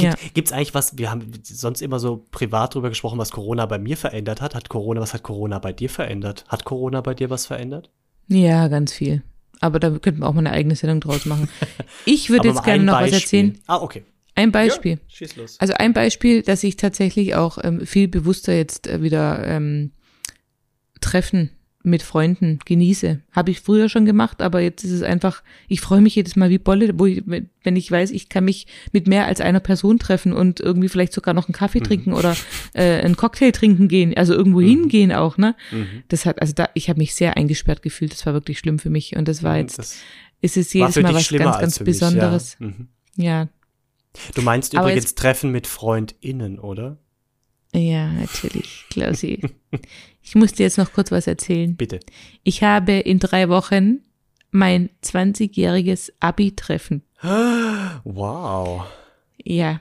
Ja. 0.03 0.15
Gibt 0.35 0.49
es 0.49 0.53
eigentlich 0.53 0.75
was, 0.75 0.99
wir 0.99 1.11
haben 1.11 1.33
sonst 1.43 1.83
immer 1.83 1.99
so 1.99 2.25
privat 2.31 2.75
drüber 2.75 2.89
gesprochen, 2.89 3.19
was 3.19 3.31
Corona 3.31 3.67
bei 3.67 3.79
mir 3.79 3.97
verändert 3.97 4.41
hat. 4.41 4.55
Hat 4.55 4.69
Corona, 4.69 5.01
was 5.01 5.15
hat 5.15 5.23
Corona 5.23 5.59
bei 5.59 5.73
dir 5.73 5.91
verändert? 5.91 6.45
Hat 6.49 6.65
Corona 6.65 7.01
bei 7.01 7.15
dir 7.15 7.31
was 7.31 7.47
verändert? 7.47 7.91
ja, 8.29 8.69
ganz 8.69 8.93
viel. 8.93 9.23
Aber 9.61 9.81
da 9.81 9.91
könnten 9.91 10.21
wir 10.21 10.27
auch 10.29 10.35
mal 10.35 10.41
eine 10.41 10.53
eigene 10.53 10.77
Sendung 10.77 11.01
draus 11.01 11.27
machen. 11.27 11.49
Ich 12.05 12.31
würde 12.31 12.49
jetzt 12.49 12.63
gerne 12.63 12.85
noch 12.85 12.95
was 12.95 13.11
Beispiel. 13.11 13.21
erzählen. 13.21 13.59
Ah, 13.67 13.79
okay. 13.79 14.05
Ein 14.35 14.53
Beispiel. 14.53 14.93
Ja, 14.93 14.99
schieß 15.09 15.37
los. 15.37 15.57
Also 15.59 15.75
ein 15.75 15.93
Beispiel, 15.93 16.43
dass 16.43 16.63
ich 16.63 16.77
tatsächlich 16.77 17.35
auch 17.35 17.59
ähm, 17.63 17.85
viel 17.85 18.07
bewusster 18.07 18.55
jetzt 18.55 18.87
äh, 18.87 19.03
wieder 19.03 19.45
ähm, 19.47 19.91
Treffen 21.01 21.51
mit 21.89 22.03
Freunden 22.03 22.59
genieße. 22.65 23.21
Habe 23.33 23.51
ich 23.51 23.61
früher 23.61 23.89
schon 23.89 24.05
gemacht, 24.05 24.41
aber 24.43 24.61
jetzt 24.61 24.85
ist 24.85 24.93
es 24.93 25.03
einfach, 25.03 25.43
ich 25.69 25.81
freue 25.81 26.01
mich 26.01 26.15
jedes 26.15 26.37
Mal 26.37 26.51
wie 26.51 26.59
Bolle, 26.59 26.99
wo 26.99 27.07
ich, 27.07 27.23
wenn 27.27 27.77
ich 27.77 27.91
weiß, 27.91 28.11
ich 28.11 28.29
kann 28.29 28.45
mich 28.45 28.67
mit 28.93 29.07
mehr 29.07 29.27
als 29.27 29.41
einer 29.41 29.61
Person 29.61 29.99
treffen 29.99 30.33
und 30.33 30.61
irgendwie 30.61 30.89
vielleicht 30.89 31.13
sogar 31.13 31.35
noch 31.35 31.49
einen 31.49 31.55
Kaffee 31.55 31.81
trinken 31.81 32.13
oder 32.13 32.37
äh, 32.75 33.01
einen 33.01 33.17
Cocktail 33.17 33.51
trinken 33.53 33.89
gehen, 33.89 34.17
also 34.17 34.35
irgendwo 34.35 34.61
hingehen 34.61 35.13
auch, 35.13 35.39
ne? 35.39 35.55
Mhm. 35.71 36.03
Das 36.09 36.27
hat, 36.27 36.41
also 36.41 36.53
da, 36.55 36.69
ich 36.75 36.89
habe 36.89 36.99
mich 36.99 37.15
sehr 37.15 37.37
eingesperrt 37.37 37.83
gefühlt, 37.83 38.13
das 38.13 38.25
war 38.27 38.33
wirklich 38.35 38.59
schlimm 38.59 38.79
für 38.79 38.91
mich 38.91 39.17
und 39.17 39.29
das 39.29 39.43
war 39.43 39.59
jetzt, 39.59 39.79
Das 39.79 39.97
ist 40.41 40.57
es 40.57 40.73
jedes 40.73 40.97
Mal 40.97 41.15
was 41.15 41.29
ganz, 41.29 41.59
ganz 41.59 41.79
für 41.79 41.85
mich, 41.85 41.93
Besonderes. 41.99 42.57
Ja. 42.61 42.67
Mhm. 42.67 42.89
Ja, 43.17 43.49
Du 44.35 44.43
meinst 44.43 44.75
Aber 44.75 44.89
übrigens 44.89 45.05
jetzt- 45.05 45.19
Treffen 45.19 45.51
mit 45.53 45.67
FreundInnen, 45.67 46.59
oder? 46.59 46.99
ja, 47.75 48.11
natürlich, 48.13 48.85
Klausi. 48.91 49.41
ich 50.29 50.35
muss 50.35 50.53
dir 50.53 50.65
jetzt 50.65 50.77
noch 50.77 50.93
kurz 50.93 51.11
was 51.11 51.27
erzählen. 51.27 51.75
Bitte. 51.75 52.01
Ich 52.43 52.63
habe 52.63 52.93
in 52.93 53.19
drei 53.19 53.49
Wochen 53.49 54.01
mein 54.51 54.91
20-jähriges 55.03 56.13
Abi-Treffen. 56.21 57.03
Wow. 58.05 58.85
Ja. 59.43 59.81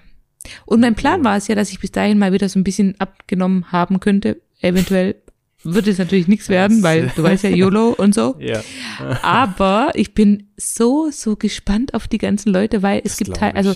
Und 0.65 0.79
mein 0.79 0.95
Plan 0.95 1.23
war 1.23 1.37
es 1.37 1.47
ja, 1.47 1.55
dass 1.55 1.71
ich 1.71 1.79
bis 1.79 1.91
dahin 1.91 2.17
mal 2.17 2.31
wieder 2.31 2.47
so 2.47 2.57
ein 2.57 2.63
bisschen 2.63 2.95
abgenommen 2.99 3.71
haben 3.71 3.99
könnte. 3.99 4.41
Eventuell 4.61 5.15
wird 5.63 5.87
es 5.87 5.97
natürlich 5.97 6.27
nichts 6.29 6.47
werden, 6.47 6.81
weil 6.81 7.11
du 7.15 7.23
weißt 7.23 7.43
ja, 7.43 7.49
YOLO 7.49 7.89
und 7.89 8.15
so. 8.15 8.37
Ja. 8.39 8.63
Aber 9.21 9.91
ich 9.95 10.13
bin 10.13 10.49
so, 10.55 11.09
so 11.11 11.35
gespannt 11.35 11.93
auf 11.93 12.07
die 12.07 12.17
ganzen 12.17 12.53
Leute, 12.53 12.81
weil 12.81 13.01
es 13.03 13.17
Das 13.17 13.17
gibt 13.17 13.41
halt, 13.41 13.55
also 13.55 13.75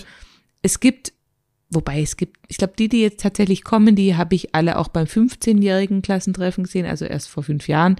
es 0.62 0.80
gibt, 0.80 1.12
wobei 1.74 2.02
es 2.02 2.16
gibt, 2.16 2.38
ich 2.48 2.58
glaube, 2.58 2.74
die, 2.78 2.88
die 2.88 3.02
jetzt 3.02 3.20
tatsächlich 3.20 3.64
kommen, 3.64 3.96
die 3.96 4.16
habe 4.16 4.34
ich 4.34 4.54
alle 4.54 4.78
auch 4.78 4.88
beim 4.88 5.06
15-jährigen 5.06 6.02
Klassentreffen 6.02 6.64
gesehen, 6.64 6.86
also 6.86 7.04
erst 7.04 7.28
vor 7.28 7.42
fünf 7.42 7.68
Jahren. 7.68 7.96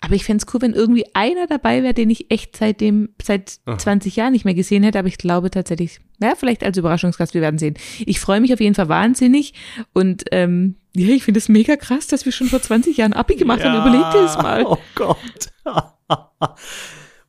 Aber 0.00 0.16
ich 0.16 0.24
fänd's 0.24 0.46
cool, 0.52 0.60
wenn 0.60 0.72
irgendwie 0.72 1.06
einer 1.14 1.46
dabei 1.46 1.84
wäre, 1.84 1.94
den 1.94 2.10
ich 2.10 2.28
echt 2.28 2.56
seit 2.56 2.82
Aha. 2.82 3.78
20 3.78 4.16
Jahren 4.16 4.32
nicht 4.32 4.44
mehr 4.44 4.54
gesehen 4.54 4.82
hätte. 4.82 4.98
Aber 4.98 5.06
ich 5.06 5.16
glaube 5.16 5.48
tatsächlich, 5.48 6.00
ja, 6.20 6.34
vielleicht 6.34 6.64
als 6.64 6.76
Überraschungsgast, 6.76 7.34
wir 7.34 7.40
werden 7.40 7.58
sehen. 7.58 7.74
Ich 8.00 8.18
freue 8.18 8.40
mich 8.40 8.52
auf 8.52 8.58
jeden 8.58 8.74
Fall 8.74 8.88
wahnsinnig. 8.88 9.54
Und 9.92 10.24
ähm, 10.32 10.74
ja, 10.92 11.06
ich 11.08 11.22
finde 11.22 11.38
es 11.38 11.48
mega 11.48 11.76
krass, 11.76 12.08
dass 12.08 12.24
wir 12.24 12.32
schon 12.32 12.48
vor 12.48 12.60
20 12.60 12.96
Jahren 12.96 13.12
Abi 13.12 13.36
gemacht 13.36 13.62
haben. 13.62 13.80
Überleg 13.80 14.10
dir 14.10 14.22
das 14.22 14.36
mal. 14.38 14.64
Oh 14.66 14.78
Gott. 14.96 15.52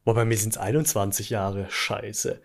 Boah, 0.03 0.15
bei 0.15 0.25
mir 0.25 0.35
sind 0.35 0.53
es 0.53 0.57
21 0.57 1.29
Jahre. 1.29 1.67
Scheiße. 1.69 2.41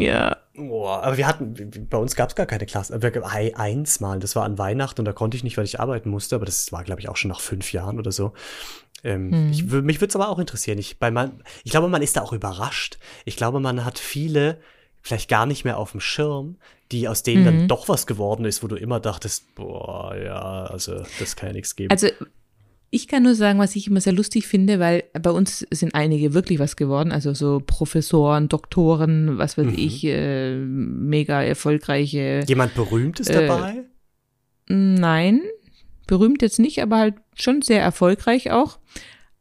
Ja. 0.00 0.36
Boah, 0.54 1.02
aber 1.02 1.16
wir 1.18 1.26
hatten, 1.26 1.86
bei 1.90 1.98
uns 1.98 2.16
gab 2.16 2.30
es 2.30 2.34
gar 2.34 2.46
keine 2.46 2.64
Klasse. 2.66 3.00
Wir, 3.02 3.26
ei- 3.26 3.54
eins 3.56 4.00
mal, 4.00 4.18
das 4.18 4.34
war 4.36 4.44
an 4.44 4.56
Weihnachten 4.58 5.00
und 5.02 5.04
da 5.04 5.12
konnte 5.12 5.36
ich 5.36 5.44
nicht, 5.44 5.56
weil 5.58 5.64
ich 5.66 5.78
arbeiten 5.80 6.08
musste, 6.08 6.34
aber 6.36 6.46
das 6.46 6.72
war, 6.72 6.82
glaube 6.82 7.00
ich, 7.00 7.08
auch 7.10 7.16
schon 7.16 7.28
nach 7.30 7.40
fünf 7.40 7.72
Jahren 7.72 7.98
oder 7.98 8.10
so. 8.12 8.32
Ähm, 9.04 9.28
Mhm. 9.46 9.50
ich, 9.52 9.64
mich 9.64 10.00
würde 10.00 10.08
es 10.08 10.16
aber 10.16 10.30
auch 10.30 10.38
interessieren. 10.38 10.78
Ich, 10.78 10.98
bei 10.98 11.10
man, 11.10 11.42
ich 11.64 11.70
glaube, 11.70 11.88
man 11.88 12.00
ist 12.02 12.16
da 12.16 12.22
auch 12.22 12.32
überrascht. 12.32 12.98
Ich 13.26 13.36
glaube, 13.36 13.60
man 13.60 13.84
hat 13.84 13.98
viele 13.98 14.58
vielleicht 15.02 15.28
gar 15.28 15.44
nicht 15.46 15.64
mehr 15.64 15.76
auf 15.78 15.92
dem 15.92 16.00
Schirm, 16.00 16.56
die 16.90 17.06
aus 17.06 17.22
denen 17.22 17.42
Mhm. 17.42 17.44
dann 17.44 17.68
doch 17.68 17.88
was 17.88 18.06
geworden 18.06 18.44
ist, 18.46 18.62
wo 18.62 18.66
du 18.66 18.76
immer 18.76 18.98
dachtest, 18.98 19.54
boah, 19.54 20.16
ja, 20.16 20.64
also 20.64 21.02
das 21.20 21.36
kann 21.36 21.50
ja 21.50 21.52
nichts 21.52 21.76
geben. 21.76 21.90
Also 21.92 22.08
ich 22.90 23.08
kann 23.08 23.22
nur 23.24 23.34
sagen, 23.34 23.58
was 23.58 23.76
ich 23.76 23.88
immer 23.88 24.00
sehr 24.00 24.12
lustig 24.12 24.46
finde, 24.46 24.78
weil 24.78 25.04
bei 25.20 25.30
uns 25.30 25.66
sind 25.70 25.94
einige 25.94 26.34
wirklich 26.34 26.58
was 26.58 26.76
geworden, 26.76 27.12
also 27.12 27.34
so 27.34 27.60
Professoren, 27.64 28.48
Doktoren, 28.48 29.38
was 29.38 29.58
weiß 29.58 29.66
Mhm. 29.66 29.74
ich, 29.76 30.04
äh, 30.04 30.56
mega 30.56 31.42
erfolgreiche. 31.42 32.44
Jemand 32.46 32.74
Berühmtes 32.74 33.28
äh, 33.28 33.46
dabei? 33.46 33.84
Nein, 34.68 35.42
berühmt 36.06 36.42
jetzt 36.42 36.58
nicht, 36.58 36.80
aber 36.82 36.98
halt 36.98 37.14
schon 37.34 37.62
sehr 37.62 37.82
erfolgreich 37.82 38.50
auch. 38.50 38.78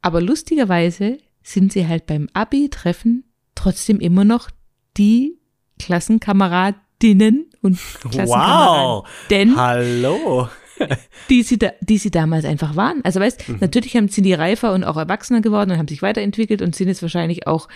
Aber 0.01 0.21
lustigerweise 0.21 1.17
sind 1.43 1.73
sie 1.73 1.87
halt 1.87 2.05
beim 2.07 2.27
Abi-Treffen 2.33 3.23
trotzdem 3.55 3.99
immer 3.99 4.23
noch 4.25 4.49
die 4.97 5.37
Klassenkameradinnen 5.79 7.45
und 7.61 7.79
Klassenkameraden, 8.11 9.51
Wow! 9.53 9.57
Hallo! 9.57 10.49
die 11.29 11.43
sie, 11.43 11.57
da, 11.57 11.71
die 11.81 11.97
sie 11.97 12.11
damals 12.11 12.45
einfach 12.45 12.75
waren. 12.75 13.03
Also 13.03 13.19
weißt, 13.19 13.49
Mhm. 13.49 13.57
natürlich 13.61 13.95
haben, 13.95 14.07
sind 14.09 14.23
die 14.25 14.33
reifer 14.33 14.73
und 14.73 14.83
auch 14.83 14.97
erwachsener 14.97 15.41
geworden 15.41 15.71
und 15.71 15.77
haben 15.77 15.87
sich 15.87 16.01
weiterentwickelt 16.01 16.61
und 16.61 16.75
sind 16.75 16.87
jetzt 16.87 17.01
wahrscheinlich 17.01 17.47
auch 17.47 17.67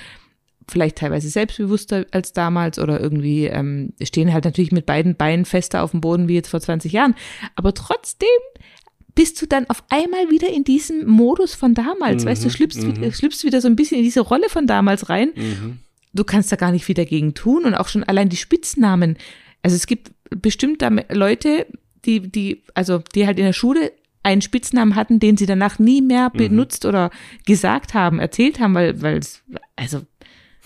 vielleicht 0.68 0.97
teilweise 0.97 1.30
selbstbewusster 1.30 2.06
als 2.12 2.32
damals 2.34 2.78
oder 2.78 3.00
irgendwie 3.00 3.45
ähm, 3.45 3.93
stehen 4.04 4.32
halt 4.34 4.45
natürlich 4.45 4.72
mit 4.72 4.86
beiden 4.86 5.16
Beinen 5.16 5.45
fester 5.45 5.82
auf 5.84 5.91
dem 5.91 6.02
Boden 6.02 6.28
wie 6.28 6.36
jetzt 6.36 6.50
vor 6.50 6.60
20 6.62 6.91
Jahren. 6.91 7.16
Aber 7.56 7.74
trotzdem 7.74 8.28
bist 9.16 9.41
du 9.41 9.47
dann 9.47 9.68
auf 9.70 9.84
einmal 9.89 10.30
wieder 10.30 10.47
in 10.54 10.64
diesem 10.64 11.08
Modus 11.08 11.56
von 11.56 11.74
damals, 11.74 12.24
weißt 12.26 12.43
du, 12.43 12.47
Mhm, 12.47 12.52
schlüpfst, 12.52 12.84
mhm. 12.84 12.97
wieder- 12.97 13.12
schlüpfst 13.12 13.43
wieder 13.43 13.62
so 13.62 13.68
ein 13.68 13.76
bisschen 13.76 13.97
in 13.97 14.04
diese 14.04 14.22
Rolle 14.22 14.47
von 14.50 14.68
damals 14.68 15.10
rein 15.10 15.32
Mhm. 15.36 15.80
du 16.14 16.24
kannst 16.24 16.52
da 16.52 16.56
gar 16.56 16.72
nicht 16.72 16.86
viel 16.86 16.95
dagegen 16.95 17.34
tun 17.34 17.66
und 17.66 17.74
auch 17.76 17.88
schon 17.88 18.04
allein 18.04 18.30
die 18.30 18.38
Spitznamen. 18.38 19.18
Also 19.64 19.76
es 19.76 19.88
gibt 19.88 20.12
bestimmt 20.30 20.82
da 20.84 20.89
Leute, 21.12 21.66
die, 22.06 22.30
die, 22.32 22.64
also 22.74 23.02
die 23.16 23.26
halt 23.28 23.38
in 23.39 23.45
der 23.45 23.54
Schule 23.54 23.91
einen 24.24 24.41
Spitznamen 24.41 24.95
hatten, 24.95 25.20
den 25.20 25.38
sie 25.38 25.45
danach 25.45 25.80
nie 25.80 26.02
mehr 26.02 26.30
benutzt 26.30 26.86
oder 26.86 27.10
gesagt 27.45 27.93
haben, 27.93 28.20
erzählt 28.20 28.60
haben, 28.60 28.76
weil, 28.76 29.02
weil 29.02 29.18
es, 29.18 29.41
also 29.76 30.02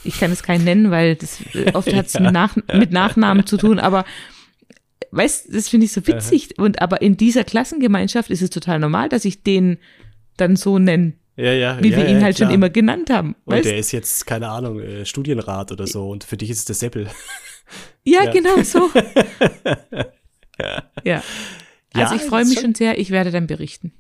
ich 0.04 0.20
kann 0.20 0.32
es 0.32 0.44
keinen 0.44 0.64
nennen, 0.66 0.92
weil 0.92 1.16
das 1.16 1.40
äh, 1.54 1.72
oft 1.74 1.94
hat 1.94 2.08
es 2.08 2.20
mit, 2.20 2.32
Nach, 2.34 2.56
mit 2.74 2.92
Nachnamen 2.92 3.46
zu 3.46 3.58
tun, 3.58 3.80
aber 3.80 4.06
weißt, 5.12 5.54
das 5.54 5.70
finde 5.70 5.86
ich 5.86 5.94
so 5.94 6.06
witzig. 6.08 6.58
Und 6.58 6.82
aber 6.82 7.02
in 7.02 7.16
dieser 7.16 7.44
Klassengemeinschaft 7.44 8.30
ist 8.32 8.42
es 8.42 8.50
total 8.50 8.80
normal, 8.80 9.08
dass 9.10 9.24
ich 9.24 9.44
den 9.44 9.78
dann 10.36 10.56
so 10.56 10.80
nenne, 10.80 11.14
Ja, 11.36 11.54
ja. 11.54 11.78
wie 11.82 11.90
ja, 11.90 11.98
wir 11.98 12.08
ihn 12.10 12.18
ja, 12.18 12.24
halt 12.24 12.36
klar. 12.36 12.50
schon 12.50 12.56
immer 12.56 12.70
genannt 12.70 13.12
haben. 13.12 13.36
Und 13.46 13.54
Weißt? 13.56 13.66
der 13.66 13.78
ist 13.78 13.92
jetzt, 13.92 14.26
keine 14.26 14.50
Ahnung, 14.50 14.80
äh, 14.80 15.06
Studienrat 15.06 15.72
oder 15.72 15.86
so 15.86 16.10
und 16.10 16.24
für 16.24 16.38
dich 16.38 16.50
ist 16.50 16.58
es 16.60 16.66
der 16.66 16.76
Seppel. 16.76 17.08
Ja, 18.04 18.24
Ja. 18.26 18.32
genau 18.32 18.62
so. 18.64 18.90
ja. 21.04 21.24
Also 21.94 22.16
Ja, 22.16 22.22
ich 22.22 22.22
freue 22.28 22.46
mich 22.46 22.60
schon- 22.60 22.76
sehr, 22.76 22.98
ich 23.00 23.10
werde 23.12 23.32
dann 23.32 23.48
berichten. 23.48 23.94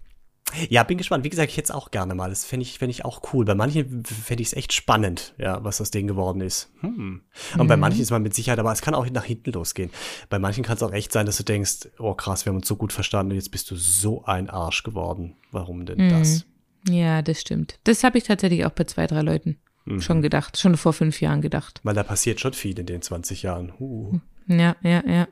Ja, 0.70 0.84
bin 0.84 0.98
gespannt. 1.00 1.24
Wie 1.24 1.30
gesagt, 1.30 1.50
ich 1.50 1.58
hätte 1.58 1.66
es 1.68 1.72
auch 1.72 1.90
gerne 1.90 2.14
mal. 2.14 2.30
Das 2.30 2.46
fände 2.46 2.64
ich, 2.64 2.78
fänd 2.78 2.92
ich 2.92 3.06
auch 3.06 3.34
cool. 3.34 3.44
Bei 3.46 3.56
manchen 3.56 4.04
fände 4.06 4.42
ich 4.42 4.50
es 4.50 4.54
echt 4.54 4.72
spannend, 4.74 5.34
ja, 5.40 5.64
was 5.64 5.82
aus 5.82 5.90
denen 5.90 6.08
geworden 6.08 6.42
ist. 6.42 6.70
Hm. 6.82 7.22
Und 7.58 7.68
bei 7.68 7.78
manchen 7.78 8.02
ist 8.02 8.12
man 8.12 8.22
mit 8.22 8.36
Sicherheit, 8.36 8.60
aber 8.60 8.72
es 8.72 8.82
kann 8.82 8.94
auch 8.94 9.10
nach 9.10 9.24
hinten 9.24 9.52
losgehen. 9.54 9.90
Bei 10.30 10.38
manchen 10.38 10.64
kann 10.64 10.76
es 10.76 10.84
auch 10.84 10.92
echt 10.92 11.12
sein, 11.12 11.26
dass 11.26 11.38
du 11.38 11.44
denkst, 11.44 11.88
oh 11.98 12.14
krass, 12.14 12.46
wir 12.46 12.52
haben 12.52 12.58
uns 12.58 12.68
so 12.68 12.76
gut 12.76 12.94
verstanden 12.94 13.32
und 13.32 13.38
jetzt 13.38 13.50
bist 13.52 13.72
du 13.72 13.76
so 13.76 14.26
ein 14.26 14.50
Arsch 14.50 14.84
geworden. 14.84 15.38
Warum 15.52 15.86
denn 15.88 16.10
das? 16.10 16.46
Ja, 16.88 17.22
das 17.24 17.42
stimmt. 17.42 17.80
Das 17.86 18.04
habe 18.04 18.18
ich 18.20 18.26
tatsächlich 18.26 18.66
auch 18.66 18.72
bei 18.72 18.84
zwei, 18.84 19.08
drei 19.08 19.22
Leuten 19.22 19.58
Mhm. 19.86 20.02
schon 20.02 20.22
gedacht, 20.22 20.58
schon 20.60 20.78
vor 20.78 20.94
fünf 20.94 21.20
Jahren 21.20 21.42
gedacht. 21.42 21.80
Weil 21.84 21.96
da 21.96 22.04
passiert 22.04 22.40
schon 22.40 22.54
viel 22.54 22.78
in 22.78 22.86
den 22.86 23.02
20 23.02 23.44
Jahren. 23.44 23.74
Uh. 23.80 24.20
Ja, 24.48 24.76
ja, 24.84 25.04
ja. 25.08 25.28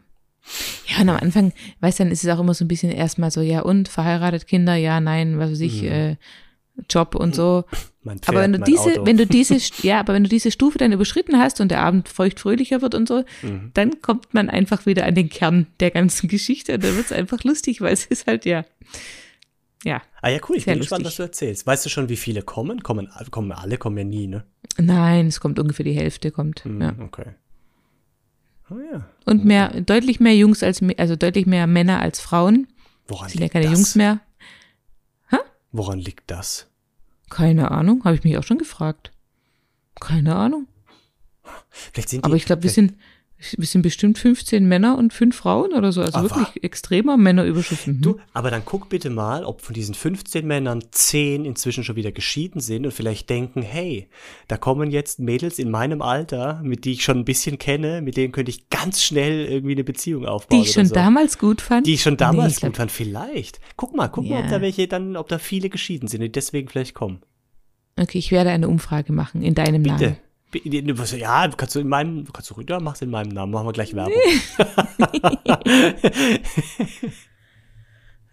Ja, 0.88 1.02
und 1.02 1.10
am 1.10 1.18
Anfang, 1.18 1.54
weißt 1.82 2.00
du, 2.00 2.04
dann 2.04 2.12
ist 2.12 2.24
es 2.24 2.30
auch 2.30 2.39
immer 2.39 2.54
so 2.54 2.66
ein 2.66 2.68
bisschen 2.68 2.92
erstmal 2.92 3.32
so, 3.32 3.42
ja 3.42 3.62
und, 3.62 3.88
verheiratet, 3.88 4.48
Kinder, 4.48 4.76
ja, 4.76 5.00
nein, 5.00 5.38
was 5.39 5.52
weiß 5.52 5.60
ich, 5.62 5.84
äh, 5.84 6.18
Job 6.89 7.16
und 7.16 7.36
so. 7.36 7.66
Pferd, 8.04 8.28
Aber 8.30 8.42
wenn 8.42 8.54
du 8.54 8.60
diese, 8.60 8.92
Auto. 8.94 9.06
wenn 9.06 9.18
du 9.18 9.28
diese, 9.28 9.58
ja, 9.86 10.00
aber 10.00 10.14
wenn 10.14 10.24
du 10.24 10.30
diese 10.30 10.50
Stufe 10.52 10.78
dann 10.80 10.92
überschritten 10.92 11.38
hast 11.38 11.62
und 11.62 11.70
der 11.70 11.82
Abend 11.82 12.10
feuchtfröhlicher 12.10 12.82
wird 12.82 12.96
und 12.96 13.08
so, 13.08 13.24
Mhm. 13.44 13.72
dann 13.76 14.02
kommt 14.02 14.34
man 14.34 14.50
einfach 14.50 14.86
wieder 14.88 15.06
an 15.06 15.14
den 15.14 15.30
Kern 15.30 15.68
der 15.80 15.92
ganzen 15.92 16.28
Geschichte 16.28 16.74
und 16.76 16.84
dann 16.84 16.96
wird 16.96 17.06
es 17.06 17.12
einfach 17.12 17.44
lustig, 17.44 17.82
weil 17.82 17.94
es 17.94 18.06
ist 18.06 18.26
halt 18.26 18.46
ja, 18.46 18.66
ja. 19.84 20.02
ah 20.22 20.30
ja, 20.30 20.39
cool. 20.50 20.58
Ich 20.58 20.66
bin 20.66 20.78
gespannt, 20.80 21.04
lustig. 21.04 21.06
was 21.06 21.16
du 21.18 21.24
erzählst. 21.24 21.68
Weißt 21.68 21.86
du 21.86 21.89
schon, 21.89 22.10
wie 22.10 22.16
viele 22.18 22.42
kommen? 22.42 22.82
Kommen, 22.84 23.10
kommen 23.32 23.52
alle? 23.52 23.78
Kommen 23.78 23.98
ja 23.98 24.04
nie, 24.04 24.28
ne? 24.28 24.44
Nein, 24.78 25.28
es 25.28 25.39
kommt 25.39 25.60
ungefähr 25.60 25.84
die 25.84 25.94
Hälfte, 25.94 26.32
kommt. 26.32 26.64
Hm, 26.64 26.82
Ja. 26.82 26.96
Okay. 27.00 27.26
Oh 28.72 28.80
ja. 28.80 29.06
Und 29.26 29.44
mehr, 29.46 29.82
deutlich 29.82 30.20
mehr 30.20 30.36
Jungs 30.36 30.64
als, 30.64 30.82
also 30.98 31.16
deutlich 31.16 31.46
mehr 31.46 31.68
Männer 31.68 32.00
als 32.00 32.20
Frauen. 32.20 32.68
Woran 33.08 33.30
Sind 33.30 33.40
ja 33.40 33.46
liegt 33.46 33.54
keine 33.54 33.66
das? 33.66 33.74
Jungs 33.74 33.96
mehr. 33.96 34.22
Woran 35.74 36.00
liegt 36.00 36.30
das? 36.30 36.68
Keine 37.30 37.72
Ahnung, 37.72 38.04
habe 38.04 38.16
ich 38.16 38.24
mich 38.24 38.38
auch 38.38 38.44
schon 38.44 38.58
gefragt. 38.58 39.12
Keine 40.00 40.36
Ahnung. 40.36 40.68
Vielleicht 41.70 42.10
sind 42.10 42.26
die, 42.26 42.26
Aber 42.26 42.36
ich 42.36 42.46
glaube, 42.46 42.64
wir 42.64 42.70
sind, 42.70 42.94
wir 43.58 43.66
sind 43.66 43.82
bestimmt 43.82 44.18
15 44.18 44.68
Männer 44.68 44.98
und 44.98 45.14
5 45.14 45.36
Frauen 45.36 45.74
oder 45.74 45.92
so. 45.92 46.02
Also 46.02 46.18
Aber- 46.20 46.30
wirklich 46.30 46.64
extremer 46.64 47.18
Männerüberschuss. 47.18 47.88
Mhm. 47.88 48.02
Du, 48.02 48.18
aber 48.34 48.52
dann 48.52 48.64
guck 48.66 48.89
bitte 48.89 49.10
mal, 49.10 49.44
ob 49.46 49.62
von 49.62 49.74
diesen 49.74 49.96
15 49.96 50.46
Männern 50.46 50.84
10 50.92 51.46
inzwischen 51.46 51.84
schon 51.84 51.96
wieder 51.96 52.12
geschieden 52.12 52.62
sind 52.62 52.86
und 52.86 52.92
vielleicht 52.94 53.30
denken, 53.30 53.62
hey, 53.62 54.08
da 54.48 54.58
kommen 54.58 54.92
jetzt 54.92 55.20
Mädels 55.20 55.60
in 55.60 55.72
meinem 55.72 56.02
Alter, 56.02 56.62
mit 56.64 56.86
die 56.86 56.92
ich 56.94 57.04
schon 57.04 57.18
ein 57.20 57.26
bisschen 57.26 57.58
kenne, 57.58 58.02
mit 58.02 58.18
denen 58.18 58.32
könnte 58.32 58.52
ich 58.52 58.70
ganz 58.70 59.02
schnell 59.04 59.46
irgendwie 59.46 59.74
eine 59.74 59.84
Beziehung 59.84 60.26
aufbauen. 60.26 60.62
die 60.62 60.68
ich 60.68 60.74
schon 60.74 60.86
so. 60.86 60.96
damals 60.96 61.38
gut 61.38 61.62
fand. 61.62 61.88
Die 61.88 61.94
ich 61.96 62.02
schon 62.02 62.14
Nee, 62.14 62.18
damals 62.18 62.54
ich 62.54 62.60
glaub- 62.60 62.72
gut 62.74 62.78
fand, 62.78 62.92
vielleicht. 62.92 63.60
Guck 63.78 63.96
mal, 63.96 64.08
guck 64.08 64.28
mal, 64.30 64.44
ob 64.44 64.50
da 64.50 64.62
welche 64.62 64.88
dann, 64.88 65.16
ob 65.16 65.28
da 65.30 65.38
viele 65.39 65.70
geschieden 65.70 66.08
sind, 66.08 66.22
die 66.22 66.32
deswegen 66.32 66.68
vielleicht 66.70 66.94
kommen. 66.94 67.22
Okay, 68.00 68.18
ich 68.18 68.32
werde 68.32 68.50
eine 68.52 68.68
Umfrage 68.70 69.12
machen 69.14 69.42
in 69.42 69.54
deinem 69.54 69.84
Bitte. 69.84 69.96
Namen. 70.04 70.18
Was- 70.54 71.12
Ja, 71.18 71.47
kannst 71.56 71.76
du 71.76 71.80
in 71.80 71.88
meinem, 71.88 72.26
kannst 72.34 72.49
du, 72.49 72.62
ja, 72.68 72.80
mach's 72.80 73.02
in 73.02 73.10
meinem 73.10 73.30
Namen, 73.30 73.52
machen 73.52 73.68
wir 73.68 73.74
gleich 73.74 73.93
Werbung. 73.95 74.14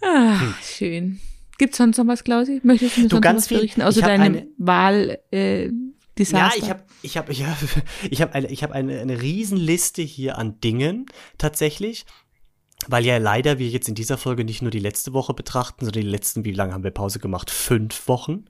Ah, 0.02 0.40
schön. 0.62 1.20
Gibt's 1.58 1.78
sonst 1.78 1.98
noch 1.98 2.06
was, 2.06 2.22
Klausi? 2.22 2.60
Möchtest 2.62 2.96
du 2.96 3.00
mir 3.00 3.08
Du, 3.08 3.16
sonst 3.16 3.18
noch 3.18 3.20
ganz 3.20 3.42
was 3.42 3.48
viel. 3.48 3.56
berichten? 3.58 3.82
Außer 3.82 3.98
Ich 3.98 4.04
hab 4.04 4.10
deinem 4.10 4.36
eine- 4.36 4.46
Wahl, 4.58 5.18
äh, 5.32 5.70
Desaster. 6.16 6.56
Ja, 6.56 6.62
ich 6.62 6.70
habe 6.70 6.82
ich 7.02 7.16
hab, 7.16 7.32
ja, 7.32 7.56
ich 8.10 8.22
hab 8.22 8.34
eine, 8.34 8.46
ich 8.48 8.62
hab 8.62 8.70
eine, 8.72 9.00
eine 9.00 9.20
Riesenliste 9.20 10.02
hier 10.02 10.38
an 10.38 10.60
Dingen 10.60 11.06
tatsächlich. 11.36 12.06
Weil 12.86 13.04
ja 13.04 13.18
leider 13.18 13.58
wir 13.58 13.68
jetzt 13.68 13.88
in 13.88 13.96
dieser 13.96 14.18
Folge 14.18 14.44
nicht 14.44 14.62
nur 14.62 14.70
die 14.70 14.78
letzte 14.78 15.12
Woche 15.12 15.34
betrachten, 15.34 15.84
sondern 15.84 16.02
die 16.04 16.08
letzten, 16.08 16.44
wie 16.44 16.52
lange 16.52 16.74
haben 16.74 16.84
wir 16.84 16.92
Pause 16.92 17.18
gemacht? 17.18 17.50
Fünf 17.50 18.06
Wochen? 18.06 18.44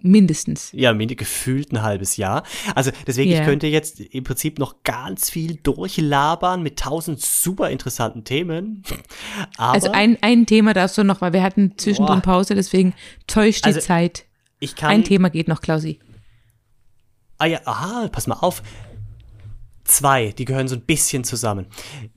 Mindestens. 0.00 0.70
Ja, 0.72 0.92
gefühlt 0.92 1.72
ein 1.72 1.82
halbes 1.82 2.16
Jahr. 2.16 2.42
Also 2.74 2.90
deswegen, 3.06 3.30
Ja. 3.30 3.40
ich 3.40 3.44
könnte 3.46 3.66
jetzt 3.68 4.00
im 4.00 4.24
Prinzip 4.24 4.58
noch 4.58 4.82
ganz 4.82 5.30
viel 5.30 5.54
durchlabern 5.56 6.62
mit 6.62 6.78
tausend 6.80 7.20
super 7.20 7.70
interessanten 7.70 8.24
Themen. 8.24 8.82
Aber 9.56 9.72
also 9.74 9.90
ein, 9.92 10.18
ein 10.20 10.46
Thema 10.46 10.74
darfst 10.74 10.98
du 10.98 11.04
noch, 11.04 11.20
weil 11.20 11.32
wir 11.32 11.42
hatten 11.42 11.74
zwischendrin 11.78 12.20
Boah. 12.22 12.32
Pause, 12.32 12.54
deswegen 12.54 12.92
täuscht 13.26 13.64
die 13.64 13.68
Also, 13.68 13.80
Zeit. 13.80 14.24
ich 14.58 14.74
kann. 14.76 14.90
Ein 14.90 15.04
Thema 15.04 15.30
geht 15.30 15.48
noch, 15.48 15.60
Klausi. 15.60 16.00
Ah 17.38 17.46
ja, 17.46 17.60
aha, 17.64 18.08
pass 18.08 18.26
mal 18.26 18.36
auf. 18.36 18.62
Zwei, 19.84 20.32
die 20.32 20.44
gehören 20.46 20.66
so 20.66 20.76
ein 20.76 20.80
bisschen 20.80 21.24
zusammen. 21.24 21.66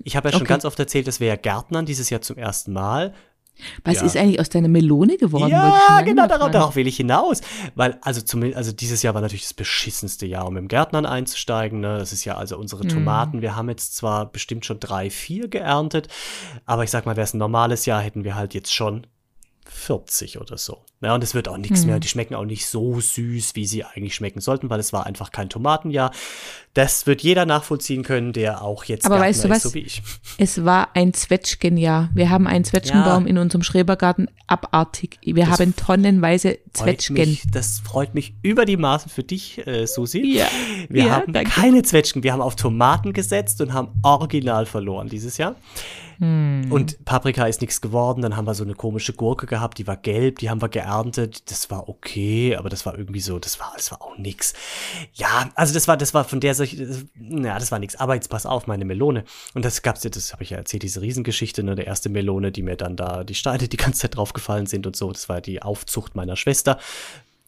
Ich 0.04 0.16
habe 0.16 0.30
ja 0.30 0.32
schon 0.32 0.44
Okay. 0.44 0.50
ganz 0.50 0.64
oft 0.64 0.80
erzählt, 0.80 1.06
dass 1.08 1.20
wir 1.20 1.28
ja 1.28 1.36
Gärtnern 1.36 1.86
dieses 1.86 2.10
Jahr 2.10 2.22
zum 2.22 2.38
ersten 2.38 2.72
Mal. 2.72 3.14
Was 3.84 3.96
Ja. 3.98 4.04
ist 4.06 4.16
eigentlich 4.18 4.40
aus 4.40 4.50
deiner 4.50 4.68
Melone 4.68 5.18
geworden? 5.18 5.50
Ja, 5.52 6.02
genau, 6.06 6.28
darauf, 6.28 6.52
darauf 6.52 6.76
will 6.76 6.88
ich 6.88 6.98
hinaus. 6.98 7.42
Weil, 7.76 7.98
also 8.02 8.22
zumindest, 8.22 8.58
also 8.58 8.72
dieses 8.72 9.02
Jahr 9.04 9.14
war 9.14 9.22
natürlich 9.22 9.44
das 9.44 9.54
beschissenste 9.54 10.26
Jahr, 10.26 10.46
um 10.48 10.58
im 10.58 10.68
Gärtnern 10.68 11.06
einzusteigen. 11.06 11.80
Ne? 11.80 11.98
Das 11.98 12.14
ist 12.14 12.24
ja 12.26 12.36
also 12.38 12.58
unsere 12.58 12.84
Mhm. 12.84 12.90
Tomaten. 12.90 13.42
Wir 13.42 13.56
haben 13.56 13.70
jetzt 13.70 13.96
zwar 13.96 14.26
bestimmt 14.28 14.66
schon 14.66 14.80
drei, 14.80 15.10
vier 15.10 15.48
geerntet, 15.48 16.08
aber 16.66 16.84
ich 16.84 16.92
sag 16.92 17.06
mal, 17.06 17.16
wäre 17.16 17.26
es 17.26 17.34
ein 17.34 17.40
normales 17.40 17.86
Jahr, 17.86 18.02
hätten 18.02 18.24
wir 18.24 18.36
halt 18.36 18.54
jetzt 18.54 18.74
schon 18.74 19.08
40 19.66 20.40
oder 20.40 20.58
so. 20.58 20.80
Ja, 21.00 21.14
und 21.14 21.24
es 21.24 21.36
wird 21.36 21.48
auch 21.48 21.58
nichts 21.58 21.82
Mhm. 21.82 21.88
mehr. 21.92 22.00
Die 22.00 22.08
schmecken 22.08 22.34
auch 22.34 22.46
nicht 22.46 22.66
so 22.66 23.00
süß, 23.00 23.54
wie 23.56 23.68
sie 23.68 23.84
eigentlich 23.84 24.16
schmecken 24.16 24.42
sollten, 24.42 24.70
weil 24.72 24.80
es 24.80 24.94
war 24.94 25.06
einfach 25.06 25.32
kein 25.32 25.48
Tomatenjahr. 25.48 26.12
Das 26.74 27.06
wird 27.06 27.22
jeder 27.22 27.46
nachvollziehen 27.46 28.02
können, 28.04 28.34
der 28.34 28.64
auch 28.64 28.84
jetzt 28.84 29.06
Aber 29.06 29.16
Gärtner 29.16 29.30
weißt 29.30 29.44
du 29.46 29.50
was? 29.50 29.64
so 29.64 29.74
wie 29.76 29.80
ich. 29.80 30.02
Es 30.40 30.66
war 30.66 30.90
ein 30.96 31.14
Zwetschgenjahr. 31.14 32.10
Wir 32.16 32.30
haben 32.32 32.48
einen 32.48 32.64
Zwetschgenbaum 32.64 33.28
in 33.28 33.38
unserem 33.38 33.62
Schrebergarten 33.64 34.28
abartig. 34.48 35.20
Wir 35.24 35.46
Das 35.46 35.60
haben 35.60 35.76
tonnenweise 35.76 36.58
Zwetschgen. 36.74 37.16
mich, 37.16 37.44
das 37.52 37.80
freut 37.80 38.16
mich 38.16 38.34
über 38.42 38.66
die 38.66 38.78
Maßen 38.78 39.10
für 39.12 39.24
dich, 39.24 39.66
äh, 39.68 39.86
Susi. 39.86 40.38
Ja, 40.38 40.48
Wir 40.90 41.06
ja, 41.06 41.10
haben 41.12 41.32
danke. 41.34 41.50
keine 41.52 41.84
Zwetschgen. 41.84 42.24
Wir 42.24 42.34
haben 42.34 42.42
auf 42.42 42.56
Tomaten 42.56 43.14
gesetzt 43.14 43.62
und 43.62 43.74
haben 43.74 43.90
original 44.04 44.66
verloren 44.66 45.10
dieses 45.10 45.38
Jahr. 45.38 45.56
Hm. 46.20 46.68
Und 46.72 47.06
Paprika 47.06 47.46
ist 47.46 47.62
nichts 47.62 47.82
geworden. 47.82 48.22
Dann 48.24 48.36
haben 48.36 48.46
wir 48.48 48.56
so 48.56 48.64
eine 48.64 48.74
komische 48.74 49.14
Gurke 49.14 49.46
gehabt, 49.46 49.78
die 49.78 49.86
war 49.86 49.98
gelb, 49.98 50.40
die 50.40 50.50
haben 50.50 50.60
wir 50.62 50.70
geerntet. 50.70 50.87
Geerntet. 50.88 51.52
Das 51.52 51.70
war 51.70 51.90
okay, 51.90 52.56
aber 52.56 52.70
das 52.70 52.86
war 52.86 52.98
irgendwie 52.98 53.20
so, 53.20 53.40
das 53.40 53.60
war, 53.60 53.74
das 53.76 53.92
war 53.92 54.02
auch 54.02 54.18
nix. 54.18 54.54
Ja, 55.14 55.50
also 55.56 55.74
das 55.74 55.88
war, 55.88 55.98
das 55.98 56.14
war 56.14 56.24
von 56.24 56.40
der 56.40 56.56
solche, 56.56 57.06
ja, 57.20 57.60
das 57.60 57.72
war 57.72 57.80
nix. 57.80 57.96
Aber 57.96 58.16
jetzt 58.16 58.30
pass 58.30 58.46
auf, 58.46 58.68
meine 58.68 58.86
Melone. 58.86 59.24
Und 59.54 59.66
das 59.66 59.82
gab's 59.82 60.04
ja, 60.04 60.10
das 60.10 60.34
habe 60.34 60.44
ich 60.44 60.52
ja 60.52 60.58
erzählt, 60.58 60.84
diese 60.84 61.02
Riesengeschichte, 61.02 61.64
ne, 61.64 61.76
der 61.76 61.88
erste 61.88 62.10
Melone, 62.10 62.52
die 62.52 62.62
mir 62.62 62.78
dann 62.78 62.96
da 62.96 63.24
die 63.24 63.36
Steine 63.36 63.68
die 63.68 63.78
ganze 63.78 64.02
Zeit 64.02 64.16
draufgefallen 64.16 64.66
sind 64.66 64.88
und 64.88 64.96
so. 64.96 65.12
Das 65.12 65.30
war 65.30 65.42
die 65.42 65.62
Aufzucht 65.62 66.16
meiner 66.16 66.36
Schwester 66.36 66.80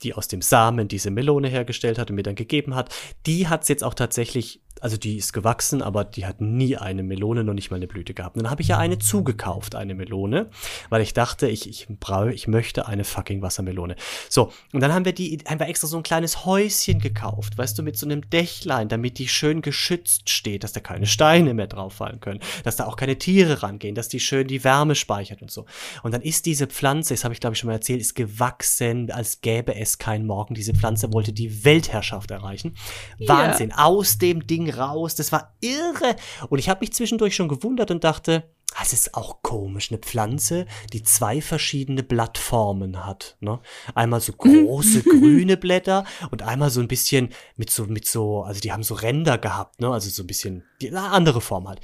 die 0.01 0.13
aus 0.13 0.29
dem 0.29 0.41
Samen 0.41 0.87
diese 0.87 1.11
Melone 1.11 1.49
hergestellt 1.49 1.99
hat 1.99 2.09
und 2.09 2.15
mir 2.15 2.23
dann 2.23 2.35
gegeben 2.35 2.73
hat. 2.73 2.95
Die 3.25 3.49
hat's 3.49 3.67
jetzt 3.67 3.83
auch 3.83 3.93
tatsächlich 3.93 4.61
also 4.81 4.97
die 4.97 5.17
ist 5.17 5.33
gewachsen, 5.33 5.81
aber 5.81 6.03
die 6.03 6.25
hat 6.25 6.41
nie 6.41 6.77
eine 6.77 7.03
Melone, 7.03 7.43
noch 7.43 7.53
nicht 7.53 7.71
mal 7.71 7.77
eine 7.77 7.87
Blüte 7.87 8.13
gehabt. 8.13 8.35
Und 8.35 8.43
dann 8.43 8.51
habe 8.51 8.61
ich 8.61 8.69
ja 8.69 8.77
eine 8.77 8.99
zugekauft, 8.99 9.75
eine 9.75 9.95
Melone, 9.95 10.49
weil 10.89 11.01
ich 11.01 11.13
dachte, 11.13 11.47
ich, 11.47 11.67
ich 11.67 11.87
brauche, 11.99 12.33
ich 12.33 12.47
möchte 12.47 12.87
eine 12.87 13.03
fucking 13.03 13.41
Wassermelone. 13.41 13.95
So, 14.29 14.51
und 14.73 14.81
dann 14.81 14.93
haben 14.93 15.05
wir 15.05 15.13
die, 15.13 15.39
haben 15.47 15.59
wir 15.59 15.67
extra 15.67 15.87
so 15.87 15.97
ein 15.97 16.03
kleines 16.03 16.45
Häuschen 16.45 16.99
gekauft, 16.99 17.57
weißt 17.57 17.77
du, 17.77 17.83
mit 17.83 17.97
so 17.97 18.05
einem 18.05 18.29
Dächlein, 18.29 18.89
damit 18.89 19.19
die 19.19 19.27
schön 19.27 19.61
geschützt 19.61 20.29
steht, 20.29 20.63
dass 20.63 20.73
da 20.73 20.79
keine 20.79 21.05
Steine 21.05 21.53
mehr 21.53 21.67
drauf 21.67 21.93
fallen 21.93 22.19
können, 22.19 22.39
dass 22.63 22.75
da 22.75 22.85
auch 22.85 22.95
keine 22.95 23.17
Tiere 23.17 23.63
rangehen, 23.63 23.95
dass 23.95 24.07
die 24.07 24.19
schön 24.19 24.47
die 24.47 24.63
Wärme 24.63 24.95
speichert 24.95 25.41
und 25.41 25.51
so. 25.51 25.65
Und 26.03 26.13
dann 26.13 26.21
ist 26.21 26.45
diese 26.45 26.67
Pflanze, 26.67 27.13
das 27.13 27.23
habe 27.23 27.33
ich 27.33 27.39
glaube 27.39 27.53
ich 27.53 27.59
schon 27.59 27.67
mal 27.67 27.73
erzählt, 27.73 28.01
ist 28.01 28.15
gewachsen, 28.15 29.11
als 29.11 29.41
gäbe 29.41 29.75
es 29.75 29.97
keinen 29.97 30.25
Morgen. 30.25 30.53
Diese 30.53 30.73
Pflanze 30.73 31.11
wollte 31.13 31.33
die 31.33 31.65
Weltherrschaft 31.65 32.31
erreichen. 32.31 32.75
Yeah. 33.19 33.29
Wahnsinn. 33.29 33.73
Aus 33.73 34.17
dem 34.17 34.47
Ding 34.47 34.68
raus. 34.69 35.15
Das 35.15 35.31
war 35.31 35.55
irre. 35.61 36.15
Und 36.49 36.59
ich 36.59 36.69
habe 36.69 36.81
mich 36.81 36.93
zwischendurch 36.93 37.35
schon 37.35 37.47
gewundert 37.47 37.91
und 37.91 38.03
dachte, 38.03 38.49
das 38.77 38.93
ist 38.93 39.15
auch 39.15 39.41
komisch, 39.41 39.91
eine 39.91 39.99
Pflanze, 39.99 40.65
die 40.93 41.03
zwei 41.03 41.41
verschiedene 41.41 42.03
Blattformen 42.03 43.05
hat. 43.05 43.35
Ne? 43.39 43.59
Einmal 43.95 44.21
so 44.21 44.33
große 44.33 45.03
grüne 45.03 45.57
Blätter 45.57 46.05
und 46.31 46.43
einmal 46.43 46.69
so 46.69 46.79
ein 46.79 46.87
bisschen 46.87 47.29
mit 47.55 47.69
so, 47.69 47.85
mit 47.85 48.07
so, 48.07 48.43
also 48.43 48.61
die 48.61 48.71
haben 48.71 48.83
so 48.83 48.93
Ränder 48.93 49.37
gehabt, 49.37 49.81
ne? 49.81 49.89
Also 49.89 50.09
so 50.09 50.23
ein 50.23 50.27
bisschen, 50.27 50.63
die, 50.81 50.89
eine 50.89 51.01
andere 51.01 51.41
Form 51.41 51.67
halt. 51.67 51.81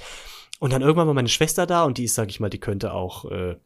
Und 0.58 0.72
dann 0.72 0.82
irgendwann 0.82 1.06
war 1.06 1.14
meine 1.14 1.28
Schwester 1.28 1.66
da 1.66 1.84
und 1.84 1.98
die 1.98 2.04
ist, 2.04 2.14
sag 2.14 2.30
ich 2.30 2.40
mal, 2.40 2.50
die 2.50 2.60
könnte 2.60 2.92
auch 2.92 3.30
äh, 3.30 3.56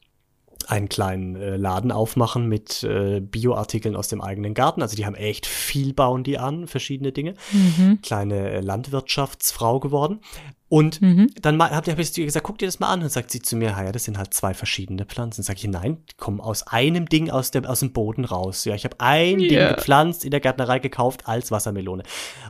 einen 0.70 0.88
kleinen 0.88 1.36
äh, 1.36 1.56
Laden 1.56 1.90
aufmachen 1.90 2.46
mit 2.46 2.84
äh, 2.84 3.20
Bioartikeln 3.20 3.96
aus 3.96 4.08
dem 4.08 4.20
eigenen 4.20 4.54
Garten. 4.54 4.82
Also 4.82 4.96
die 4.96 5.04
haben 5.04 5.16
echt 5.16 5.46
viel, 5.46 5.92
bauen 5.92 6.22
die 6.22 6.38
an, 6.38 6.68
verschiedene 6.68 7.12
Dinge. 7.12 7.34
Mhm. 7.50 8.00
Kleine 8.02 8.50
äh, 8.50 8.60
Landwirtschaftsfrau 8.60 9.80
geworden. 9.80 10.20
Und 10.68 11.02
mhm. 11.02 11.32
dann 11.42 11.60
habe 11.60 11.74
hab 11.74 11.98
ich 11.98 12.12
gesagt, 12.12 12.46
guck 12.46 12.58
dir 12.58 12.66
das 12.66 12.78
mal 12.78 12.92
an. 12.92 13.02
Und 13.02 13.10
sagt 13.10 13.32
sie 13.32 13.42
zu 13.42 13.56
mir, 13.56 13.70
ja, 13.70 13.90
das 13.90 14.04
sind 14.04 14.16
halt 14.16 14.32
zwei 14.32 14.54
verschiedene 14.54 15.04
Pflanzen. 15.04 15.42
Sag 15.42 15.56
ich, 15.56 15.66
nein, 15.66 15.98
die 16.08 16.16
kommen 16.16 16.40
aus 16.40 16.64
einem 16.68 17.08
Ding 17.08 17.30
aus 17.30 17.50
dem, 17.50 17.64
aus 17.64 17.80
dem 17.80 17.92
Boden 17.92 18.24
raus. 18.24 18.64
Ja, 18.64 18.76
ich 18.76 18.84
habe 18.84 18.94
ein 19.00 19.40
yeah. 19.40 19.48
Ding 19.48 19.76
gepflanzt, 19.76 20.24
in 20.24 20.30
der 20.30 20.38
Gärtnerei 20.38 20.78
gekauft 20.78 21.26
als 21.26 21.50
Wassermelone. 21.50 22.04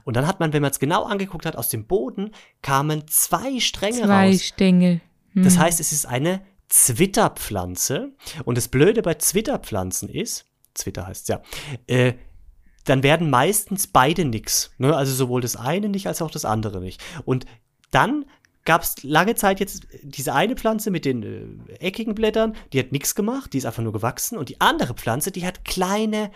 Und 0.04 0.16
dann 0.16 0.26
hat 0.26 0.38
man, 0.40 0.52
wenn 0.52 0.60
man 0.60 0.70
es 0.70 0.78
genau 0.78 1.04
angeguckt 1.04 1.46
hat, 1.46 1.56
aus 1.56 1.70
dem 1.70 1.86
Boden 1.86 2.32
kamen 2.60 3.04
zwei 3.08 3.58
Stränge 3.60 4.02
zwei 4.02 4.04
raus. 4.04 4.36
Zwei 4.36 4.44
Stängel. 4.44 5.00
Mhm. 5.32 5.44
Das 5.44 5.58
heißt, 5.58 5.80
es 5.80 5.92
ist 5.92 6.04
eine 6.04 6.42
Zwitterpflanze. 6.70 8.12
Und 8.44 8.56
das 8.56 8.68
Blöde 8.68 9.02
bei 9.02 9.14
Zwitterpflanzen 9.14 10.08
ist, 10.08 10.46
Zwitter 10.72 11.06
heißt 11.06 11.28
ja, 11.28 11.42
äh, 11.86 12.14
dann 12.84 13.02
werden 13.02 13.28
meistens 13.28 13.86
beide 13.86 14.24
nix. 14.24 14.70
Ne? 14.78 14.96
Also 14.96 15.12
sowohl 15.12 15.42
das 15.42 15.56
eine 15.56 15.88
nicht 15.88 16.06
als 16.06 16.22
auch 16.22 16.30
das 16.30 16.46
andere 16.46 16.80
nicht. 16.80 17.02
Und 17.24 17.44
dann 17.90 18.24
gab 18.64 18.82
es 18.82 19.02
lange 19.02 19.34
Zeit 19.34 19.60
jetzt 19.60 19.86
diese 20.02 20.32
eine 20.32 20.54
Pflanze 20.54 20.90
mit 20.90 21.04
den 21.04 21.68
äh, 21.68 21.74
eckigen 21.74 22.14
Blättern, 22.14 22.54
die 22.72 22.78
hat 22.78 22.92
nichts 22.92 23.14
gemacht, 23.14 23.52
die 23.52 23.58
ist 23.58 23.66
einfach 23.66 23.82
nur 23.82 23.92
gewachsen. 23.92 24.38
Und 24.38 24.48
die 24.48 24.60
andere 24.60 24.94
Pflanze, 24.94 25.32
die 25.32 25.46
hat 25.46 25.64
kleine 25.64 26.30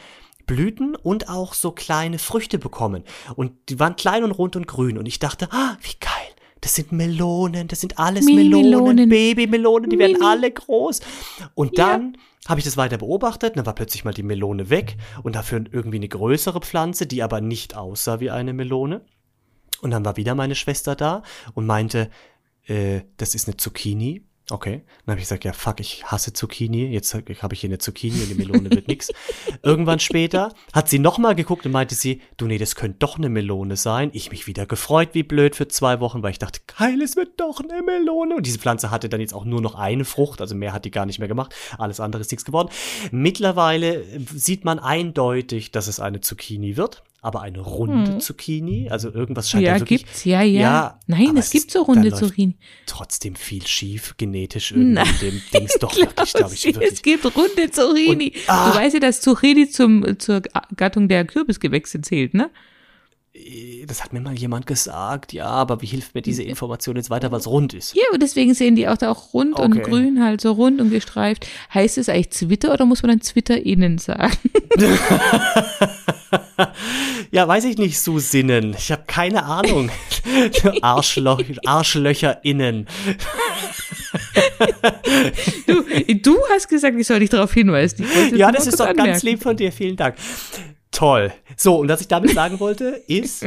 Blüten 0.46 0.94
und 0.96 1.28
auch 1.28 1.54
so 1.54 1.70
kleine 1.70 2.18
Früchte 2.18 2.58
bekommen. 2.58 3.04
Und 3.36 3.52
die 3.68 3.78
waren 3.78 3.96
klein 3.96 4.24
und 4.24 4.32
rund 4.32 4.56
und 4.56 4.66
grün. 4.66 4.98
Und 4.98 5.06
ich 5.06 5.18
dachte, 5.18 5.48
ah, 5.52 5.78
wie 5.80 5.96
geil 6.00 6.33
das 6.64 6.76
sind 6.76 6.92
Melonen, 6.92 7.68
das 7.68 7.82
sind 7.82 7.98
alles 7.98 8.24
Melonen, 8.24 8.70
Melonen. 8.70 9.08
Babymelonen, 9.10 9.90
die 9.90 9.98
Mini. 9.98 10.14
werden 10.14 10.22
alle 10.24 10.50
groß. 10.50 11.00
Und 11.54 11.76
dann 11.76 12.14
ja. 12.14 12.48
habe 12.48 12.58
ich 12.58 12.64
das 12.64 12.78
weiter 12.78 12.96
beobachtet, 12.96 13.58
dann 13.58 13.66
war 13.66 13.74
plötzlich 13.74 14.06
mal 14.06 14.14
die 14.14 14.22
Melone 14.22 14.70
weg 14.70 14.96
und 15.22 15.36
dafür 15.36 15.62
irgendwie 15.70 15.98
eine 15.98 16.08
größere 16.08 16.60
Pflanze, 16.60 17.06
die 17.06 17.22
aber 17.22 17.42
nicht 17.42 17.76
aussah 17.76 18.18
wie 18.20 18.30
eine 18.30 18.54
Melone. 18.54 19.02
Und 19.82 19.90
dann 19.90 20.06
war 20.06 20.16
wieder 20.16 20.34
meine 20.34 20.54
Schwester 20.54 20.96
da 20.96 21.22
und 21.52 21.66
meinte, 21.66 22.08
äh, 22.66 23.02
das 23.18 23.34
ist 23.34 23.46
eine 23.46 23.58
Zucchini. 23.58 24.24
Okay. 24.50 24.82
Dann 25.06 25.12
habe 25.12 25.20
ich 25.20 25.24
gesagt, 25.24 25.44
ja, 25.44 25.54
fuck, 25.54 25.80
ich 25.80 26.04
hasse 26.04 26.34
Zucchini. 26.34 26.86
Jetzt 26.88 27.14
habe 27.14 27.32
ich 27.32 27.60
hier 27.60 27.70
eine 27.70 27.78
Zucchini 27.78 28.20
und 28.20 28.28
die 28.28 28.34
Melone 28.34 28.70
wird 28.70 28.88
nix. 28.88 29.10
Irgendwann 29.62 30.00
später 30.00 30.52
hat 30.74 30.90
sie 30.90 30.98
nochmal 30.98 31.34
geguckt 31.34 31.64
und 31.64 31.72
meinte 31.72 31.94
sie, 31.94 32.20
du 32.36 32.46
nee, 32.46 32.58
das 32.58 32.74
könnte 32.74 32.98
doch 32.98 33.16
eine 33.16 33.30
Melone 33.30 33.76
sein. 33.76 34.10
Ich 34.12 34.30
mich 34.30 34.46
wieder 34.46 34.66
gefreut, 34.66 35.10
wie 35.12 35.22
blöd 35.22 35.56
für 35.56 35.68
zwei 35.68 35.98
Wochen, 36.00 36.22
weil 36.22 36.32
ich 36.32 36.38
dachte, 36.38 36.60
geil, 36.78 37.00
es 37.00 37.16
wird 37.16 37.40
doch 37.40 37.60
eine 37.60 37.82
Melone. 37.82 38.36
Und 38.36 38.44
diese 38.44 38.58
Pflanze 38.58 38.90
hatte 38.90 39.08
dann 39.08 39.20
jetzt 39.20 39.32
auch 39.32 39.46
nur 39.46 39.62
noch 39.62 39.76
eine 39.76 40.04
Frucht, 40.04 40.42
also 40.42 40.54
mehr 40.54 40.74
hat 40.74 40.84
die 40.84 40.90
gar 40.90 41.06
nicht 41.06 41.18
mehr 41.18 41.28
gemacht. 41.28 41.54
Alles 41.78 41.98
andere 41.98 42.20
ist 42.20 42.30
nichts 42.30 42.44
geworden. 42.44 42.68
Mittlerweile 43.12 44.04
sieht 44.34 44.66
man 44.66 44.78
eindeutig, 44.78 45.70
dass 45.70 45.86
es 45.86 46.00
eine 46.00 46.20
Zucchini 46.20 46.76
wird 46.76 47.02
aber 47.24 47.40
eine 47.40 47.60
runde 47.60 48.12
hm. 48.12 48.20
Zucchini, 48.20 48.90
also 48.90 49.10
irgendwas 49.10 49.48
scheint 49.48 49.64
ja, 49.64 49.74
da 49.74 49.80
wirklich. 49.80 50.04
gibt's, 50.04 50.24
ja, 50.24 50.42
ja. 50.42 50.60
ja 50.60 51.00
Nein, 51.06 51.38
es 51.38 51.50
gibt 51.50 51.70
so 51.70 51.80
runde 51.80 52.12
Zucchini. 52.12 52.58
Trotzdem 52.84 53.34
viel 53.34 53.66
schief 53.66 54.14
genetisch 54.18 54.72
irgendwie 54.72 55.00
in 55.00 55.18
dem 55.20 55.42
Dings 55.54 55.74
doch 55.80 55.96
wirklich, 55.96 56.34
glaube 56.34 56.52
ich. 56.52 56.66
Wirklich. 56.66 56.92
Es 56.92 57.00
gibt 57.00 57.24
runde 57.24 57.70
Zucchini. 57.70 58.26
Und, 58.26 58.42
ah, 58.48 58.70
du 58.70 58.78
weißt 58.78 58.94
ja, 58.94 59.00
dass 59.00 59.22
Zucchini 59.22 59.70
zum, 59.70 60.18
zur 60.18 60.42
Gattung 60.76 61.08
der 61.08 61.24
Kürbisgewächse 61.24 62.02
zählt, 62.02 62.34
ne? 62.34 62.50
Äh, 63.32 63.86
das 63.86 64.04
hat 64.04 64.12
mir 64.12 64.20
mal 64.20 64.38
jemand 64.38 64.66
gesagt, 64.66 65.32
ja, 65.32 65.46
aber 65.46 65.80
wie 65.80 65.86
hilft 65.86 66.14
mir 66.14 66.20
diese 66.20 66.42
Information 66.42 66.96
jetzt 66.96 67.08
weiter, 67.08 67.32
weil 67.32 67.40
es 67.40 67.46
rund 67.46 67.72
ist? 67.72 67.94
Ja, 67.94 68.04
und 68.12 68.22
deswegen 68.22 68.52
sehen 68.52 68.76
die 68.76 68.86
auch 68.86 68.98
da 68.98 69.10
auch 69.10 69.32
rund 69.32 69.54
okay. 69.54 69.64
und 69.64 69.82
grün, 69.82 70.22
halt 70.22 70.42
so 70.42 70.52
rund 70.52 70.78
und 70.82 70.90
gestreift. 70.90 71.46
Heißt 71.72 71.96
es 71.96 72.10
eigentlich 72.10 72.32
Zwitter 72.32 72.70
oder 72.74 72.84
muss 72.84 73.02
man 73.02 73.12
dann 73.12 73.22
Zwitter 73.22 73.64
innen 73.64 73.96
sagen? 73.96 74.36
ja, 77.34 77.48
weiß 77.48 77.64
ich 77.64 77.78
nicht, 77.78 77.98
Susinnen. 77.98 78.76
Ich 78.78 78.92
habe 78.92 79.02
keine 79.08 79.44
Ahnung. 79.44 79.90
Arschloch, 80.82 81.42
Arschlöcher 81.66 82.44
innen. 82.44 82.86
du, 85.66 85.82
du 86.14 86.38
hast 86.48 86.68
gesagt, 86.68 86.96
ich 86.96 87.04
soll 87.08 87.18
dich 87.18 87.30
darauf 87.30 87.52
hinweisen. 87.52 88.06
Ja, 88.36 88.52
das 88.52 88.68
ist 88.68 88.78
doch 88.78 88.86
anmerken. 88.86 89.10
ganz 89.10 89.24
lieb 89.24 89.42
von 89.42 89.56
dir. 89.56 89.72
Vielen 89.72 89.96
Dank. 89.96 90.14
Toll. 90.92 91.32
So, 91.56 91.78
und 91.78 91.88
was 91.88 92.00
ich 92.00 92.06
damit 92.06 92.30
sagen 92.30 92.60
wollte, 92.60 93.02
ist, 93.08 93.44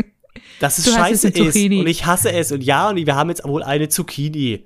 dass 0.59 0.79
es 0.79 0.83
du 0.83 0.91
scheiße 0.91 1.29
ist 1.29 1.55
und 1.55 1.88
ich 1.88 2.05
hasse 2.05 2.33
es. 2.33 2.51
Und 2.51 2.65
ja, 2.65 2.89
und 2.89 2.97
wir 2.97 3.15
haben 3.15 3.29
jetzt 3.29 3.47
wohl 3.47 3.63
eine 3.63 3.88
Zucchini 3.88 4.65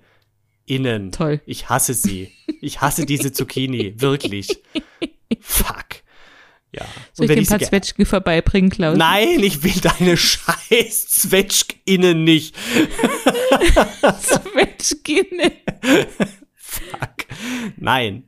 innen. 0.65 1.11
Toll. 1.11 1.41
Ich 1.45 1.69
hasse 1.69 1.93
sie. 1.93 2.31
Ich 2.59 2.81
hasse 2.81 3.05
diese 3.05 3.31
Zucchini. 3.31 3.93
Wirklich. 3.97 4.63
Fuck. 5.41 5.90
Ja. 6.73 6.85
Soll 7.13 7.29
ich 7.29 7.35
dir 7.35 7.41
ein 7.41 7.59
paar 7.59 7.67
Zwetschgen 7.67 8.05
vorbeibringen, 8.05 8.69
Klaus? 8.69 8.97
Nein, 8.97 9.43
ich 9.43 9.61
will 9.63 9.81
deine 9.81 10.15
scheiß 10.17 11.07
Zwetschginnen 11.09 12.23
nicht. 12.23 12.55
Zwetschginnen. 14.21 15.51
Fuck. 16.55 17.25
Nein. 17.77 18.23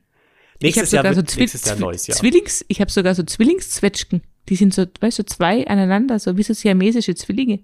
Nächstes 0.62 0.94
ich 0.94 0.94
Jahr, 0.94 1.14
so 1.14 1.22
nächstes 1.22 1.66
Jahr 1.66 1.76
neues 1.78 2.08
Jahr. 2.08 2.18
Zwillings, 2.18 2.66
ich 2.68 2.80
habe 2.82 2.92
sogar 2.92 3.16
so 3.16 3.24
Zwillingszwetschgen. 3.24 4.22
Die 4.50 4.56
sind 4.56 4.74
so, 4.74 4.86
weißt 5.00 5.20
du, 5.20 5.26
zwei 5.26 5.66
aneinander, 5.68 6.20
so 6.20 6.38
wie 6.38 6.44
so 6.44 6.54
siamesische 6.54 7.16
Zwillinge. 7.16 7.60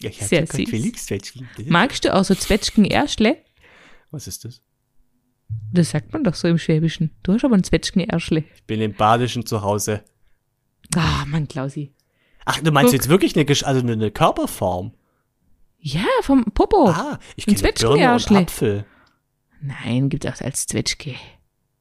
Ja, 0.00 0.10
ich 0.10 0.18
Sehr 0.18 0.46
süß. 0.46 0.68
Zwillingszwetschgen. 0.68 1.48
Magst 1.66 2.04
du 2.04 2.14
auch 2.14 2.24
so 2.24 2.34
Zwetschgen-Erschle? 2.34 3.38
Was 4.10 4.26
ist 4.26 4.44
das? 4.44 4.62
Das 5.72 5.90
sagt 5.90 6.12
man 6.12 6.24
doch 6.24 6.34
so 6.34 6.48
im 6.48 6.58
Schwäbischen. 6.58 7.10
Du 7.22 7.32
hast 7.32 7.44
aber 7.44 7.56
ein 7.56 7.64
Zwetschgen-Erschle. 7.64 8.44
Ich 8.54 8.64
bin 8.64 8.80
im 8.80 8.94
Badischen 8.94 9.46
zu 9.46 9.62
Hause. 9.62 10.02
Ah, 10.96 11.24
Mann, 11.26 11.48
Klausi. 11.48 11.92
Ach, 12.44 12.60
du 12.60 12.72
meinst 12.72 12.92
Guck. 12.92 12.94
jetzt 12.94 13.08
wirklich 13.08 13.36
eine, 13.36 13.46
also 13.48 13.80
eine 13.86 14.10
Körperform? 14.10 14.92
Ja, 15.78 16.04
vom 16.22 16.44
Popo. 16.44 16.88
Ah, 16.88 17.18
ich 17.36 17.46
kenne 17.46 17.72
Birne 17.72 18.14
und 18.14 18.32
Apfel. 18.32 18.84
Nein, 19.60 20.08
gibt 20.08 20.24
es 20.24 20.32
auch 20.32 20.44
als 20.44 20.66
Zwetschge. 20.66 21.14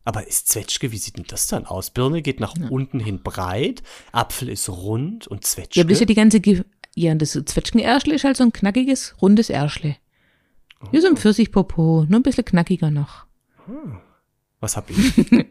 Aber 0.05 0.25
ist 0.27 0.47
Zwetschge, 0.47 0.91
wie 0.91 0.97
sieht 0.97 1.17
denn 1.17 1.25
das 1.27 1.47
dann 1.47 1.65
aus? 1.65 1.91
Birne 1.91 2.21
geht 2.21 2.39
nach 2.39 2.55
ja. 2.57 2.67
unten 2.69 2.99
hin 2.99 3.21
breit, 3.21 3.83
Apfel 4.11 4.49
ist 4.49 4.69
rund 4.69 5.27
und 5.27 5.45
Zwetschge. 5.45 5.79
Ja, 5.79 5.83
das 5.83 5.93
ist 5.93 5.99
ja 5.99 6.05
die 6.05 6.15
ganze, 6.15 6.39
Ge 6.39 6.63
ja, 6.95 7.11
und 7.11 7.21
das 7.21 7.31
Zwetschgen-Erschle 7.31 8.15
ist 8.15 8.23
halt 8.23 8.35
so 8.35 8.43
ein 8.43 8.51
knackiges, 8.51 9.15
rundes 9.21 9.49
Erschle. 9.49 9.97
Oh. 10.81 10.87
Wie 10.91 10.99
so 10.99 11.07
ein 11.07 11.17
Pfirsichpopo, 11.17 12.05
nur 12.09 12.19
ein 12.19 12.23
bisschen 12.23 12.45
knackiger 12.45 12.91
noch. 12.91 13.25
Hm. 13.65 13.99
Was 14.59 14.75
hab 14.75 14.89
ich? 14.89 15.13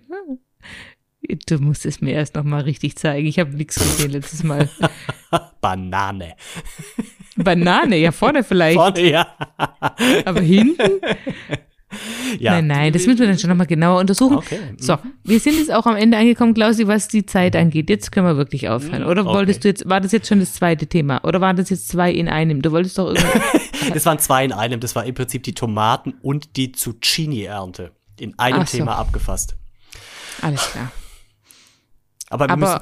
Du 1.47 1.59
musst 1.59 1.85
es 1.85 2.01
mir 2.01 2.15
erst 2.15 2.37
noch 2.37 2.45
mal 2.45 2.63
richtig 2.63 2.97
zeigen. 2.97 3.27
Ich 3.27 3.39
habe 3.39 3.55
nichts 3.55 3.77
gesehen 3.77 4.13
letztes 4.13 4.43
Mal. 4.43 4.69
Banane. 5.61 6.35
Banane, 7.37 7.97
ja 7.99 8.13
vorne 8.13 8.43
vielleicht. 8.43 8.77
Vorne, 8.77 9.11
ja. 9.11 9.27
Aber 10.25 10.41
hinten? 10.41 11.01
Ja. 12.39 12.53
Nein, 12.53 12.67
nein, 12.67 12.93
das 12.93 13.07
müssen 13.07 13.21
wir 13.21 13.27
dann 13.27 13.39
schon 13.39 13.49
nochmal 13.49 13.67
genauer 13.67 14.01
untersuchen. 14.01 14.37
Okay. 14.37 14.59
mhm. 14.73 14.79
So, 14.79 14.99
wir 15.25 15.41
sind 15.41 15.59
jetzt 15.59 15.73
auch 15.73 15.87
am 15.87 15.97
Ende 15.97 16.19
angekommen, 16.19 16.53
Klausi, 16.53 16.87
was 16.87 17.09
die 17.09 17.25
Zeit 17.25 17.57
angeht. 17.57 17.89
Jetzt 17.89 18.13
können 18.13 18.27
wir 18.27 18.37
wirklich 18.37 18.69
aufhören. 18.69 19.05
Oder 19.05 19.23
okay. 19.23 19.35
wolltest 19.35 19.65
du 19.65 19.69
jetzt, 19.69 19.89
war 19.89 20.01
das 20.01 20.13
jetzt 20.13 20.29
schon 20.29 20.41
das 20.41 20.53
zweite 20.53 20.87
Thema? 20.87 21.25
Oder 21.25 21.41
waren 21.41 21.57
das 21.57 21.71
jetzt 21.71 21.89
zwei 21.89 22.13
in 22.13 22.29
einem? 22.29 22.61
Du 22.61 22.73
wolltest 22.73 22.99
doch 22.99 23.09
irgendwie. 23.09 23.29
Das 23.95 24.05
waren 24.05 24.19
zwei 24.19 24.45
in 24.45 24.53
einem. 24.53 24.81
Das 24.81 24.95
war 24.97 25.07
im 25.07 25.15
Prinzip 25.15 25.45
die 25.45 25.55
Tomaten 25.55 26.15
und 26.21 26.57
die 26.57 26.73
Zucchini-Ernte. 26.73 27.93
In 28.19 28.39
einem 28.39 28.67
so. 28.67 28.77
Thema 28.77 28.97
abgefasst. 28.97 29.57
Alles 30.43 30.73
klar. 30.73 30.93
Aber 32.31 32.47
wir 32.47 32.53
Aber- 32.53 32.75
müssen 32.75 32.81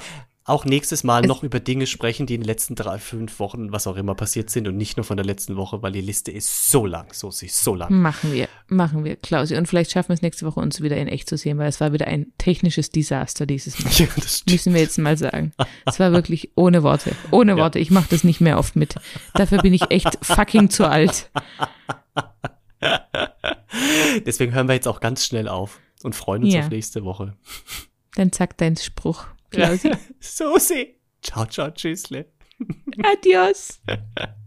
auch 0.49 0.65
nächstes 0.65 1.03
Mal 1.03 1.23
noch 1.23 1.43
über 1.43 1.59
Dinge 1.59 1.89
sprechen, 1.89 2.27
die 2.27 2.37
in 2.37 2.43
den 2.43 2.47
letzten 2.47 2.77
drei, 2.77 2.99
fünf 3.01 3.41
Wochen, 3.41 3.73
was 3.73 3.89
auch 3.89 3.97
immer 3.97 4.15
passiert 4.15 4.49
sind 4.49 4.69
und 4.69 4.77
nicht 4.77 4.97
nur 4.97 5.03
von 5.03 5.17
der 5.17 5.27
letzten 5.27 5.57
Woche, 5.57 5.83
weil 5.83 5.91
die 5.91 6.01
Liste 6.01 6.31
ist 6.31 6.71
so 6.71 6.87
lang, 6.87 7.13
so 7.13 7.33
sie 7.33 7.47
ist 7.47 7.65
so 7.65 7.75
lang. 7.75 7.93
Machen 8.01 8.33
wir, 8.33 8.49
machen 8.69 9.03
wir, 9.03 9.17
Klausi. 9.17 9.57
Und 9.57 9.67
vielleicht 9.67 9.91
schaffen 9.91 10.11
wir 10.11 10.15
es 10.15 10.23
nächste 10.23 10.47
Woche, 10.47 10.61
uns 10.61 10.81
wieder 10.81 10.97
in 10.99 11.09
echt 11.09 11.29
zu 11.29 11.37
sehen, 11.37 11.59
weil 11.59 11.67
es 11.69 11.81
war 11.81 11.93
wieder 11.93 12.07
ein 12.07 12.27
technisches 12.39 12.91
Desaster 12.91 13.45
dieses 13.45 13.83
Mal. 13.83 13.91
Ja, 13.99 14.07
das 14.15 14.39
stimmt. 14.39 14.53
Müssen 14.53 14.75
wir 14.75 14.83
jetzt 14.83 14.99
mal 14.99 15.17
sagen. 15.17 15.53
Es 15.85 15.99
war 15.99 16.13
wirklich 16.13 16.53
ohne 16.55 16.85
Worte. 16.85 17.11
Ohne 17.33 17.57
Worte. 17.57 17.81
Ich 17.81 17.91
mache 17.91 18.07
das 18.11 18.23
nicht 18.23 18.41
mehr 18.41 18.57
oft 18.61 18.77
mit. 18.77 18.95
Dafür 19.35 19.59
bin 19.59 19.75
ich 19.75 19.91
echt 19.91 20.17
fucking 20.25 20.71
zu 20.71 20.89
alt. 20.89 21.29
Deswegen 24.25 24.53
hören 24.55 24.69
wir 24.69 24.75
jetzt 24.75 24.87
auch 24.89 25.01
ganz 25.01 25.25
schnell 25.27 25.49
auf 25.49 25.81
und 26.05 26.15
freuen 26.15 26.45
uns 26.45 26.55
Ja. 26.55 26.61
auf 26.61 26.71
nächste 26.71 27.05
Woche. 27.05 27.35
Dann 28.15 28.33
sag 28.33 28.57
deinen 28.59 28.77
Spruch, 28.77 29.27
Klausi. 29.51 29.91
Susi. 30.21 31.01
Ciao, 31.23 31.47
ciao, 31.47 31.71
tschüssle. 31.71 32.33
Adios. 33.03 33.81